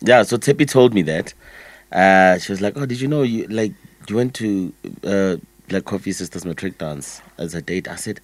yeah. 0.00 0.22
So 0.22 0.38
Tepi 0.38 0.66
told 0.66 0.94
me 0.94 1.02
that. 1.02 1.34
Uh, 1.92 2.38
she 2.38 2.50
was 2.50 2.60
like, 2.62 2.76
"Oh, 2.76 2.86
did 2.86 3.00
you 3.00 3.08
know 3.08 3.22
you 3.22 3.46
like 3.48 3.72
you 4.08 4.16
went 4.16 4.34
to 4.36 4.72
uh, 5.04 5.36
Black 5.68 5.84
Coffee 5.84 6.12
Sisters 6.12 6.44
Matric 6.44 6.78
Dance 6.78 7.20
as 7.38 7.54
a 7.54 7.62
date?" 7.62 7.88
I 7.88 7.96
said, 7.96 8.20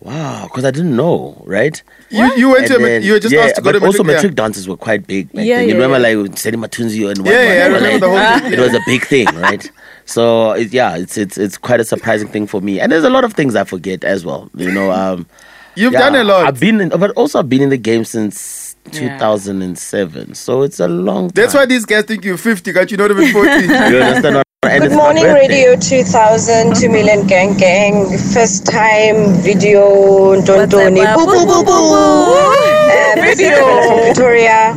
"Wow," 0.00 0.44
because 0.44 0.64
I 0.64 0.70
didn't 0.70 0.94
know, 0.96 1.42
right? 1.46 1.82
You, 2.10 2.30
you 2.36 2.48
went 2.50 2.70
And 2.70 2.80
to 2.80 2.86
a, 2.86 3.00
you 3.00 3.12
were 3.14 3.20
just 3.20 3.34
yeah, 3.34 3.42
asked 3.42 3.56
to 3.56 3.62
go 3.62 3.72
but 3.72 3.78
to 3.78 3.84
also 3.86 4.02
matric- 4.04 4.16
matric 4.16 4.34
dances 4.36 4.68
were 4.68 4.76
quite 4.76 5.06
big 5.06 5.32
back 5.32 5.44
Yeah, 5.46 5.56
then. 5.56 5.68
You 5.68 5.74
yeah, 5.74 5.82
remember 5.82 6.08
yeah. 6.08 6.16
like 6.18 6.30
Sedi 6.36 6.54
Matunzio 6.56 7.10
and 7.10 7.26
Yeah, 7.26 7.32
yeah, 7.42 7.64
I 7.64 7.68
whatnot, 7.68 7.82
remember 7.82 7.98
the 8.06 8.08
whole 8.08 8.40
thing. 8.40 8.52
It 8.52 8.60
was 8.60 8.74
a 8.74 8.80
big 8.86 9.04
thing, 9.06 9.26
right? 9.46 9.70
So 10.04 10.52
it, 10.52 10.72
yeah, 10.72 10.96
it's 10.96 11.16
it's 11.18 11.36
it's 11.38 11.58
quite 11.58 11.80
a 11.80 11.84
surprising 11.84 12.28
thing 12.28 12.46
for 12.46 12.60
me, 12.60 12.78
and 12.80 12.92
there's 12.92 13.04
a 13.04 13.10
lot 13.10 13.24
of 13.24 13.32
things 13.34 13.56
I 13.56 13.64
forget 13.64 14.04
as 14.04 14.24
well. 14.24 14.50
You 14.54 14.70
know, 14.70 14.90
um, 15.00 15.26
You've 15.74 15.92
yeah, 15.92 15.98
done 16.00 16.14
a 16.14 16.24
lot. 16.24 16.46
I've 16.46 16.58
been, 16.60 16.80
in, 16.80 16.88
but 16.88 17.10
also 17.12 17.38
I've 17.40 17.48
been 17.50 17.60
in 17.62 17.68
the 17.70 17.76
game 17.76 18.04
since 18.04 18.76
Yeah. 18.92 19.18
2007, 19.18 20.34
so 20.34 20.62
it's 20.62 20.78
a 20.80 20.88
long. 20.88 21.28
That's 21.34 21.52
why 21.54 21.66
these 21.66 21.84
guys 21.84 22.04
think 22.04 22.24
you're 22.24 22.38
50, 22.38 22.72
can't 22.72 22.90
you 22.90 22.96
not 22.96 23.10
even 23.10 23.30
40? 23.32 23.50
You 23.50 23.98
understand? 24.00 24.45
And 24.62 24.82
Good 24.82 24.92
morning. 24.96 25.24
Radio 25.24 25.76
2000, 25.76 26.74
2 26.74 26.88
million 26.88 27.26
gang 27.26 27.56
gang. 27.56 28.06
First 28.34 28.66
time 28.66 29.34
video, 29.40 30.34
Ntontoni. 30.34 30.96
What's 30.96 31.06
up, 31.06 31.16
Boo, 31.18 31.26
boo, 31.26 31.46
boo, 31.46 31.64
boo. 31.64 31.94
Um, 31.94 33.20
this 33.20 33.38
Video. 33.38 33.54
Ellen 33.62 33.86
from 33.86 33.98
Pretoria. 34.00 34.72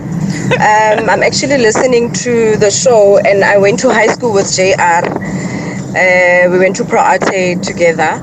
Um, 0.53 1.09
I'm 1.09 1.23
actually 1.23 1.57
listening 1.57 2.11
to 2.21 2.55
the 2.57 2.69
show, 2.69 3.17
and 3.19 3.43
I 3.43 3.57
went 3.57 3.79
to 3.79 3.89
high 3.89 4.07
school 4.07 4.31
with 4.33 4.53
JR. 4.53 5.01
Uh, 5.97 6.51
we 6.51 6.59
went 6.59 6.75
to 6.75 6.85
Pro 6.85 6.99
Arte 6.99 7.55
together, 7.55 8.21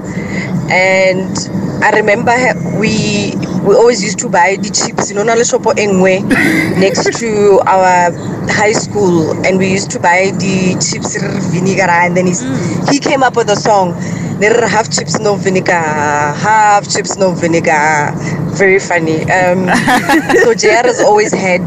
and 0.70 1.34
I 1.82 1.90
remember 1.96 2.36
we 2.78 3.32
we 3.66 3.74
always 3.74 4.02
used 4.02 4.18
to 4.20 4.28
buy 4.28 4.56
the 4.56 4.70
chips 4.70 5.10
in 5.10 5.16
Onale 5.16 5.42
Shopo 5.42 5.74
Engwe 5.74 6.22
next 6.78 7.18
to 7.18 7.60
our 7.66 8.12
high 8.48 8.72
school, 8.72 9.32
and 9.44 9.58
we 9.58 9.72
used 9.72 9.90
to 9.90 9.98
buy 9.98 10.30
the 10.38 10.78
chips 10.78 11.18
vinegar, 11.52 11.90
and 11.90 12.16
then 12.16 12.26
he's, 12.26 12.42
he 12.88 13.00
came 13.00 13.24
up 13.24 13.34
with 13.34 13.50
a 13.50 13.56
song. 13.56 13.92
There 14.38 14.56
are 14.62 14.68
half 14.68 14.92
chips 14.92 15.18
no 15.18 15.34
vinegar, 15.34 15.72
half 15.72 16.88
chips 16.88 17.16
no 17.16 17.32
vinegar. 17.32 18.12
Very 18.54 18.78
funny. 18.78 19.22
Um, 19.24 19.66
so 20.44 20.54
JR 20.54 20.86
has 20.86 21.00
always 21.00 21.32
had, 21.32 21.62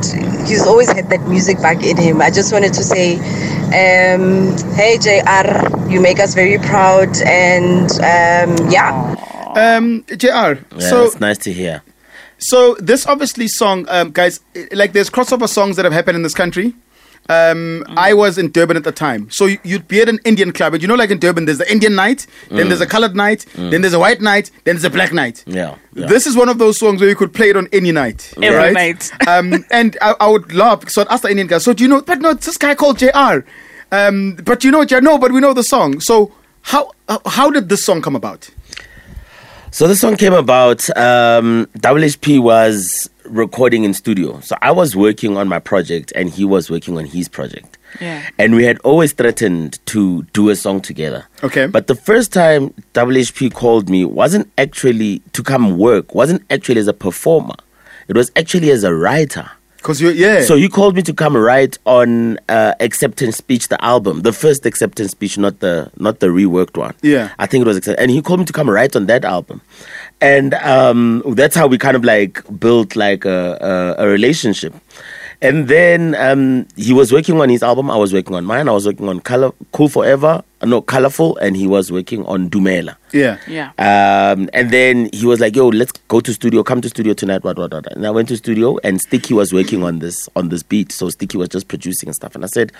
he's 0.47 0.65
always 0.65 0.89
had 0.91 1.09
that 1.09 1.27
music 1.27 1.61
back 1.61 1.83
in 1.83 1.97
him. 1.97 2.21
I 2.21 2.31
just 2.31 2.53
wanted 2.53 2.73
to 2.75 2.83
say, 2.83 3.17
um, 3.75 4.55
hey 4.73 4.97
JR, 4.97 5.91
you 5.91 5.99
make 5.99 6.19
us 6.19 6.33
very 6.33 6.59
proud, 6.59 7.09
and 7.25 7.91
um, 7.91 8.71
yeah. 8.71 9.15
um, 9.55 10.05
JR, 10.15 10.27
Yeah, 10.27 10.79
so 10.79 11.03
it's 11.03 11.19
nice 11.19 11.37
to 11.39 11.51
hear. 11.51 11.83
So 12.39 12.75
this 12.79 13.05
obviously 13.05 13.47
song, 13.47 13.85
um, 13.89 14.11
guys, 14.11 14.39
like 14.71 14.93
there's 14.93 15.09
crossover 15.09 15.47
songs 15.47 15.75
that 15.75 15.85
have 15.85 15.93
happened 15.93 16.15
in 16.15 16.23
this 16.23 16.33
country. 16.33 16.73
Um, 17.27 17.83
I 17.89 18.15
was 18.15 18.39
in 18.39 18.49
Durban 18.51 18.75
at 18.75 18.83
the 18.83 18.91
time, 18.91 19.29
so 19.29 19.45
you- 19.45 19.59
you'd 19.63 19.87
be 19.87 20.01
at 20.01 20.09
an 20.09 20.19
Indian 20.25 20.51
club, 20.51 20.73
and 20.73 20.81
you 20.81 20.87
know, 20.87 20.95
like 20.95 21.11
in 21.11 21.19
Durban, 21.19 21.45
there's 21.45 21.59
the 21.59 21.71
Indian 21.71 21.93
night, 21.93 22.25
then 22.49 22.69
there's 22.69 22.81
a 22.81 22.87
colored 22.87 23.15
night, 23.15 23.45
then 23.55 23.81
there's 23.81 23.93
a 23.93 23.99
white 23.99 24.19
night, 24.19 24.49
then 24.63 24.73
there's 24.75 24.83
a 24.83 24.89
black 24.89 25.13
night. 25.13 25.43
Yeah, 25.45 25.75
yeah. 25.93 26.07
This 26.07 26.25
is 26.25 26.35
one 26.35 26.49
of 26.49 26.57
those 26.57 26.79
songs 26.79 26.99
where 27.01 27.09
you 27.09 27.15
could 27.15 27.31
play 27.31 27.49
it 27.51 27.55
on 27.55 27.67
any 27.71 27.91
night. 27.91 28.33
Every 28.41 28.57
right? 28.57 28.73
night. 28.73 29.11
um, 29.27 29.63
and 29.69 29.95
I, 30.01 30.15
I 30.19 30.27
would 30.27 30.51
laugh. 30.55 30.89
So 30.89 31.01
I'd 31.03 31.07
ask 31.09 31.21
the 31.21 31.29
Indian 31.29 31.45
guy, 31.47 31.59
so 31.59 31.71
do 31.71 31.83
you 31.83 31.87
know, 31.89 32.01
but 32.01 32.19
no, 32.19 32.31
it's 32.31 32.47
this 32.47 32.57
guy 32.57 32.73
called 32.73 32.97
JR. 32.97 33.45
Um, 33.91 34.35
but 34.43 34.63
you 34.63 34.71
know 34.71 34.83
JR? 34.83 35.01
No, 35.01 35.19
but 35.19 35.31
we 35.31 35.39
know 35.39 35.53
the 35.53 35.61
song. 35.63 35.99
So 35.99 36.31
how, 36.63 36.91
how- 37.07 37.21
how 37.27 37.51
did 37.51 37.69
this 37.69 37.85
song 37.85 38.01
come 38.01 38.15
about? 38.15 38.49
So 39.71 39.87
this 39.87 40.01
song 40.01 40.15
came 40.17 40.33
about. 40.33 40.89
Um, 40.97 41.67
HHP 41.77 42.41
was 42.41 43.09
recording 43.25 43.83
in 43.83 43.93
studio, 43.93 44.39
so 44.39 44.55
I 44.61 44.71
was 44.71 44.95
working 44.95 45.37
on 45.37 45.47
my 45.47 45.59
project, 45.59 46.11
and 46.15 46.29
he 46.29 46.43
was 46.43 46.71
working 46.71 46.97
on 46.97 47.05
his 47.05 47.29
project. 47.29 47.77
Yeah. 48.01 48.27
And 48.39 48.55
we 48.55 48.63
had 48.63 48.79
always 48.79 49.13
threatened 49.13 49.83
to 49.87 50.23
do 50.33 50.49
a 50.49 50.55
song 50.55 50.81
together. 50.81 51.27
Okay. 51.43 51.67
But 51.67 51.87
the 51.87 51.95
first 51.95 52.33
time 52.33 52.69
HHP 52.93 53.53
called 53.53 53.89
me 53.89 54.05
wasn't 54.05 54.51
actually 54.57 55.19
to 55.33 55.43
come 55.43 55.77
work. 55.77 56.15
wasn't 56.15 56.43
actually 56.49 56.79
as 56.79 56.87
a 56.87 56.93
performer. 56.93 57.55
It 58.07 58.15
was 58.15 58.31
actually 58.35 58.71
as 58.71 58.83
a 58.83 58.93
writer. 58.93 59.49
Because 59.79 60.01
you, 60.01 60.09
yeah. 60.09 60.41
So 60.41 60.57
he 60.57 60.67
called 60.67 60.95
me 60.95 61.01
to 61.03 61.13
come 61.13 61.37
write 61.37 61.77
on 61.85 62.37
uh, 62.49 62.73
acceptance 62.81 63.37
speech, 63.37 63.69
the 63.69 63.81
album, 63.83 64.23
the 64.23 64.33
first 64.33 64.65
acceptance 64.65 65.11
speech, 65.11 65.37
not 65.37 65.61
the 65.61 65.89
not 65.97 66.19
the 66.19 66.27
reworked 66.27 66.75
one. 66.75 66.95
Yeah. 67.01 67.31
I 67.39 67.45
think 67.45 67.65
it 67.65 67.67
was, 67.67 67.87
and 67.87 68.11
he 68.11 68.21
called 68.21 68.39
me 68.41 68.45
to 68.45 68.53
come 68.53 68.69
write 68.69 68.97
on 68.97 69.05
that 69.05 69.23
album, 69.23 69.61
and 70.19 70.53
um, 70.55 71.23
that's 71.27 71.55
how 71.55 71.67
we 71.67 71.77
kind 71.77 71.95
of 71.95 72.03
like 72.03 72.43
built 72.59 72.97
like 72.97 73.23
a, 73.23 73.95
a, 73.97 74.05
a 74.05 74.07
relationship. 74.07 74.73
And 75.41 75.69
then 75.69 76.13
um, 76.15 76.67
he 76.75 76.91
was 76.91 77.13
working 77.13 77.39
on 77.39 77.47
his 77.47 77.63
album. 77.63 77.89
I 77.89 77.95
was 77.95 78.11
working 78.13 78.35
on 78.35 78.43
mine. 78.43 78.67
I 78.67 78.73
was 78.73 78.85
working 78.85 79.07
on 79.07 79.21
Color, 79.21 79.53
Cool 79.71 79.87
Forever, 79.87 80.43
no, 80.63 80.81
Colorful, 80.81 81.37
and 81.37 81.55
he 81.55 81.67
was 81.67 81.91
working 81.91 82.25
on 82.25 82.49
Dumela. 82.49 82.95
Yeah. 83.13 83.37
Yeah. 83.47 83.71
Um, 83.77 84.49
and 84.53 84.71
then 84.71 85.09
he 85.13 85.25
was 85.25 85.39
like, 85.39 85.55
"Yo, 85.55 85.69
let's 85.69 85.91
go 86.09 86.19
to 86.19 86.33
studio. 86.33 86.63
Come 86.63 86.81
to 86.81 86.89
studio 86.89 87.13
tonight." 87.13 87.43
What, 87.43 87.57
what, 87.57 87.71
what? 87.71 87.91
And 87.93 88.05
I 88.05 88.11
went 88.11 88.27
to 88.29 88.37
studio, 88.37 88.77
and 88.83 88.99
Sticky 88.99 89.33
was 89.33 89.53
working 89.53 89.83
on 89.83 89.99
this 89.99 90.27
on 90.35 90.49
this 90.49 90.63
beat. 90.63 90.91
So 90.91 91.09
Sticky 91.09 91.37
was 91.37 91.49
just 91.49 91.67
producing 91.67 92.09
and 92.09 92.15
stuff. 92.15 92.35
And 92.35 92.43
I 92.43 92.47
said, 92.47 92.71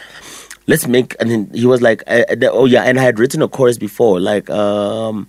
"Let's 0.68 0.88
make." 0.88 1.15
And 1.20 1.32
then 1.32 1.50
he 1.54 1.65
was 1.65 1.82
like, 1.82 2.04
uh, 2.08 2.24
"Oh 2.52 2.65
yeah," 2.65 2.84
and 2.84 3.00
I 3.00 3.04
had 3.04 3.18
written 3.18 3.42
a 3.42 3.48
chorus 3.48 3.78
before, 3.78 4.20
like 4.20 4.50
um, 4.50 5.28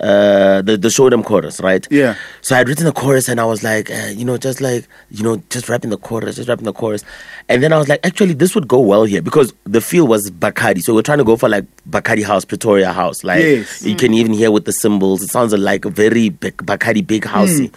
uh, 0.00 0.62
the 0.62 0.76
the 0.76 0.88
Shodom 0.88 1.24
chorus, 1.24 1.60
right? 1.60 1.86
Yeah. 1.90 2.14
So 2.40 2.54
I 2.54 2.58
had 2.58 2.68
written 2.68 2.86
a 2.86 2.92
chorus, 2.92 3.28
and 3.28 3.38
I 3.40 3.44
was 3.44 3.62
like, 3.62 3.90
uh, 3.90 4.08
you 4.14 4.24
know, 4.24 4.36
just 4.38 4.60
like 4.60 4.86
you 5.10 5.22
know, 5.22 5.36
just 5.50 5.68
rapping 5.68 5.90
the 5.90 5.98
chorus, 5.98 6.36
just 6.36 6.48
rapping 6.48 6.64
the 6.64 6.72
chorus. 6.72 7.04
And 7.48 7.62
then 7.62 7.72
I 7.72 7.78
was 7.78 7.88
like, 7.88 8.00
actually, 8.04 8.32
this 8.34 8.54
would 8.54 8.66
go 8.68 8.80
well 8.80 9.04
here 9.04 9.20
because 9.22 9.52
the 9.64 9.80
feel 9.80 10.06
was 10.06 10.30
Bacardi. 10.30 10.82
So 10.82 10.94
we're 10.94 11.02
trying 11.02 11.18
to 11.18 11.24
go 11.24 11.36
for 11.36 11.48
like 11.48 11.64
Bacardi 11.88 12.24
House, 12.24 12.44
Pretoria 12.44 12.92
House, 12.92 13.24
like 13.24 13.42
Yes. 13.42 13.82
you 13.84 13.94
can 13.96 14.14
even 14.14 14.32
hear 14.32 14.50
with 14.50 14.64
the 14.64 14.72
cymbals. 14.72 15.22
It 15.22 15.30
sounds 15.30 15.52
like 15.52 15.84
a 15.84 15.90
very 15.90 16.28
big 16.30 16.56
Bacardi 16.58 17.06
big 17.06 17.24
housey. 17.24 17.72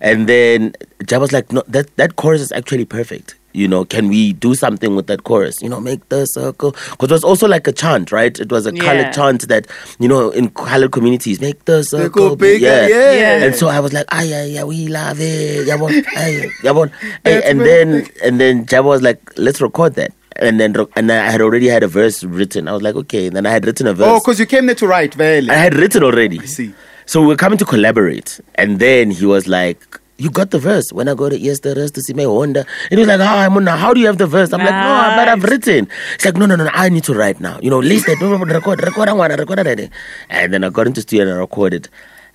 And 0.00 0.28
then 0.28 0.74
Jab 1.04 1.20
was 1.20 1.32
like, 1.32 1.52
no, 1.52 1.62
that 1.68 1.94
that 1.96 2.16
chorus 2.16 2.40
is 2.40 2.52
actually 2.52 2.84
perfect. 2.84 3.34
You 3.58 3.66
know, 3.68 3.84
can 3.84 4.08
we 4.08 4.32
do 4.32 4.54
something 4.54 4.94
with 4.96 5.06
that 5.08 5.24
chorus? 5.24 5.60
You 5.60 5.68
know, 5.68 5.80
make 5.80 6.08
the 6.08 6.24
circle. 6.26 6.72
Because 6.92 7.10
it 7.10 7.14
was 7.14 7.24
also 7.24 7.48
like 7.48 7.66
a 7.66 7.72
chant, 7.72 8.12
right? 8.12 8.38
It 8.38 8.50
was 8.52 8.66
a 8.66 8.74
Yeah. 8.74 8.82
colored 8.84 9.12
chant 9.12 9.48
that, 9.48 9.66
you 9.98 10.06
know, 10.08 10.30
in 10.30 10.50
colored 10.50 10.92
communities, 10.92 11.40
make 11.40 11.64
the 11.64 11.82
circle 11.82 12.36
bigger, 12.36 12.66
yeah. 12.66 13.12
Yeah. 13.12 13.44
And 13.44 13.54
so 13.56 13.68
I 13.68 13.80
was 13.80 13.92
like, 13.92 14.06
ah, 14.12 14.22
yeah, 14.22 14.44
yeah, 14.44 14.64
we 14.64 14.86
love 14.88 15.18
it. 15.20 15.66
Yabon, 15.66 16.04
ay, 16.16 16.50
yabon. 16.62 16.90
Ay, 17.24 17.42
and 17.44 17.60
then 17.60 18.06
and 18.22 18.40
then 18.40 18.64
Jab 18.66 18.84
was 18.84 19.02
like, 19.02 19.20
let's 19.36 19.60
record 19.60 19.94
that. 19.94 20.12
And 20.36 20.60
then 20.60 20.76
and 20.94 21.10
I 21.10 21.30
had 21.30 21.40
already 21.40 21.66
had 21.66 21.82
a 21.82 21.88
verse 21.88 22.22
written. 22.22 22.68
I 22.68 22.72
was 22.72 22.82
like, 22.82 22.94
okay. 22.94 23.26
And 23.26 23.34
then 23.34 23.44
I 23.44 23.50
had 23.50 23.66
written 23.66 23.88
a 23.88 23.94
verse. 23.94 24.06
Oh, 24.08 24.20
because 24.20 24.38
you 24.38 24.46
came 24.46 24.66
there 24.66 24.76
to 24.76 24.86
write, 24.86 25.14
Vele. 25.14 25.50
I 25.50 25.54
had 25.54 25.74
written 25.74 26.04
already. 26.04 26.38
see. 26.46 26.72
So 27.06 27.22
we 27.22 27.26
were 27.28 27.36
coming 27.36 27.58
to 27.58 27.64
collaborate. 27.64 28.40
And 28.54 28.78
then 28.78 29.10
he 29.10 29.26
was 29.26 29.48
like, 29.48 29.98
You 30.20 30.30
got 30.30 30.50
the 30.50 30.58
verse. 30.58 30.92
When 30.92 31.06
I 31.08 31.14
go 31.14 31.28
to 31.28 31.38
yes, 31.38 31.60
the 31.60 31.74
rest 31.76 31.94
to 31.94 32.00
see 32.02 32.12
my 32.12 32.24
Honda. 32.24 32.66
it 32.90 32.98
was 32.98 33.06
like, 33.06 33.20
How 33.20 33.36
I'm 33.38 33.64
how 33.66 33.94
do 33.94 34.00
you 34.00 34.06
have 34.06 34.18
the 34.18 34.26
verse? 34.26 34.52
I'm 34.52 34.58
like, 34.60 34.70
No, 34.70 35.12
but 35.16 35.28
I've 35.28 35.44
written. 35.44 35.88
It's 36.14 36.24
like, 36.24 36.36
No, 36.36 36.44
no, 36.46 36.56
no, 36.56 36.68
I 36.72 36.88
need 36.88 37.04
to 37.04 37.14
write 37.14 37.40
now. 37.40 37.58
You 37.62 37.70
know, 37.70 37.78
list 37.78 38.08
it, 38.08 38.20
record, 38.20 38.82
record, 38.82 39.08
I 39.08 39.12
want 39.12 39.32
to 39.32 39.38
record 39.38 39.60
it. 39.66 39.90
And 40.28 40.52
then 40.52 40.64
I 40.64 40.70
got 40.70 40.88
into 40.88 41.02
studio 41.02 41.22
and 41.24 41.32
I 41.34 41.36
recorded. 41.36 41.88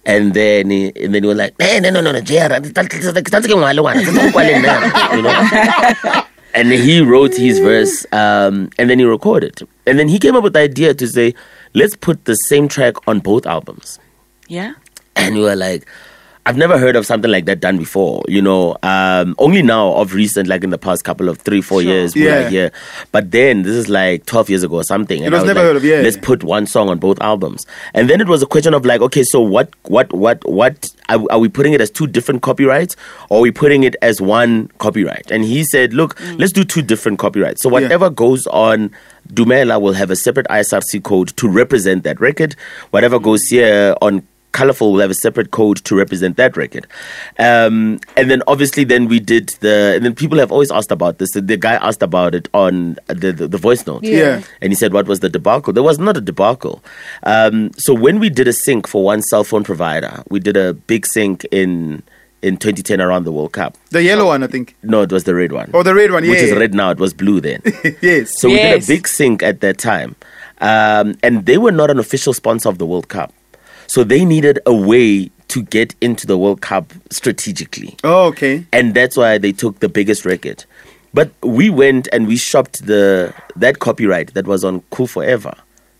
And 0.05 0.33
then 0.33 0.69
he, 0.69 0.91
and 1.01 1.13
then 1.13 1.23
he 1.23 1.27
was 1.27 1.37
like, 1.37 1.55
Hey, 1.61 1.79
no, 1.81 1.89
no, 1.89 1.99
no, 2.01 2.11
no, 2.13 2.21
JR, 2.21 2.53
you 5.15 5.21
know. 5.21 6.23
and 6.55 6.71
he 6.71 7.01
wrote 7.01 7.35
his 7.35 7.59
verse 7.59 8.05
um, 8.11 8.69
and 8.77 8.89
then 8.89 8.99
he 8.99 9.05
recorded 9.05 9.59
and 9.87 9.97
then 9.97 10.07
he 10.07 10.19
came 10.19 10.35
up 10.35 10.43
with 10.43 10.53
the 10.53 10.59
idea 10.59 10.93
to 10.93 11.07
say 11.07 11.33
let's 11.73 11.95
put 11.95 12.25
the 12.25 12.35
same 12.35 12.67
track 12.67 12.95
on 13.07 13.19
both 13.19 13.45
albums 13.47 13.99
Yeah. 14.47 14.73
and 15.15 15.35
we 15.35 15.41
were 15.41 15.55
like 15.55 15.87
i've 16.45 16.57
never 16.57 16.77
heard 16.77 16.95
of 16.95 17.05
something 17.05 17.31
like 17.31 17.45
that 17.45 17.59
done 17.61 17.77
before 17.77 18.21
you 18.27 18.41
know 18.41 18.75
um, 18.83 19.33
only 19.37 19.61
now 19.61 19.93
of 19.93 20.13
recent 20.13 20.47
like 20.47 20.63
in 20.63 20.69
the 20.71 20.77
past 20.77 21.03
couple 21.05 21.29
of 21.29 21.37
three 21.39 21.61
four 21.61 21.81
years 21.81 22.13
we're 22.15 22.29
Yeah. 22.29 22.39
like 22.39 22.49
here 22.51 22.71
but 23.13 23.31
then 23.31 23.61
this 23.63 23.73
is 23.75 23.87
like 23.89 24.25
12 24.25 24.49
years 24.49 24.63
ago 24.63 24.75
or 24.77 24.83
something 24.83 25.21
It 25.23 25.27
and 25.27 25.35
I 25.35 25.37
was 25.39 25.47
never 25.47 25.59
like, 25.59 25.67
heard 25.67 25.75
of, 25.77 25.85
yeah. 25.85 26.01
let's 26.01 26.17
put 26.17 26.43
one 26.43 26.65
song 26.67 26.89
on 26.89 26.97
both 26.99 27.19
albums. 27.21 27.65
And 27.93 28.09
then 28.09 28.19
it 28.19 28.27
was 28.27 28.41
a 28.43 28.45
question 28.45 28.73
of 28.73 28.85
like 28.85 28.99
okay 29.01 29.23
so 29.23 29.39
what 29.41 29.69
what 29.83 30.11
what 30.13 30.43
what 30.49 30.89
are, 31.09 31.21
are 31.31 31.39
we 31.39 31.47
putting 31.49 31.73
it 31.73 31.79
as 31.81 31.89
two 31.89 32.07
different 32.07 32.41
copyrights 32.41 32.95
or 33.29 33.37
are 33.39 33.41
we 33.41 33.51
putting 33.51 33.83
it 33.83 33.95
as 34.01 34.19
one 34.21 34.67
copyright? 34.79 35.31
And 35.31 35.43
he 35.45 35.63
said 35.63 35.93
look 35.93 36.19
let's 36.37 36.51
do 36.51 36.63
two 36.65 36.81
different 36.81 37.19
copyrights. 37.19 37.61
So 37.61 37.69
whatever 37.69 38.09
goes 38.09 38.47
on 38.47 38.91
Dumela 39.29 39.79
will 39.81 39.93
have 39.93 40.11
a 40.11 40.17
separate 40.17 40.47
ISRC 40.49 41.01
code 41.03 41.29
to 41.37 41.47
represent 41.47 42.03
that 42.03 42.19
record. 42.19 42.55
Whatever 42.91 43.19
goes 43.19 43.43
here 43.45 43.95
on 44.01 44.27
Colorful 44.53 44.93
will 44.93 45.01
have 45.01 45.11
a 45.11 45.15
separate 45.15 45.51
code 45.51 45.77
to 45.83 45.95
represent 45.95 46.37
that 46.37 46.55
record. 46.55 46.87
Um, 47.37 47.99
and 48.15 48.31
then 48.31 48.41
obviously 48.47 48.83
then 48.85 49.07
we 49.07 49.19
did 49.19 49.49
the, 49.59 49.93
and 49.95 50.05
then 50.05 50.15
people 50.15 50.37
have 50.37 50.51
always 50.51 50.71
asked 50.71 50.91
about 50.91 51.17
this. 51.17 51.31
The 51.31 51.57
guy 51.57 51.73
asked 51.73 52.01
about 52.01 52.33
it 52.33 52.47
on 52.53 52.97
the, 53.07 53.31
the, 53.33 53.47
the 53.47 53.57
voice 53.57 53.85
note. 53.85 54.03
Yeah. 54.03 54.17
Yeah. 54.17 54.43
And 54.61 54.71
he 54.71 54.75
said, 54.75 54.93
what 54.93 55.07
was 55.07 55.19
the 55.19 55.29
debacle? 55.29 55.73
There 55.73 55.83
was 55.83 55.99
not 55.99 56.15
a 56.15 56.21
debacle. 56.21 56.83
Um, 57.23 57.71
so 57.77 57.93
when 57.93 58.19
we 58.19 58.29
did 58.29 58.47
a 58.47 58.53
sync 58.53 58.87
for 58.87 59.03
one 59.03 59.21
cell 59.23 59.43
phone 59.43 59.63
provider, 59.63 60.23
we 60.29 60.39
did 60.39 60.55
a 60.55 60.73
big 60.73 61.05
sync 61.05 61.45
in, 61.51 62.03
in 62.41 62.57
2010 62.57 63.01
around 63.01 63.23
the 63.23 63.31
World 63.31 63.53
Cup. 63.53 63.75
The 63.89 64.03
yellow 64.03 64.27
one, 64.27 64.43
I 64.43 64.47
think. 64.47 64.75
No, 64.83 65.01
it 65.01 65.11
was 65.11 65.23
the 65.23 65.33
red 65.35 65.51
one. 65.51 65.71
Oh, 65.73 65.83
the 65.83 65.95
red 65.95 66.11
one, 66.11 66.23
Which 66.23 66.39
is 66.39 66.51
red 66.53 66.73
now. 66.73 66.91
It 66.91 66.99
was 66.99 67.13
blue 67.13 67.41
then. 67.41 67.61
yes. 68.01 68.39
So 68.39 68.49
we 68.49 68.55
did 68.57 68.83
a 68.83 68.85
big 68.85 69.07
sync 69.07 69.41
at 69.43 69.61
that 69.61 69.77
time. 69.79 70.15
Um, 70.61 71.15
and 71.23 71.45
they 71.45 71.57
were 71.57 71.71
not 71.71 71.89
an 71.89 71.99
official 71.99 72.33
sponsor 72.33 72.69
of 72.69 72.77
the 72.77 72.85
World 72.85 73.09
Cup. 73.09 73.33
So 73.93 74.03
they 74.03 74.25
needed 74.25 74.57
a 74.65 74.73
way 74.73 75.29
to 75.49 75.61
get 75.61 75.93
into 76.01 76.25
the 76.25 76.35
World 76.35 76.61
Cup 76.61 76.91
strategically. 77.11 77.95
Oh, 78.03 78.25
okay. 78.29 78.65
And 78.73 78.95
that's 78.95 79.15
why 79.15 79.37
they 79.37 79.51
took 79.51 79.81
the 79.81 79.87
biggest 79.87 80.25
record. 80.25 80.65
But 81.13 81.29
we 81.43 81.69
went 81.69 82.07
and 82.11 82.25
we 82.25 82.35
shopped 82.35 82.87
the 82.87 83.35
that 83.55 83.77
copyright 83.77 84.33
that 84.33 84.47
was 84.47 84.63
on 84.63 84.81
Colorful 84.89 85.53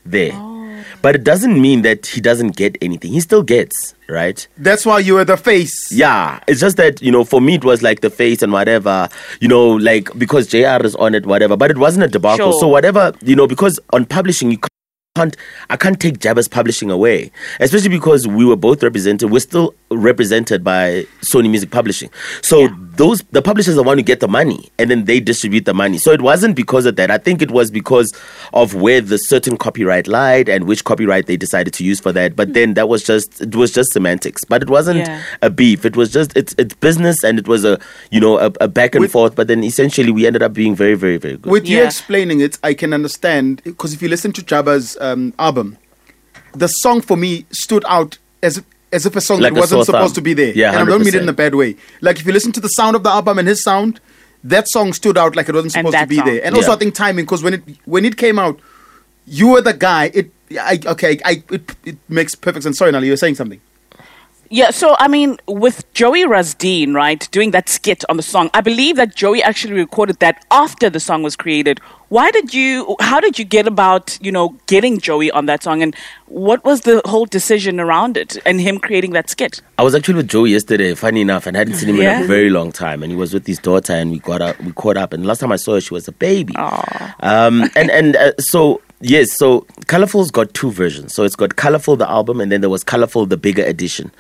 there. 0.08 0.32
Oh. 0.34 0.84
But 1.04 1.14
it 1.14 1.24
doesn't 1.24 1.62
mean 1.62 1.84
that 1.84 2.08
he 2.08 2.20
doesn't 2.20 2.56
get 2.56 2.80
anything. 2.82 3.14
He 3.14 3.20
still 3.20 3.44
gets, 3.44 3.94
right? 4.10 4.48
That's 4.58 4.88
why 4.88 4.98
you 4.98 5.14
were 5.14 5.26
the 5.26 5.38
face. 5.38 5.92
Yeah, 5.92 6.40
it's 6.48 6.62
just 6.62 6.78
that 6.78 7.00
you 7.00 7.12
know, 7.12 7.24
for 7.24 7.40
me, 7.40 7.54
it 7.56 7.64
was 7.64 7.84
like 7.84 8.02
the 8.02 8.10
face 8.10 8.42
and 8.42 8.52
whatever, 8.52 9.08
you 9.40 9.48
know, 9.48 9.68
like 9.68 10.10
because 10.18 10.48
JR 10.48 10.84
is 10.84 10.96
on 10.96 11.14
it, 11.14 11.28
whatever. 11.28 11.56
But 11.56 11.70
it 11.70 11.78
wasn't 11.78 12.06
a 12.06 12.08
debacle. 12.08 12.54
Sure. 12.54 12.60
So 12.60 12.68
whatever, 12.68 13.14
you 13.22 13.36
know, 13.36 13.46
because 13.46 13.80
on 13.92 14.06
publishing, 14.06 14.50
you 14.50 14.58
can't, 15.16 15.38
I 15.70 15.78
can't 15.78 16.00
take 16.00 16.18
Jabba's 16.18 16.48
publishing 16.48 16.90
away, 16.90 17.32
especially 17.60 17.90
because 17.90 18.28
we 18.28 18.46
were 18.46 18.56
both 18.56 18.82
represented. 18.82 19.30
We're 19.30 19.42
still 19.42 19.76
represented 19.98 20.64
by 20.64 21.06
Sony 21.22 21.50
Music 21.50 21.72
Publishing. 21.72 22.10
So 22.42 22.68
those 22.96 23.22
the 23.32 23.42
publishers 23.42 23.74
are 23.74 23.78
the 23.78 23.84
one 23.84 23.98
who 23.98 24.04
get 24.04 24.20
the 24.20 24.28
money, 24.28 24.70
and 24.78 24.90
then 24.90 25.06
they 25.06 25.20
distribute 25.20 25.66
the 25.66 25.74
money. 25.74 25.98
So 25.98 26.12
it 26.12 26.22
wasn't 26.22 26.56
because 26.56 26.86
of 26.86 26.96
that. 26.98 27.10
I 27.12 27.18
think 27.18 27.42
it 27.42 27.52
was 27.52 27.72
because 27.72 28.14
of 28.54 28.74
where 28.76 29.02
the 29.02 29.18
certain 29.18 29.58
copyright 29.58 30.08
lied 30.08 30.50
and 30.50 30.66
which 30.66 30.84
copyright 30.84 31.26
they 31.28 31.38
decided 31.38 31.74
to 31.76 31.84
use 31.84 32.00
for 32.00 32.12
that. 32.12 32.36
But 32.36 32.54
then 32.54 32.74
that 32.76 32.88
was 32.90 33.04
just 33.04 33.42
it 33.42 33.56
was 33.56 33.72
just 33.72 33.92
semantics. 33.94 34.44
But 34.46 34.62
it 34.64 34.70
wasn't 34.70 35.00
Yeah. 35.00 35.22
a 35.42 35.50
beef. 35.50 35.86
It 35.86 35.96
was 35.96 36.12
just 36.12 36.36
it's 36.38 36.54
it's 36.58 36.74
business, 36.76 37.24
and 37.24 37.40
it 37.40 37.48
was 37.48 37.64
a 37.66 37.80
you 38.12 38.20
know 38.20 38.38
a, 38.40 38.52
a 38.62 38.68
back 38.68 38.96
and 38.96 39.10
forth. 39.12 39.36
But 39.36 39.48
then 39.48 39.64
essentially 39.64 40.12
we 40.12 40.26
ended 40.28 40.44
up 40.44 40.54
being 40.54 40.76
very 40.76 40.96
very 40.96 41.18
very 41.18 41.38
good. 41.38 41.52
With 41.52 41.68
you 41.68 41.84
explaining 41.84 42.42
it, 42.42 42.58
I 42.64 42.74
can 42.74 42.94
understand 42.94 43.62
because 43.64 43.94
if 43.94 44.02
you 44.02 44.10
listen 44.10 44.32
to 44.34 44.42
Jabba's 44.42 44.98
um, 45.02 45.34
album, 45.40 45.78
the 46.54 46.68
song 46.68 47.02
for 47.02 47.18
me 47.18 47.46
stood 47.52 47.84
out 47.88 48.18
as 48.42 48.62
as 48.94 49.06
if 49.06 49.16
a 49.16 49.22
song 49.22 49.40
Like 49.42 49.54
that 49.54 49.58
a 49.58 49.62
wasn't 49.62 49.86
supposed 49.86 50.16
thumb. 50.16 50.16
to 50.16 50.22
be 50.22 50.34
there. 50.34 50.54
Yeah, 50.54 50.70
and 50.72 50.80
I 50.80 50.86
don't 50.86 51.00
mean 51.04 51.10
it 51.16 51.22
in 51.22 51.28
a 51.30 51.34
bad 51.34 51.56
way. 51.56 51.76
Like 52.02 52.20
if 52.20 52.26
you 52.26 52.32
listen 52.34 52.52
to 52.54 52.60
the 52.62 52.70
sound 52.70 52.96
of 52.96 53.04
the 53.04 53.10
album 53.10 53.40
and 53.40 53.48
his 53.48 53.64
sound, 53.64 54.00
that 54.44 54.68
song 54.70 54.94
stood 54.94 55.18
out 55.18 55.36
like 55.36 55.50
it 55.50 55.56
wasn't 55.56 55.74
supposed 55.74 55.98
to 55.98 56.08
be 56.08 56.18
song. 56.18 56.26
there. 56.28 56.46
And 56.46 56.56
also 56.56 56.72
I 56.72 56.76
think 56.78 56.94
timing 56.96 57.26
because 57.26 57.44
when 57.44 57.56
it 57.56 57.64
when 57.86 58.06
it 58.06 58.18
came 58.18 58.38
out, 58.40 58.60
you 59.26 59.50
were 59.50 59.62
the 59.62 59.74
guy. 59.74 60.12
It 60.14 60.32
I, 60.60 60.80
okay, 60.86 61.20
I 61.26 61.44
it, 61.50 61.76
it 61.86 61.98
makes 62.10 62.36
perfect 62.36 62.64
sense. 62.64 62.78
Sorry, 62.78 62.92
Nali, 62.92 63.06
you 63.06 63.12
were 63.12 63.18
saying 63.18 63.36
something. 63.36 63.60
Yeah, 64.54 64.70
so 64.70 64.96
I 65.00 65.08
mean, 65.08 65.38
with 65.48 65.92
Joey 65.96 66.26
Rasdien, 66.26 66.94
right, 66.94 67.28
doing 67.32 67.50
that 67.52 67.68
skit 67.68 68.04
on 68.08 68.18
the 68.18 68.22
song, 68.22 68.52
I 68.54 68.62
believe 68.62 68.98
that 68.98 69.16
Joey 69.16 69.42
actually 69.42 69.74
recorded 69.74 70.20
that 70.20 70.46
after 70.52 70.92
the 70.92 71.00
song 71.00 71.24
was 71.24 71.36
created. 71.36 71.80
Why 72.10 72.30
did 72.30 72.54
you? 72.54 72.96
How 73.00 73.20
did 73.20 73.40
you 73.40 73.46
get 73.46 73.66
about 73.66 74.16
you 74.22 74.32
know 74.32 74.56
getting 74.68 75.00
Joey 75.00 75.32
on 75.32 75.48
that 75.48 75.64
song, 75.64 75.82
and 75.82 75.96
what 76.28 76.64
was 76.64 76.82
the 76.82 77.02
whole 77.04 77.26
decision 77.26 77.80
around 77.80 78.16
it 78.16 78.38
and 78.46 78.62
him 78.62 78.78
creating 78.78 79.14
that 79.14 79.28
skit? 79.28 79.60
I 79.80 79.82
was 79.82 79.96
actually 79.96 80.14
with 80.14 80.28
Joey 80.28 80.52
yesterday, 80.52 80.94
funny 80.94 81.22
enough, 81.22 81.48
and 81.48 81.58
I 81.58 81.62
hadn't 81.62 81.74
seen 81.74 81.90
him 81.90 82.00
in 82.00 82.22
a 82.22 82.28
very 82.28 82.52
long 82.52 82.72
time. 82.72 83.02
And 83.02 83.12
he 83.12 83.18
was 83.18 83.34
with 83.34 83.48
his 83.48 83.58
daughter, 83.58 83.94
and 83.94 84.12
we 84.12 84.20
got 84.20 84.44
up, 84.44 84.62
we 84.62 84.72
caught 84.74 84.98
up. 84.98 85.14
And 85.14 85.26
last 85.26 85.40
time 85.40 85.52
I 85.52 85.56
saw 85.56 85.74
her, 85.74 85.82
she 85.82 85.96
was 85.96 86.08
a 86.08 86.12
baby. 86.12 86.56
Um, 86.56 87.64
and 87.76 87.90
and 87.90 88.16
uh, 88.16 88.34
so 88.38 88.83
yes, 89.04 89.34
so 89.34 89.62
Colorful's 89.88 90.32
got 90.32 90.54
two 90.54 90.72
versions. 90.72 91.14
So 91.14 91.24
it's 91.24 91.36
got 91.36 91.56
Colorful 91.56 91.96
the 91.96 92.10
album, 92.10 92.42
and 92.42 92.52
then 92.52 92.62
there 92.62 92.70
was 92.70 92.84
Colorful 92.84 93.26
the 93.26 93.38
bigger 93.38 93.64
edition. 93.64 94.12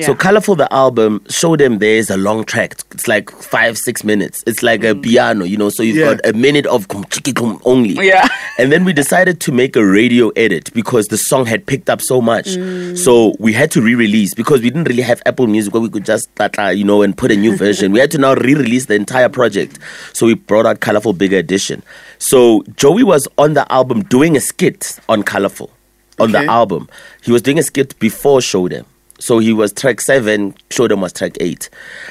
So 0.00 0.14
Colorful 0.14 0.56
the 0.56 0.72
album 0.72 1.22
showed 1.28 1.60
them 1.60 1.78
there's 1.78 2.10
a 2.10 2.16
long 2.16 2.44
track. 2.44 2.74
It's 2.92 3.08
like 3.08 3.30
five 3.30 3.76
six 3.76 4.04
minutes. 4.04 4.42
It's 4.46 4.62
like 4.62 4.84
a 4.84 4.94
mm. 4.94 5.02
piano, 5.02 5.44
you 5.44 5.56
know. 5.56 5.68
So 5.68 5.82
you've 5.82 5.96
Yeah. 5.96 6.14
got 6.14 6.26
a 6.26 6.32
minute 6.32 6.66
of 6.66 6.88
kum 6.88 7.04
chiki 7.04 7.34
kum 7.34 7.60
only. 7.64 7.94
Yeah. 8.06 8.26
And 8.60 8.72
then 8.72 8.84
we 8.84 8.92
decided 8.92 9.40
to 9.42 9.52
make 9.52 9.76
a 9.76 9.86
radio 9.86 10.30
edit 10.30 10.72
because 10.74 11.06
the 11.06 11.16
song 11.16 11.46
had 11.46 11.64
picked 11.64 11.88
up 11.88 12.02
so 12.02 12.20
much. 12.20 12.46
Mm. 12.46 12.98
So 12.98 13.36
we 13.38 13.52
had 13.52 13.70
to 13.70 13.80
re-release 13.80 14.34
because 14.34 14.62
we 14.62 14.70
didn't 14.70 14.88
really 14.88 15.02
have 15.02 15.22
Apple 15.26 15.46
Music 15.46 15.72
where 15.72 15.80
we 15.80 15.88
could 15.88 16.04
just 16.04 16.28
you 16.74 16.82
know, 16.82 17.02
and 17.02 17.16
put 17.16 17.30
a 17.30 17.36
new 17.36 17.56
version. 17.64 17.92
we 17.92 18.00
had 18.00 18.10
to 18.10 18.18
now 18.18 18.34
re-release 18.34 18.86
the 18.86 18.94
entire 18.94 19.28
project. 19.28 19.78
So 20.12 20.26
we 20.26 20.34
brought 20.34 20.66
out 20.66 20.80
Colorful 20.80 21.12
Bigger 21.12 21.36
Edition. 21.36 21.84
So 22.18 22.62
Joey 22.76 23.04
was 23.04 23.26
on 23.38 23.54
the 23.54 23.70
album 23.72 24.02
doing 24.04 24.36
a 24.36 24.40
skit 24.40 24.98
on 25.08 25.22
Colorful. 25.22 25.70
On 26.18 26.34
Okay. 26.34 26.44
the 26.44 26.50
album. 26.50 26.88
He 27.22 27.30
was 27.32 27.42
doing 27.42 27.58
a 27.58 27.62
skit 27.62 27.98
before 28.00 28.40
Show 28.40 28.68
Them. 28.68 28.84
So 29.20 29.40
he 29.40 29.52
was 29.52 29.72
track 29.72 30.00
seven, 30.00 30.54
Show 30.70 30.86
Them 30.86 31.00
was 31.00 31.12
track 31.12 31.32
eight. 31.40 31.70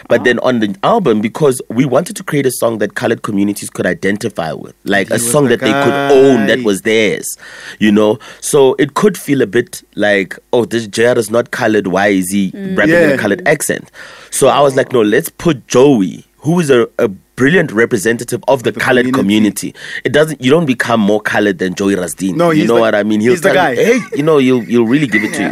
But 0.10 0.26
then 0.26 0.40
on 0.40 0.60
the 0.60 0.76
album, 0.84 1.22
because 1.22 1.62
we 1.70 1.86
wanted 1.86 2.18
to 2.18 2.24
create 2.24 2.46
a 2.46 2.52
song 2.52 2.80
that 2.80 2.96
colored 2.96 3.22
communities 3.22 3.70
could 3.70 3.86
identify 3.86 4.52
with, 4.52 4.76
like 4.84 5.10
a 5.10 5.18
song 5.20 5.46
the 5.46 5.56
that 5.56 5.60
they 5.62 5.72
could 5.72 5.94
own 6.12 6.48
that 6.48 6.64
was 6.66 6.82
theirs, 6.82 7.38
you 7.80 7.94
know? 7.94 8.20
So 8.42 8.76
it 8.78 8.94
could 8.94 9.18
feel 9.18 9.42
a 9.42 9.48
bit 9.48 9.84
like, 9.96 10.38
oh, 10.52 10.66
this 10.66 10.86
JR 10.88 11.18
is 11.18 11.30
not 11.30 11.52
colored. 11.52 11.88
Why 11.88 12.08
is 12.08 12.30
he 12.30 12.52
rapping 12.76 12.96
in 12.96 13.12
a 13.12 13.18
colored 13.18 13.46
accent? 13.48 13.90
So 14.30 14.50
I 14.50 14.60
was 14.60 14.76
like, 14.76 14.92
no, 14.92 15.02
let's 15.02 15.30
put 15.30 15.66
Joey, 15.68 16.26
who 16.40 16.60
is 16.60 16.70
a, 16.70 16.90
a 17.00 17.10
brilliant 17.38 17.72
representative 17.72 18.44
of 18.50 18.64
the, 18.64 18.74
colored 18.74 19.14
community. 19.14 19.74
It 20.04 20.12
doesn't. 20.12 20.42
You 20.44 20.52
don't 20.52 20.66
become 20.66 21.00
more 21.00 21.22
colored 21.22 21.60
than 21.60 21.74
Joey 21.76 21.96
Rasdien. 21.96 22.36
No, 22.36 22.52
you 22.52 22.68
know 22.68 22.76
the- 22.76 22.82
what 22.82 22.96
I 22.96 23.04
mean. 23.04 23.22
He'll 23.22 23.32
he's 23.32 23.42
the 23.42 23.54
tell 23.54 23.70
you, 23.74 23.78
guy. 23.78 23.84
hey, 24.00 24.00
you 24.18 24.24
know, 24.24 24.38
you'll 24.40 24.64
you'll 24.66 24.88
really 24.88 25.08
give 25.08 25.24
it 25.24 25.34
to 25.36 25.44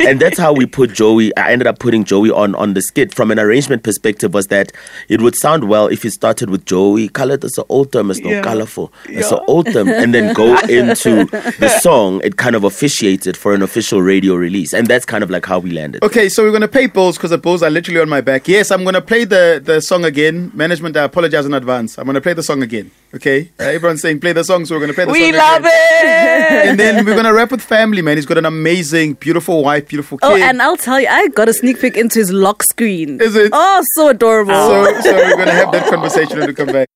you. 0.00 0.06
and 0.08 0.18
that's 0.20 0.38
how 0.38 0.52
we 0.52 0.66
put 0.66 0.92
Joey. 0.92 1.34
I 1.36 1.52
ended 1.52 1.66
up 1.68 1.78
putting 1.78 2.02
Joey 2.04 2.30
on 2.30 2.54
on 2.56 2.74
the 2.74 2.82
skit 2.82 3.14
from 3.14 3.30
an 3.30 3.38
arrangement 3.38 3.84
perspective. 3.84 4.34
Was 4.34 4.48
that 4.48 4.72
it 5.08 5.20
would 5.20 5.36
sound 5.36 5.68
well 5.68 5.86
if 5.86 6.04
it 6.04 6.10
started 6.10 6.50
with 6.50 6.64
Joey 6.64 7.08
colored 7.08 7.44
as 7.44 7.56
an 7.58 7.64
old 7.68 7.92
term, 7.92 8.10
it's 8.10 8.20
not 8.20 8.30
Yeah. 8.30 8.42
colorful, 8.42 8.92
it's 9.08 9.30
an 9.30 9.38
old 9.46 9.66
term, 9.72 9.88
and 9.88 10.12
then 10.14 10.34
go 10.34 10.56
into 10.68 11.26
the 11.58 11.68
song. 11.82 12.20
It 12.24 12.36
kind 12.36 12.56
of 12.56 12.64
officiated 12.64 13.36
for 13.36 13.54
an 13.54 13.62
official 13.62 14.02
radio 14.02 14.34
release, 14.34 14.72
and 14.72 14.86
that's 14.86 15.04
kind 15.04 15.22
of 15.22 15.30
like 15.30 15.46
how 15.46 15.58
we 15.58 15.70
landed. 15.70 16.02
Okay, 16.02 16.28
so 16.28 16.42
we're 16.42 16.52
gonna 16.52 16.66
pay 16.68 16.86
balls 16.86 17.16
because 17.16 17.30
the 17.30 17.38
balls 17.38 17.62
are 17.62 17.70
literally 17.70 18.00
on 18.00 18.08
my 18.08 18.20
back. 18.20 18.48
Yes, 18.48 18.70
I'm 18.70 18.84
gonna 18.84 19.00
play 19.02 19.24
the 19.24 19.60
the 19.62 19.80
song 19.80 20.04
again. 20.04 20.50
Management, 20.54 20.96
I 20.96 21.06
apologize 21.18 21.46
in 21.46 21.54
advance. 21.54 21.98
I'm 21.98 22.06
gonna 22.06 22.20
play 22.20 22.32
the 22.32 22.42
song 22.44 22.62
again. 22.62 22.90
Okay, 23.14 23.50
uh, 23.58 23.64
everyone's 23.64 24.00
saying 24.00 24.20
play 24.20 24.32
the 24.32 24.44
song, 24.44 24.64
so 24.64 24.74
we're 24.76 24.80
gonna 24.82 24.92
play 24.94 25.04
the 25.04 25.10
We 25.10 25.18
song. 25.20 25.32
We 25.32 25.36
love 25.38 25.60
again. 25.62 25.72
it. 25.72 26.68
And 26.68 26.78
then 26.78 27.04
we're 27.04 27.16
gonna 27.16 27.34
wrap 27.34 27.50
with 27.50 27.60
family, 27.60 28.02
man. 28.02 28.16
He's 28.16 28.26
got 28.26 28.38
an 28.38 28.46
amazing, 28.46 29.14
beautiful 29.14 29.64
wife, 29.64 29.88
beautiful 29.88 30.18
kid. 30.18 30.26
Oh, 30.30 30.36
and 30.36 30.62
I'll 30.62 30.76
tell 30.76 31.00
you, 31.00 31.08
I 31.08 31.26
got 31.28 31.48
a 31.48 31.52
sneak 31.54 31.80
peek 31.80 31.96
into 31.96 32.20
his 32.20 32.30
lock 32.32 32.62
screen. 32.62 33.20
Is 33.20 33.34
it? 33.34 33.50
Oh, 33.52 33.82
so 33.94 34.08
adorable. 34.08 34.52
so, 34.54 35.00
so 35.02 35.12
we're 35.16 35.36
gonna 35.36 35.50
have 35.50 35.72
that 35.72 35.90
conversation 35.90 36.38
when 36.38 36.46
we 36.48 36.54
come 36.54 36.68
back. 36.68 36.88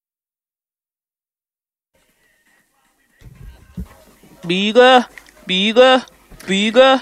Bigger, 4.47 5.05
bigger, 5.45 6.05
bigger, 6.47 7.01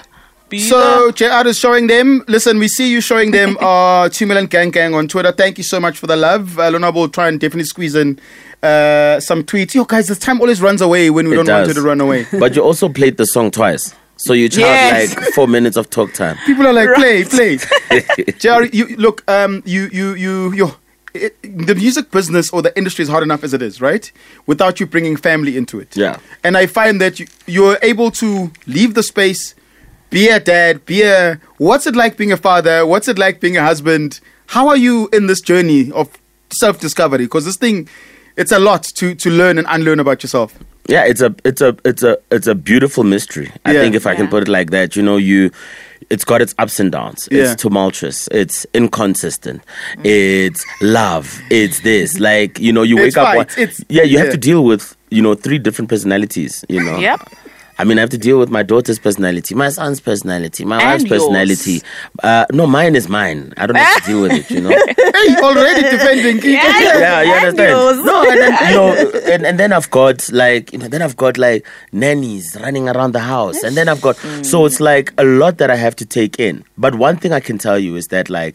So 0.58 1.10
JR 1.12 1.46
is 1.46 1.58
showing 1.58 1.86
them. 1.86 2.22
Listen, 2.28 2.58
we 2.58 2.68
see 2.68 2.90
you 2.90 3.00
showing 3.00 3.30
them 3.30 3.56
uh 3.60 4.08
two 4.08 4.26
million 4.26 4.46
gang 4.46 4.70
gang 4.70 4.94
on 4.94 5.08
Twitter. 5.08 5.32
Thank 5.32 5.58
you 5.58 5.64
so 5.64 5.80
much 5.80 5.98
for 5.98 6.06
the 6.06 6.16
love. 6.16 6.58
Uh, 6.58 6.70
Lona 6.70 6.90
will 6.90 7.08
try 7.08 7.28
and 7.28 7.38
definitely 7.40 7.64
squeeze 7.64 7.94
in 7.94 8.18
uh 8.62 9.18
some 9.20 9.42
tweets. 9.44 9.74
Yo 9.74 9.84
guys, 9.84 10.08
this 10.08 10.18
time 10.18 10.40
always 10.40 10.60
runs 10.60 10.80
away 10.80 11.10
when 11.10 11.26
we 11.28 11.34
It 11.34 11.44
don't 11.44 11.48
want 11.56 11.70
it 11.70 11.74
to 11.74 11.82
run 11.82 12.00
away. 12.00 12.26
But 12.38 12.54
you 12.56 12.62
also 12.62 12.88
played 12.88 13.16
the 13.16 13.26
song 13.26 13.50
twice. 13.50 13.94
So 14.16 14.34
you 14.34 14.48
charge 14.48 14.60
Yes. 14.60 15.16
like 15.16 15.28
four 15.34 15.48
minutes 15.48 15.76
of 15.76 15.90
talk 15.90 16.12
time. 16.12 16.36
People 16.46 16.64
are 16.66 16.72
like, 16.72 16.94
play, 16.94 17.24
play. 17.24 17.56
JR, 18.38 18.64
you 18.72 18.94
look, 18.96 19.28
um, 19.28 19.62
you, 19.66 19.88
you, 19.92 20.14
you, 20.14 20.52
you. 20.52 20.74
It, 21.12 21.36
the 21.42 21.74
music 21.74 22.10
business 22.12 22.50
or 22.50 22.62
the 22.62 22.76
industry 22.78 23.02
is 23.02 23.08
hard 23.08 23.24
enough 23.24 23.42
as 23.42 23.52
it 23.52 23.62
is, 23.62 23.80
right? 23.80 24.12
Without 24.46 24.78
you 24.78 24.86
bringing 24.86 25.16
family 25.16 25.56
into 25.56 25.80
it. 25.80 25.96
Yeah. 25.96 26.18
And 26.44 26.56
I 26.56 26.66
find 26.66 27.00
that 27.00 27.18
you, 27.18 27.26
you're 27.46 27.78
able 27.82 28.12
to 28.12 28.52
leave 28.68 28.94
the 28.94 29.02
space, 29.02 29.56
be 30.12 30.28
a 30.28 30.38
dad, 30.38 30.84
be 30.86 31.02
a. 31.02 31.40
What's 31.58 31.86
it 31.86 31.96
like 31.96 32.16
being 32.16 32.30
a 32.32 32.36
father? 32.36 32.86
What's 32.86 33.08
it 33.08 33.18
like 33.18 33.40
being 33.40 33.56
a 33.56 33.62
husband? 33.64 34.20
How 34.46 34.68
are 34.68 34.76
you 34.76 35.08
in 35.12 35.26
this 35.26 35.40
journey 35.40 35.90
of 35.92 36.08
self 36.50 36.78
discovery? 36.78 37.24
Because 37.24 37.44
this 37.46 37.56
thing, 37.56 37.88
it's 38.36 38.52
a 38.52 38.58
lot 38.58 38.84
to, 38.84 39.14
to 39.14 39.30
learn 39.30 39.58
and 39.58 39.66
unlearn 39.68 39.98
about 39.98 40.22
yourself. 40.22 40.54
Yeah, 40.88 41.04
it's 41.04 41.20
a 41.22 41.34
it's 41.44 41.60
a 41.60 41.76
it's 41.84 42.02
a 42.02 42.18
it's 42.30 42.46
a 42.48 42.54
beautiful 42.54 43.04
mystery. 43.04 43.50
I 43.64 43.72
Yeah. 43.72 43.80
think 43.80 43.94
if 43.94 44.06
I 44.06 44.14
can 44.14 44.28
put 44.28 44.42
it 44.42 44.48
like 44.48 44.70
that, 44.70 44.96
you 44.96 45.02
know, 45.02 45.16
you 45.16 45.50
it's 46.10 46.24
got 46.24 46.42
its 46.42 46.54
ups 46.58 46.80
and 46.80 46.90
downs. 46.92 47.28
Yeah. 47.30 47.52
It's 47.52 47.62
tumultuous. 47.62 48.28
It's 48.32 48.66
inconsistent. 48.74 49.62
It's 50.04 50.64
love. 50.82 51.40
It's 51.50 51.80
this. 51.80 52.18
Like, 52.18 52.58
you 52.58 52.72
know, 52.72 52.82
you 52.82 52.98
It's 52.98 53.16
wake 53.16 53.24
up 53.24 53.34
fights. 53.34 53.56
one- 53.56 53.62
It's- 53.62 53.84
Yeah, 53.88 54.02
you 54.02 54.18
have 54.18 54.30
to 54.30 54.36
deal 54.36 54.64
with, 54.64 54.94
you 55.10 55.22
know, 55.22 55.34
three 55.34 55.58
different 55.58 55.88
personalities, 55.88 56.64
you 56.68 56.82
know. 56.82 56.98
Yep. 56.98 57.20
I 57.82 57.84
mean, 57.84 57.98
I 57.98 58.02
have 58.02 58.10
to 58.10 58.18
deal 58.18 58.38
with 58.38 58.48
my 58.48 58.62
daughter's 58.62 59.00
personality, 59.00 59.56
my 59.56 59.68
son's 59.68 59.98
personality, 59.98 60.64
my 60.64 60.76
And 60.80 60.84
wife's 60.84 61.04
yours. 61.04 61.20
personality. 61.22 61.82
Uh, 62.22 62.46
no, 62.52 62.64
mine 62.64 62.94
is 62.94 63.08
mine. 63.08 63.52
I 63.56 63.66
don't 63.66 63.74
have 63.74 64.04
to 64.04 64.08
deal 64.08 64.22
with 64.22 64.30
it, 64.30 64.48
you 64.52 64.60
know. 64.60 64.68
hey, 64.96 65.36
already 65.42 65.82
defending. 65.82 66.36
yeah, 66.48 67.22
you 67.22 67.32
understand. 67.32 68.06
No, 68.06 68.22
and 68.30 68.40
then 68.40 68.52
you 68.70 68.76
know, 68.76 69.20
and, 69.32 69.44
and 69.44 69.58
then 69.58 69.72
I've 69.72 69.90
got 69.90 70.30
like 70.30 70.72
you 70.72 70.78
know, 70.78 70.86
then 70.86 71.02
I've 71.02 71.16
got 71.16 71.38
like 71.38 71.66
nannies 71.90 72.56
running 72.60 72.88
around 72.88 73.14
the 73.14 73.20
house, 73.34 73.64
and 73.64 73.76
then 73.76 73.88
I've 73.88 74.00
got 74.00 74.16
so 74.42 74.64
it's 74.64 74.78
like 74.78 75.12
a 75.18 75.24
lot 75.24 75.58
that 75.58 75.68
I 75.68 75.74
have 75.74 75.96
to 75.96 76.06
take 76.06 76.38
in. 76.38 76.62
But 76.78 76.94
one 76.94 77.16
thing 77.16 77.32
I 77.32 77.40
can 77.40 77.58
tell 77.58 77.80
you 77.80 77.96
is 77.96 78.06
that 78.08 78.30
like 78.30 78.54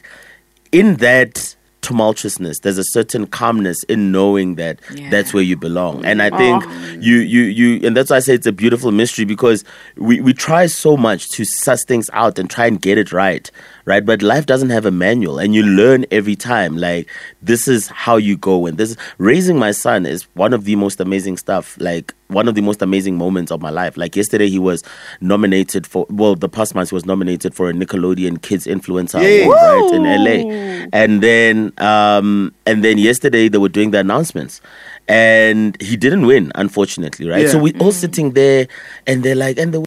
in 0.71 0.95
that 0.97 1.56
tumultuousness. 1.81 2.61
There's 2.61 2.77
a 2.77 2.83
certain 2.83 3.27
calmness 3.27 3.83
in 3.83 4.11
knowing 4.11 4.55
that 4.55 4.79
that's 5.11 5.33
where 5.33 5.43
you 5.43 5.55
belong. 5.55 6.05
And 6.05 6.21
i 6.21 6.29
think 6.29 6.63
oh. 6.65 6.97
you 6.99 7.17
you 7.17 7.41
you 7.43 7.85
and 7.85 7.95
that's 7.95 8.09
why 8.09 8.17
i 8.17 8.19
say 8.19 8.33
it's 8.33 8.47
a 8.47 8.51
beautiful 8.51 8.91
mystery 8.91 9.25
because 9.25 9.63
we 9.95 10.19
we 10.21 10.33
try 10.33 10.65
so 10.65 10.97
much 10.97 11.29
to 11.29 11.45
suss 11.45 11.83
things 11.83 12.09
out 12.13 12.39
and 12.39 12.49
try 12.49 12.65
and 12.65 12.81
get 12.81 12.97
it 12.97 13.11
right 13.11 13.49
right? 13.87 14.05
But 14.05 14.21
life 14.21 14.45
doesn't 14.45 14.69
have 14.69 14.85
a 14.85 14.91
manual 14.91 15.39
and 15.39 15.55
you 15.55 15.63
learn 15.63 16.05
every 16.11 16.35
time 16.35 16.75
like 16.77 17.09
this 17.41 17.67
is 17.69 17.87
how 17.87 18.17
you 18.17 18.35
go 18.37 18.65
and 18.67 18.77
this 18.77 18.95
raising 19.17 19.57
my 19.57 19.71
son 19.71 20.05
is 20.05 20.23
one 20.35 20.53
of 20.53 20.65
the 20.65 20.75
most 20.75 20.99
amazing 20.99 21.37
stuff 21.37 21.77
like 21.79 22.13
one 22.27 22.49
of 22.49 22.55
the 22.55 22.61
most 22.61 22.81
amazing 22.81 23.15
moments 23.17 23.49
of 23.49 23.61
my 23.61 23.69
life. 23.69 23.95
Like 23.95 24.17
yesterday 24.17 24.49
he 24.49 24.59
was 24.59 24.83
nominated 25.21 25.87
for 25.87 26.05
well 26.09 26.35
the 26.35 26.49
past 26.49 26.75
month 26.75 26.89
he 26.89 26.95
was 26.95 27.05
nominated 27.05 27.55
for 27.55 27.69
a 27.69 27.73
nickelodeon 27.73 28.41
kids 28.41 28.67
influencer 28.67 29.21
Yay. 29.21 29.43
award 29.43 29.57
right 29.57 29.93
in 29.93 30.03
la 30.03 30.89
and 30.91 31.23
then 31.23 31.71
um 31.77 32.53
and 32.65 32.83
then 32.83 32.97
yesterday 32.97 33.47
they 33.47 33.57
were 33.57 33.69
doing 33.69 33.91
the 33.91 33.99
announcements 33.99 34.59
and 35.07 35.81
he 35.81 35.95
didn't 35.95 36.25
win 36.25 36.51
unfortunately 36.55 37.27
right? 37.29 37.47
So 37.47 37.57
Yeah. 37.57 37.63
we 37.63 37.73
all 37.79 37.93
sitting 37.93 38.31
there 38.33 38.67
and 39.07 39.23
they're 39.23 39.35
like 39.35 39.57
and 39.57 39.73
the 39.73 39.85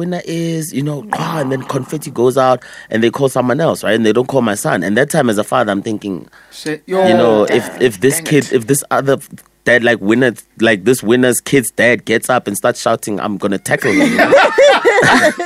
winner 0.00 0.22
is 0.24 0.72
you 0.72 0.82
know 0.82 1.06
ah, 1.12 1.40
and 1.40 1.52
then 1.52 1.62
confetti 1.62 2.10
goes 2.10 2.36
out 2.36 2.64
and 2.90 3.02
they 3.02 3.10
call 3.10 3.28
someone 3.28 3.60
else 3.60 3.84
right? 3.84 3.94
And 3.94 4.04
they 4.06 4.12
don't 4.12 4.26
call 4.26 4.42
my 4.42 4.54
son. 4.56 4.82
And 4.82 4.96
that 4.96 5.10
time 5.10 5.28
as 5.30 5.38
a 5.38 5.44
father 5.44 5.70
i'm 5.72 5.82
thinking 5.82 6.28
Shit, 6.50 6.82
you 6.86 6.96
know 6.96 7.44
if 7.44 7.64
if 7.80 8.00
this 8.00 8.20
kid 8.20 8.50
if 8.52 8.66
this 8.66 8.82
other 8.90 9.18
dad 9.64 9.84
like 9.84 10.00
winner 10.00 10.32
like 10.60 10.84
this 10.84 11.02
winner's 11.02 11.40
kid's 11.40 11.70
dad 11.72 12.04
gets 12.06 12.30
up 12.30 12.46
and 12.46 12.56
starts 12.56 12.80
shouting 12.80 13.20
i'm 13.20 13.36
gonna 13.36 13.58
tackle 13.58 13.92
him. 13.92 14.12
You 14.12 14.18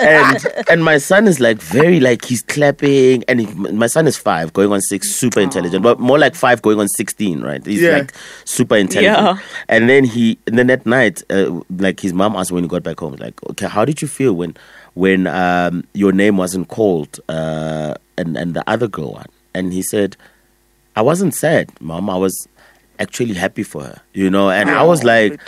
and 0.00 0.46
and 0.70 0.84
my 0.84 0.98
son 0.98 1.26
is 1.26 1.40
like 1.40 1.58
very 1.58 2.00
like 2.00 2.24
he's 2.24 2.42
clapping 2.42 3.24
and 3.28 3.40
he, 3.40 3.46
my 3.54 3.86
son 3.86 4.06
is 4.06 4.16
five 4.16 4.52
going 4.52 4.72
on 4.72 4.80
six 4.80 5.10
super 5.10 5.40
intelligent 5.40 5.82
but 5.82 5.98
more 6.00 6.18
like 6.18 6.34
five 6.34 6.60
going 6.62 6.78
on 6.80 6.88
16 6.88 7.40
right? 7.42 7.64
He's 7.64 7.80
Yeah. 7.80 7.98
like 7.98 8.14
super 8.44 8.76
intelligent. 8.76 9.16
Yeah. 9.16 9.38
and 9.68 9.88
then 9.88 10.04
he 10.04 10.38
and 10.46 10.58
then 10.58 10.70
at 10.70 10.84
night 10.86 11.22
uh, 11.30 11.60
like 11.70 12.00
his 12.00 12.12
mom 12.12 12.36
asked 12.36 12.52
when 12.52 12.64
he 12.64 12.68
got 12.68 12.82
back 12.82 13.00
home 13.00 13.14
like 13.16 13.42
okay 13.50 13.66
how 13.66 13.84
did 13.84 14.00
you 14.02 14.08
feel 14.08 14.32
when 14.34 14.56
when 14.94 15.26
um 15.26 15.84
your 15.94 16.12
name 16.12 16.36
wasn't 16.36 16.68
called 16.68 17.20
uh 17.28 17.94
and 18.16 18.36
and 18.36 18.54
the 18.54 18.68
other 18.68 18.88
girl 18.88 19.12
won? 19.12 19.26
And 19.54 19.72
he 19.72 19.82
said 19.82 20.16
i 20.96 21.02
wasn't 21.02 21.34
sad 21.34 21.70
mom. 21.80 22.10
I 22.10 22.16
was 22.16 22.48
actually 22.98 23.34
happy 23.34 23.62
for 23.62 23.82
her 23.82 24.02
you 24.18 24.28
know 24.28 24.50
and 24.50 24.68
i 24.68 24.82
was 24.82 25.04
like 25.04 25.40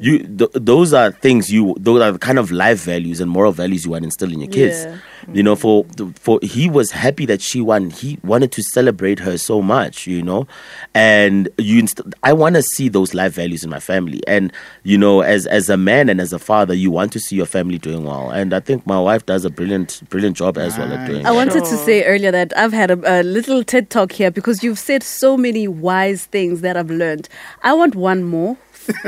you 0.00 0.18
th- 0.20 0.50
those 0.54 0.94
are 0.94 1.10
things 1.10 1.52
you 1.52 1.74
those 1.78 2.00
are 2.00 2.12
the 2.12 2.18
kind 2.18 2.38
of 2.38 2.50
life 2.50 2.82
values 2.82 3.20
and 3.20 3.30
moral 3.30 3.52
values 3.52 3.84
you 3.84 3.90
want 3.90 4.02
to 4.02 4.06
instill 4.06 4.32
in 4.32 4.40
your 4.40 4.50
kids. 4.50 4.86
Yeah. 4.86 4.96
you 5.34 5.42
know 5.42 5.54
for 5.54 5.84
mm-hmm. 5.84 6.10
for 6.12 6.38
he 6.42 6.70
was 6.70 6.90
happy 6.90 7.26
that 7.26 7.42
she 7.42 7.60
won 7.60 7.90
he 7.90 8.18
wanted 8.24 8.50
to 8.52 8.62
celebrate 8.62 9.18
her 9.18 9.36
so 9.36 9.60
much 9.60 10.06
you 10.06 10.22
know? 10.22 10.46
And 10.94 11.50
you 11.58 11.80
inst- 11.80 12.00
i 12.22 12.32
want 12.32 12.54
to 12.56 12.62
see 12.62 12.88
those 12.88 13.12
life 13.12 13.34
values 13.34 13.62
in 13.62 13.70
my 13.70 13.80
family. 13.80 14.22
And 14.26 14.52
you 14.84 14.96
know 14.96 15.20
as 15.20 15.46
as 15.46 15.68
a 15.68 15.76
man 15.76 16.08
and 16.08 16.18
as 16.20 16.32
a 16.32 16.38
father 16.38 16.72
you 16.72 16.90
want 16.90 17.12
to 17.12 17.20
see 17.20 17.36
your 17.36 17.46
family 17.46 17.78
doing 17.78 18.04
well. 18.04 18.30
And 18.30 18.54
i 18.54 18.60
think 18.60 18.86
my 18.86 19.00
wife 19.00 19.26
does 19.26 19.44
a 19.44 19.50
brilliant 19.50 20.02
brilliant 20.08 20.36
job 20.36 20.56
as 20.56 20.78
well 20.78 20.90
at 20.92 21.06
doing 21.06 21.26
I 21.26 21.30
that. 21.30 21.34
wanted 21.34 21.64
to 21.64 21.76
say 21.76 22.04
earlier 22.04 22.30
that 22.30 22.56
I've 22.56 22.72
had 22.72 22.90
a, 22.90 23.20
a 23.20 23.22
little 23.22 23.62
TED 23.64 23.90
talk 23.90 24.12
here 24.12 24.30
because 24.30 24.64
you've 24.64 24.78
said 24.78 25.02
so 25.02 25.36
many 25.36 25.68
wise 25.68 26.24
things 26.26 26.62
that 26.62 26.76
I've 26.76 26.90
learned. 26.90 27.28
I 27.62 27.72
want 27.74 27.94
one 27.94 28.13
more 28.22 28.56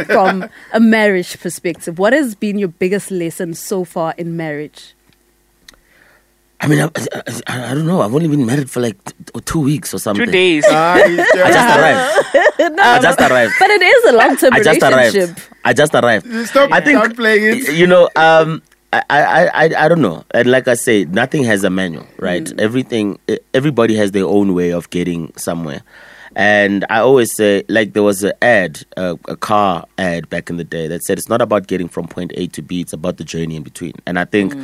from 0.07 0.49
a 0.73 0.81
marriage 0.81 1.39
perspective. 1.41 1.99
What 1.99 2.13
has 2.13 2.35
been 2.35 2.59
your 2.59 2.69
biggest 2.69 3.11
lesson 3.11 3.55
so 3.55 3.85
far 3.85 4.15
in 4.17 4.37
marriage? 4.37 4.95
I 6.59 6.69
mean, 6.69 6.81
I, 6.81 6.91
I, 7.47 7.71
I 7.71 7.75
don't 7.75 7.87
know. 7.87 8.01
I've 8.01 8.15
only 8.15 8.29
been 8.29 8.47
married 8.47 8.71
for 8.71 8.81
like 8.81 8.97
t- 9.05 9.41
two 9.45 9.61
weeks 9.61 9.93
or 9.93 9.99
something. 9.99 10.25
Two 10.25 10.33
days. 10.33 10.65
I 10.71 11.17
just 11.53 11.79
arrived. 11.79 12.59
no, 12.77 12.83
I 12.83 12.99
just 13.01 13.21
arrived. 13.21 13.53
But 13.59 13.71
it 13.71 13.83
is 13.83 14.05
a 14.07 14.13
long 14.17 14.37
term 14.39 14.53
I 14.55 14.63
just 14.63 14.81
relationship. 14.81 15.29
arrived. 15.37 15.49
I 15.67 15.73
just 15.75 15.95
arrived. 15.95 16.49
Stop, 16.49 16.73
I 16.73 16.81
think 16.81 16.99
stop 17.05 17.15
playing 17.15 17.59
it. 17.59 17.75
you 17.75 17.87
know. 17.87 18.09
Um, 18.17 18.63
I, 18.93 19.03
I, 19.11 19.47
I, 19.67 19.85
I 19.85 19.89
don't 19.89 20.01
know. 20.01 20.25
And 20.31 20.51
like 20.51 20.67
I 20.69 20.75
say, 20.75 21.05
nothing 21.05 21.45
has 21.45 21.63
a 21.65 21.69
manual, 21.71 22.07
right? 22.19 22.45
Mm. 22.45 22.59
Everything, 22.61 23.19
everybody 23.53 23.95
has 23.97 24.13
their 24.13 24.25
own 24.25 24.55
way 24.55 24.73
of 24.73 24.89
getting 24.89 25.35
somewhere. 25.37 25.83
And 26.37 26.85
I 26.91 26.99
always 26.99 27.35
say, 27.35 27.65
like, 27.71 27.95
there 27.95 28.03
was 28.03 28.23
an 28.23 28.35
ad, 28.43 28.85
a, 28.99 29.19
a 29.27 29.37
car 29.37 29.87
ad 29.97 30.29
back 30.29 30.51
in 30.51 30.59
the 30.59 30.65
day 30.65 30.87
that 30.87 31.03
said 31.03 31.17
it's 31.17 31.31
not 31.31 31.41
about 31.41 31.67
getting 31.67 31.89
from 31.89 32.07
point 32.07 32.31
A 32.35 32.47
to 32.49 32.61
B, 32.61 32.83
it's 32.83 32.93
about 32.93 33.17
the 33.17 33.25
journey 33.25 33.57
in 33.57 33.63
between. 33.63 33.95
And 34.07 34.19
I 34.19 34.27
think, 34.27 34.55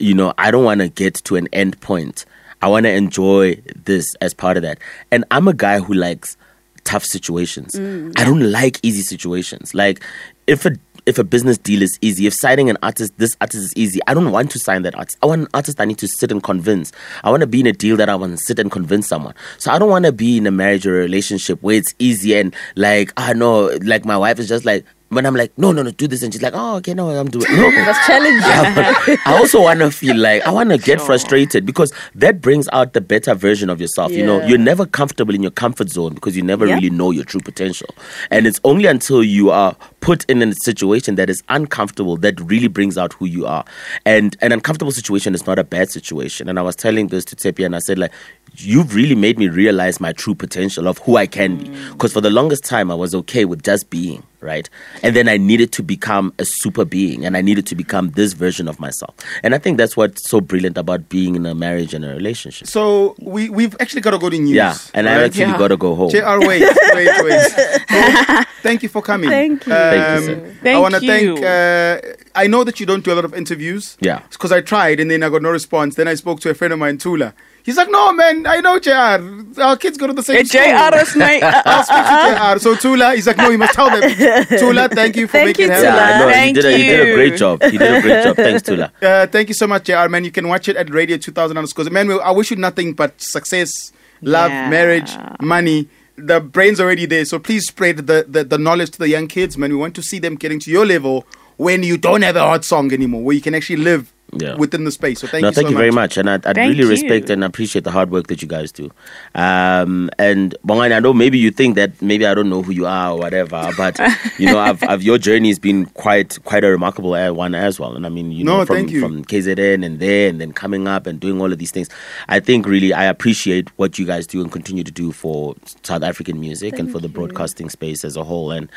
you 0.00 0.14
know, 0.14 0.34
I 0.36 0.50
don't 0.50 0.64
want 0.64 0.80
to 0.80 0.88
get 0.88 1.14
to 1.14 1.36
an 1.36 1.46
end 1.52 1.80
point. 1.80 2.24
I 2.60 2.66
want 2.66 2.86
to 2.86 2.90
enjoy 2.90 3.54
this 3.84 4.16
as 4.16 4.34
part 4.34 4.56
of 4.56 4.64
that. 4.64 4.78
And 5.12 5.24
I'm 5.30 5.46
a 5.46 5.54
guy 5.54 5.78
who 5.78 5.94
likes 5.94 6.36
tough 6.82 7.04
situations. 7.04 7.74
Mm. 7.74 8.18
I 8.18 8.24
don't 8.24 8.50
like 8.50 8.80
easy 8.82 9.02
situations. 9.02 9.76
Like 9.76 10.02
if 10.48 10.66
a 10.66 10.72
if 11.06 11.18
a 11.18 11.24
business 11.24 11.58
deal 11.58 11.82
is 11.82 11.98
easy, 12.00 12.26
if 12.26 12.34
signing 12.34 12.70
an 12.70 12.78
artist, 12.82 13.12
this 13.18 13.36
artist 13.40 13.64
is 13.64 13.72
easy, 13.76 14.00
I 14.06 14.14
don't 14.14 14.30
want 14.30 14.50
to 14.52 14.58
sign 14.58 14.82
that 14.82 14.94
artist. 14.94 15.18
I 15.22 15.26
want 15.26 15.42
an 15.42 15.48
artist 15.54 15.80
I 15.80 15.84
need 15.84 15.98
to 15.98 16.08
sit 16.08 16.30
and 16.30 16.42
convince. 16.42 16.92
I 17.24 17.30
want 17.30 17.40
to 17.40 17.46
be 17.46 17.60
in 17.60 17.66
a 17.66 17.72
deal 17.72 17.96
that 17.96 18.08
I 18.08 18.14
want 18.14 18.32
to 18.32 18.38
sit 18.38 18.58
and 18.58 18.70
convince 18.70 19.08
someone. 19.08 19.34
So 19.58 19.72
I 19.72 19.78
don't 19.78 19.90
want 19.90 20.04
to 20.04 20.12
be 20.12 20.38
in 20.38 20.46
a 20.46 20.50
marriage 20.50 20.86
or 20.86 20.98
a 20.98 21.02
relationship 21.02 21.62
where 21.62 21.76
it's 21.76 21.94
easy 21.98 22.36
and 22.36 22.54
like, 22.76 23.12
ah, 23.16 23.28
I 23.28 23.32
know, 23.32 23.66
like 23.82 24.04
my 24.04 24.16
wife 24.16 24.38
is 24.38 24.48
just 24.48 24.64
like, 24.64 24.84
when 25.12 25.26
I'm 25.26 25.34
like, 25.36 25.56
no, 25.58 25.72
no, 25.72 25.82
no, 25.82 25.90
do 25.90 26.08
this, 26.08 26.22
and 26.22 26.32
she's 26.32 26.42
like, 26.42 26.54
oh, 26.56 26.76
okay, 26.76 26.94
no, 26.94 27.10
I'm 27.10 27.28
doing. 27.28 27.44
No, 27.54 27.70
That's 27.84 28.06
challenging. 28.06 28.40
yeah, 28.40 29.16
I 29.26 29.36
also 29.38 29.62
want 29.62 29.80
to 29.80 29.90
feel 29.90 30.16
like 30.16 30.42
I 30.46 30.50
want 30.50 30.70
to 30.70 30.78
get 30.78 31.00
frustrated 31.00 31.66
because 31.66 31.92
that 32.14 32.40
brings 32.40 32.68
out 32.72 32.92
the 32.94 33.00
better 33.00 33.34
version 33.34 33.68
of 33.70 33.80
yourself. 33.80 34.12
You 34.12 34.24
know, 34.24 34.40
you're 34.46 34.58
never 34.58 34.86
comfortable 34.86 35.34
in 35.34 35.42
your 35.42 35.50
comfort 35.50 35.90
zone 35.90 36.14
because 36.14 36.36
you 36.36 36.42
never 36.42 36.66
Yeah. 36.66 36.74
really 36.76 36.90
know 36.90 37.10
your 37.10 37.24
true 37.24 37.40
potential. 37.40 37.88
And 38.30 38.46
it's 38.46 38.60
only 38.64 38.86
until 38.86 39.22
you 39.22 39.50
are 39.50 39.76
put 40.00 40.24
in 40.30 40.42
a 40.42 40.52
situation 40.62 41.16
that 41.16 41.28
is 41.30 41.42
uncomfortable 41.48 42.16
that 42.18 42.40
really 42.40 42.68
brings 42.68 42.96
out 42.96 43.12
who 43.14 43.26
you 43.26 43.46
are. 43.46 43.64
And 44.06 44.36
an 44.40 44.52
uncomfortable 44.52 44.92
situation 44.92 45.34
is 45.34 45.46
not 45.46 45.58
a 45.58 45.64
bad 45.64 45.90
situation. 45.90 46.48
And 46.48 46.58
I 46.58 46.62
was 46.62 46.74
telling 46.76 47.08
this 47.08 47.24
to 47.26 47.36
Tepi 47.36 47.64
and 47.66 47.76
I 47.76 47.80
said, 47.80 47.98
like, 47.98 48.12
you've 48.56 48.94
really 48.94 49.14
made 49.14 49.38
me 49.38 49.48
realize 49.48 50.00
my 50.00 50.12
true 50.12 50.34
potential 50.34 50.86
of 50.88 50.98
who 50.98 51.16
I 51.16 51.26
can 51.26 51.56
be. 51.56 51.68
Because 51.92 52.12
for 52.12 52.20
the 52.20 52.30
longest 52.30 52.64
time, 52.64 52.90
I 52.90 52.94
was 52.94 53.14
okay 53.14 53.44
with 53.44 53.62
just 53.62 53.90
being, 53.90 54.22
right? 54.40 54.68
And 55.02 55.16
then 55.16 55.28
I 55.28 55.36
needed 55.36 55.72
to 55.72 55.82
become 55.82 56.32
a 56.38 56.44
super 56.44 56.84
being 56.84 57.24
and 57.24 57.36
I 57.36 57.40
needed 57.40 57.66
to 57.68 57.74
become 57.74 58.10
this 58.10 58.34
version 58.34 58.68
of 58.68 58.78
myself. 58.78 59.14
And 59.42 59.54
I 59.54 59.58
think 59.58 59.78
that's 59.78 59.96
what's 59.96 60.28
so 60.28 60.40
brilliant 60.40 60.76
about 60.78 61.08
being 61.08 61.34
in 61.34 61.46
a 61.46 61.54
marriage 61.54 61.94
and 61.94 62.04
a 62.04 62.08
relationship. 62.08 62.68
So 62.68 63.14
we 63.20 63.48
we've 63.50 63.76
actually 63.80 64.02
got 64.02 64.12
to 64.12 64.18
go 64.18 64.28
to 64.30 64.38
news. 64.38 64.50
Yeah, 64.50 64.76
and 64.94 65.08
I 65.08 65.16
right? 65.16 65.24
actually 65.24 65.58
gotta 65.58 65.76
go 65.76 65.94
home. 65.94 66.10
JR, 66.10 66.38
wait, 66.46 66.62
wait, 66.94 67.24
wait. 67.24 67.40
So, 67.50 68.42
thank 68.62 68.82
you 68.82 68.88
for 68.88 69.02
coming. 69.02 69.30
Thank 69.30 69.66
you. 69.66 69.72
Um, 69.72 69.78
Thank 69.78 70.20
you, 70.20 70.26
sir. 70.26 70.46
I 70.46 70.62
Thank 70.62 70.82
want 70.82 70.94
to 70.94 71.04
you. 71.04 71.36
thank. 71.36 71.44
Uh, 71.44 72.16
I 72.34 72.46
know 72.46 72.64
that 72.64 72.80
you 72.80 72.86
don't 72.86 73.04
do 73.04 73.12
a 73.12 73.16
lot 73.16 73.24
of 73.24 73.34
interviews. 73.34 73.96
Yeah. 74.00 74.22
Because 74.30 74.52
I 74.52 74.60
tried 74.60 75.00
and 75.00 75.10
then 75.10 75.22
I 75.22 75.28
got 75.28 75.42
no 75.42 75.50
response. 75.50 75.94
Then 75.96 76.08
I 76.08 76.14
spoke 76.14 76.40
to 76.40 76.50
a 76.50 76.54
friend 76.54 76.72
of 76.72 76.78
mine, 76.78 76.98
Tula. 76.98 77.34
He's 77.64 77.76
like, 77.76 77.90
no, 77.90 78.12
man, 78.12 78.46
I 78.46 78.60
know 78.60 78.78
JR. 78.80 79.60
Our 79.60 79.76
kids 79.76 79.96
go 79.96 80.08
to 80.08 80.12
the 80.12 80.22
same 80.22 80.36
Hey, 80.38 80.44
school. 80.44 80.60
JR 80.62 80.96
is 80.98 81.14
my- 81.16 81.40
I'll 81.64 81.84
speak 81.84 82.04
to 82.04 82.54
JR. 82.54 82.58
So 82.58 82.74
Tula, 82.74 83.14
he's 83.14 83.26
like, 83.26 83.36
no, 83.36 83.50
you 83.50 83.58
must 83.58 83.74
tell 83.74 83.88
them. 83.88 84.02
Tula, 84.58 84.88
thank 84.88 85.16
you 85.16 85.26
for 85.28 85.32
Thank 85.34 85.46
making 85.58 85.66
you, 85.68 85.72
it 85.72 85.76
Tula. 85.80 85.90
happen. 85.92 86.28
no, 86.28 86.34
he 86.34 86.52
did, 86.52 86.64
a, 86.64 86.76
he 86.76 86.82
did 86.84 87.08
a 87.08 87.14
great 87.14 87.36
job. 87.36 87.62
He 87.62 87.78
did 87.78 87.94
a 87.94 88.02
great 88.02 88.24
job. 88.24 88.36
Thanks, 88.36 88.62
Tula. 88.62 88.92
Uh, 89.02 89.26
thank 89.26 89.48
you 89.48 89.54
so 89.54 89.66
much, 89.66 89.84
JR, 89.84 90.08
man. 90.08 90.24
You 90.24 90.30
can 90.32 90.48
watch 90.48 90.68
it 90.68 90.76
at 90.76 90.90
Radio 90.90 91.16
2000 91.16 91.56
underscores. 91.56 91.90
Man, 91.90 92.10
I 92.10 92.30
wish 92.32 92.50
you 92.50 92.56
nothing 92.56 92.94
but 92.94 93.14
success, 93.20 93.92
love, 94.22 94.50
Yeah. 94.50 94.68
marriage, 94.70 95.12
money. 95.40 95.88
The 96.16 96.40
brain's 96.40 96.80
already 96.80 97.06
there. 97.06 97.24
So 97.24 97.38
please 97.38 97.66
spread 97.66 97.96
the, 97.98 98.24
the, 98.28 98.44
the 98.44 98.58
knowledge 98.58 98.90
to 98.92 98.98
the 98.98 99.08
young 99.08 99.28
kids, 99.28 99.56
man. 99.56 99.70
We 99.70 99.76
want 99.76 99.94
to 99.96 100.02
see 100.02 100.18
them 100.18 100.34
getting 100.36 100.58
to 100.60 100.70
your 100.70 100.84
level 100.86 101.26
when 101.56 101.82
you 101.82 101.96
don't 101.96 102.22
have 102.22 102.36
a 102.36 102.40
hot 102.40 102.64
song 102.64 102.92
anymore, 102.92 103.22
where 103.22 103.34
you 103.34 103.40
can 103.42 103.54
actually 103.54 103.76
live 103.76 104.12
Yeah. 104.34 104.54
within 104.54 104.84
the 104.84 104.90
space. 104.90 105.20
So 105.20 105.26
thank 105.26 105.42
no, 105.42 105.48
you 105.48 105.54
thank 105.54 105.66
so 105.66 105.70
you 105.70 105.74
much. 105.74 105.80
very 105.80 105.90
much, 105.90 106.16
and 106.16 106.30
I, 106.30 106.34
I 106.36 106.38
Thank 106.38 106.56
really 106.70 106.84
you. 106.84 106.88
respect 106.88 107.28
and 107.28 107.44
appreciate 107.44 107.84
the 107.84 107.90
hard 107.90 108.10
work 108.10 108.28
that 108.28 108.40
you 108.40 108.48
guys 108.48 108.72
do. 108.72 108.90
Um, 109.34 110.08
and 110.18 110.54
Bongani, 110.66 110.96
I 110.96 111.00
know 111.00 111.12
maybe 111.12 111.38
you 111.38 111.50
think 111.50 111.74
that 111.74 112.00
maybe 112.00 112.24
I 112.26 112.32
don't 112.32 112.48
know 112.48 112.62
who 112.62 112.72
you 112.72 112.86
are 112.86 113.12
or 113.12 113.18
whatever, 113.18 113.70
but 113.76 114.00
you 114.38 114.46
know, 114.46 114.58
I've, 114.58 114.82
I've 114.84 115.02
your 115.02 115.18
journey 115.18 115.48
has 115.48 115.58
been 115.58 115.84
quite 115.86 116.42
quite 116.44 116.64
a 116.64 116.68
remarkable 116.68 117.12
uh, 117.12 117.30
one 117.30 117.54
as 117.54 117.78
well. 117.78 117.94
And 117.94 118.06
I 118.06 118.08
mean, 118.08 118.32
you 118.32 118.42
know, 118.42 118.64
from 118.64 118.76
thank 118.76 118.90
you. 118.90 119.00
from 119.00 119.22
KZN 119.22 119.84
and 119.84 120.00
there, 120.00 120.30
and 120.30 120.40
then 120.40 120.52
coming 120.52 120.88
up 120.88 121.06
and 121.06 121.20
doing 121.20 121.38
all 121.38 121.52
of 121.52 121.58
these 121.58 121.70
things. 121.70 121.90
I 122.28 122.40
think 122.40 122.66
really 122.66 122.94
I 122.94 123.04
appreciate 123.04 123.68
what 123.78 123.98
you 123.98 124.06
guys 124.06 124.26
do 124.26 124.40
and 124.40 124.50
continue 124.50 124.82
to 124.84 124.92
do 124.92 125.12
for 125.12 125.56
South 125.82 126.02
African 126.02 126.40
music 126.40 126.78
and 126.78 126.90
for 126.90 127.00
the 127.00 127.08
broadcasting 127.08 127.68
space 127.68 128.02
as 128.02 128.16
a 128.16 128.24
whole, 128.24 128.50
and 128.50 128.70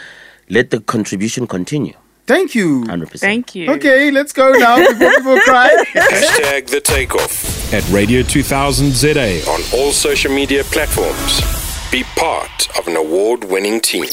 let 0.49 0.71
the 0.71 0.81
contribution 0.81 1.47
continue. 1.47 1.93
Thank 2.27 2.55
you. 2.55 2.85
Hundred 2.85 3.11
percent. 3.11 3.29
Thank 3.29 3.55
you. 3.55 3.71
Okay, 3.73 4.09
let's 4.11 4.33
go 4.33 4.51
now 4.51 4.77
before 4.77 5.11
people 5.11 5.39
cry. 5.41 5.83
Hashtag 5.93 6.67
the 6.67 6.81
takeoff 6.81 7.73
at 7.73 7.87
Radio 7.89 8.23
2000 8.23 8.91
ZA 8.91 9.41
on 9.49 9.61
all 9.73 9.91
social 9.91 10.31
media 10.33 10.63
platforms. 10.63 11.41
Be 11.91 12.03
part 12.15 12.67
of 12.77 12.87
an 12.87 12.95
award 12.95 13.43
winning 13.43 13.79
team. 13.79 14.05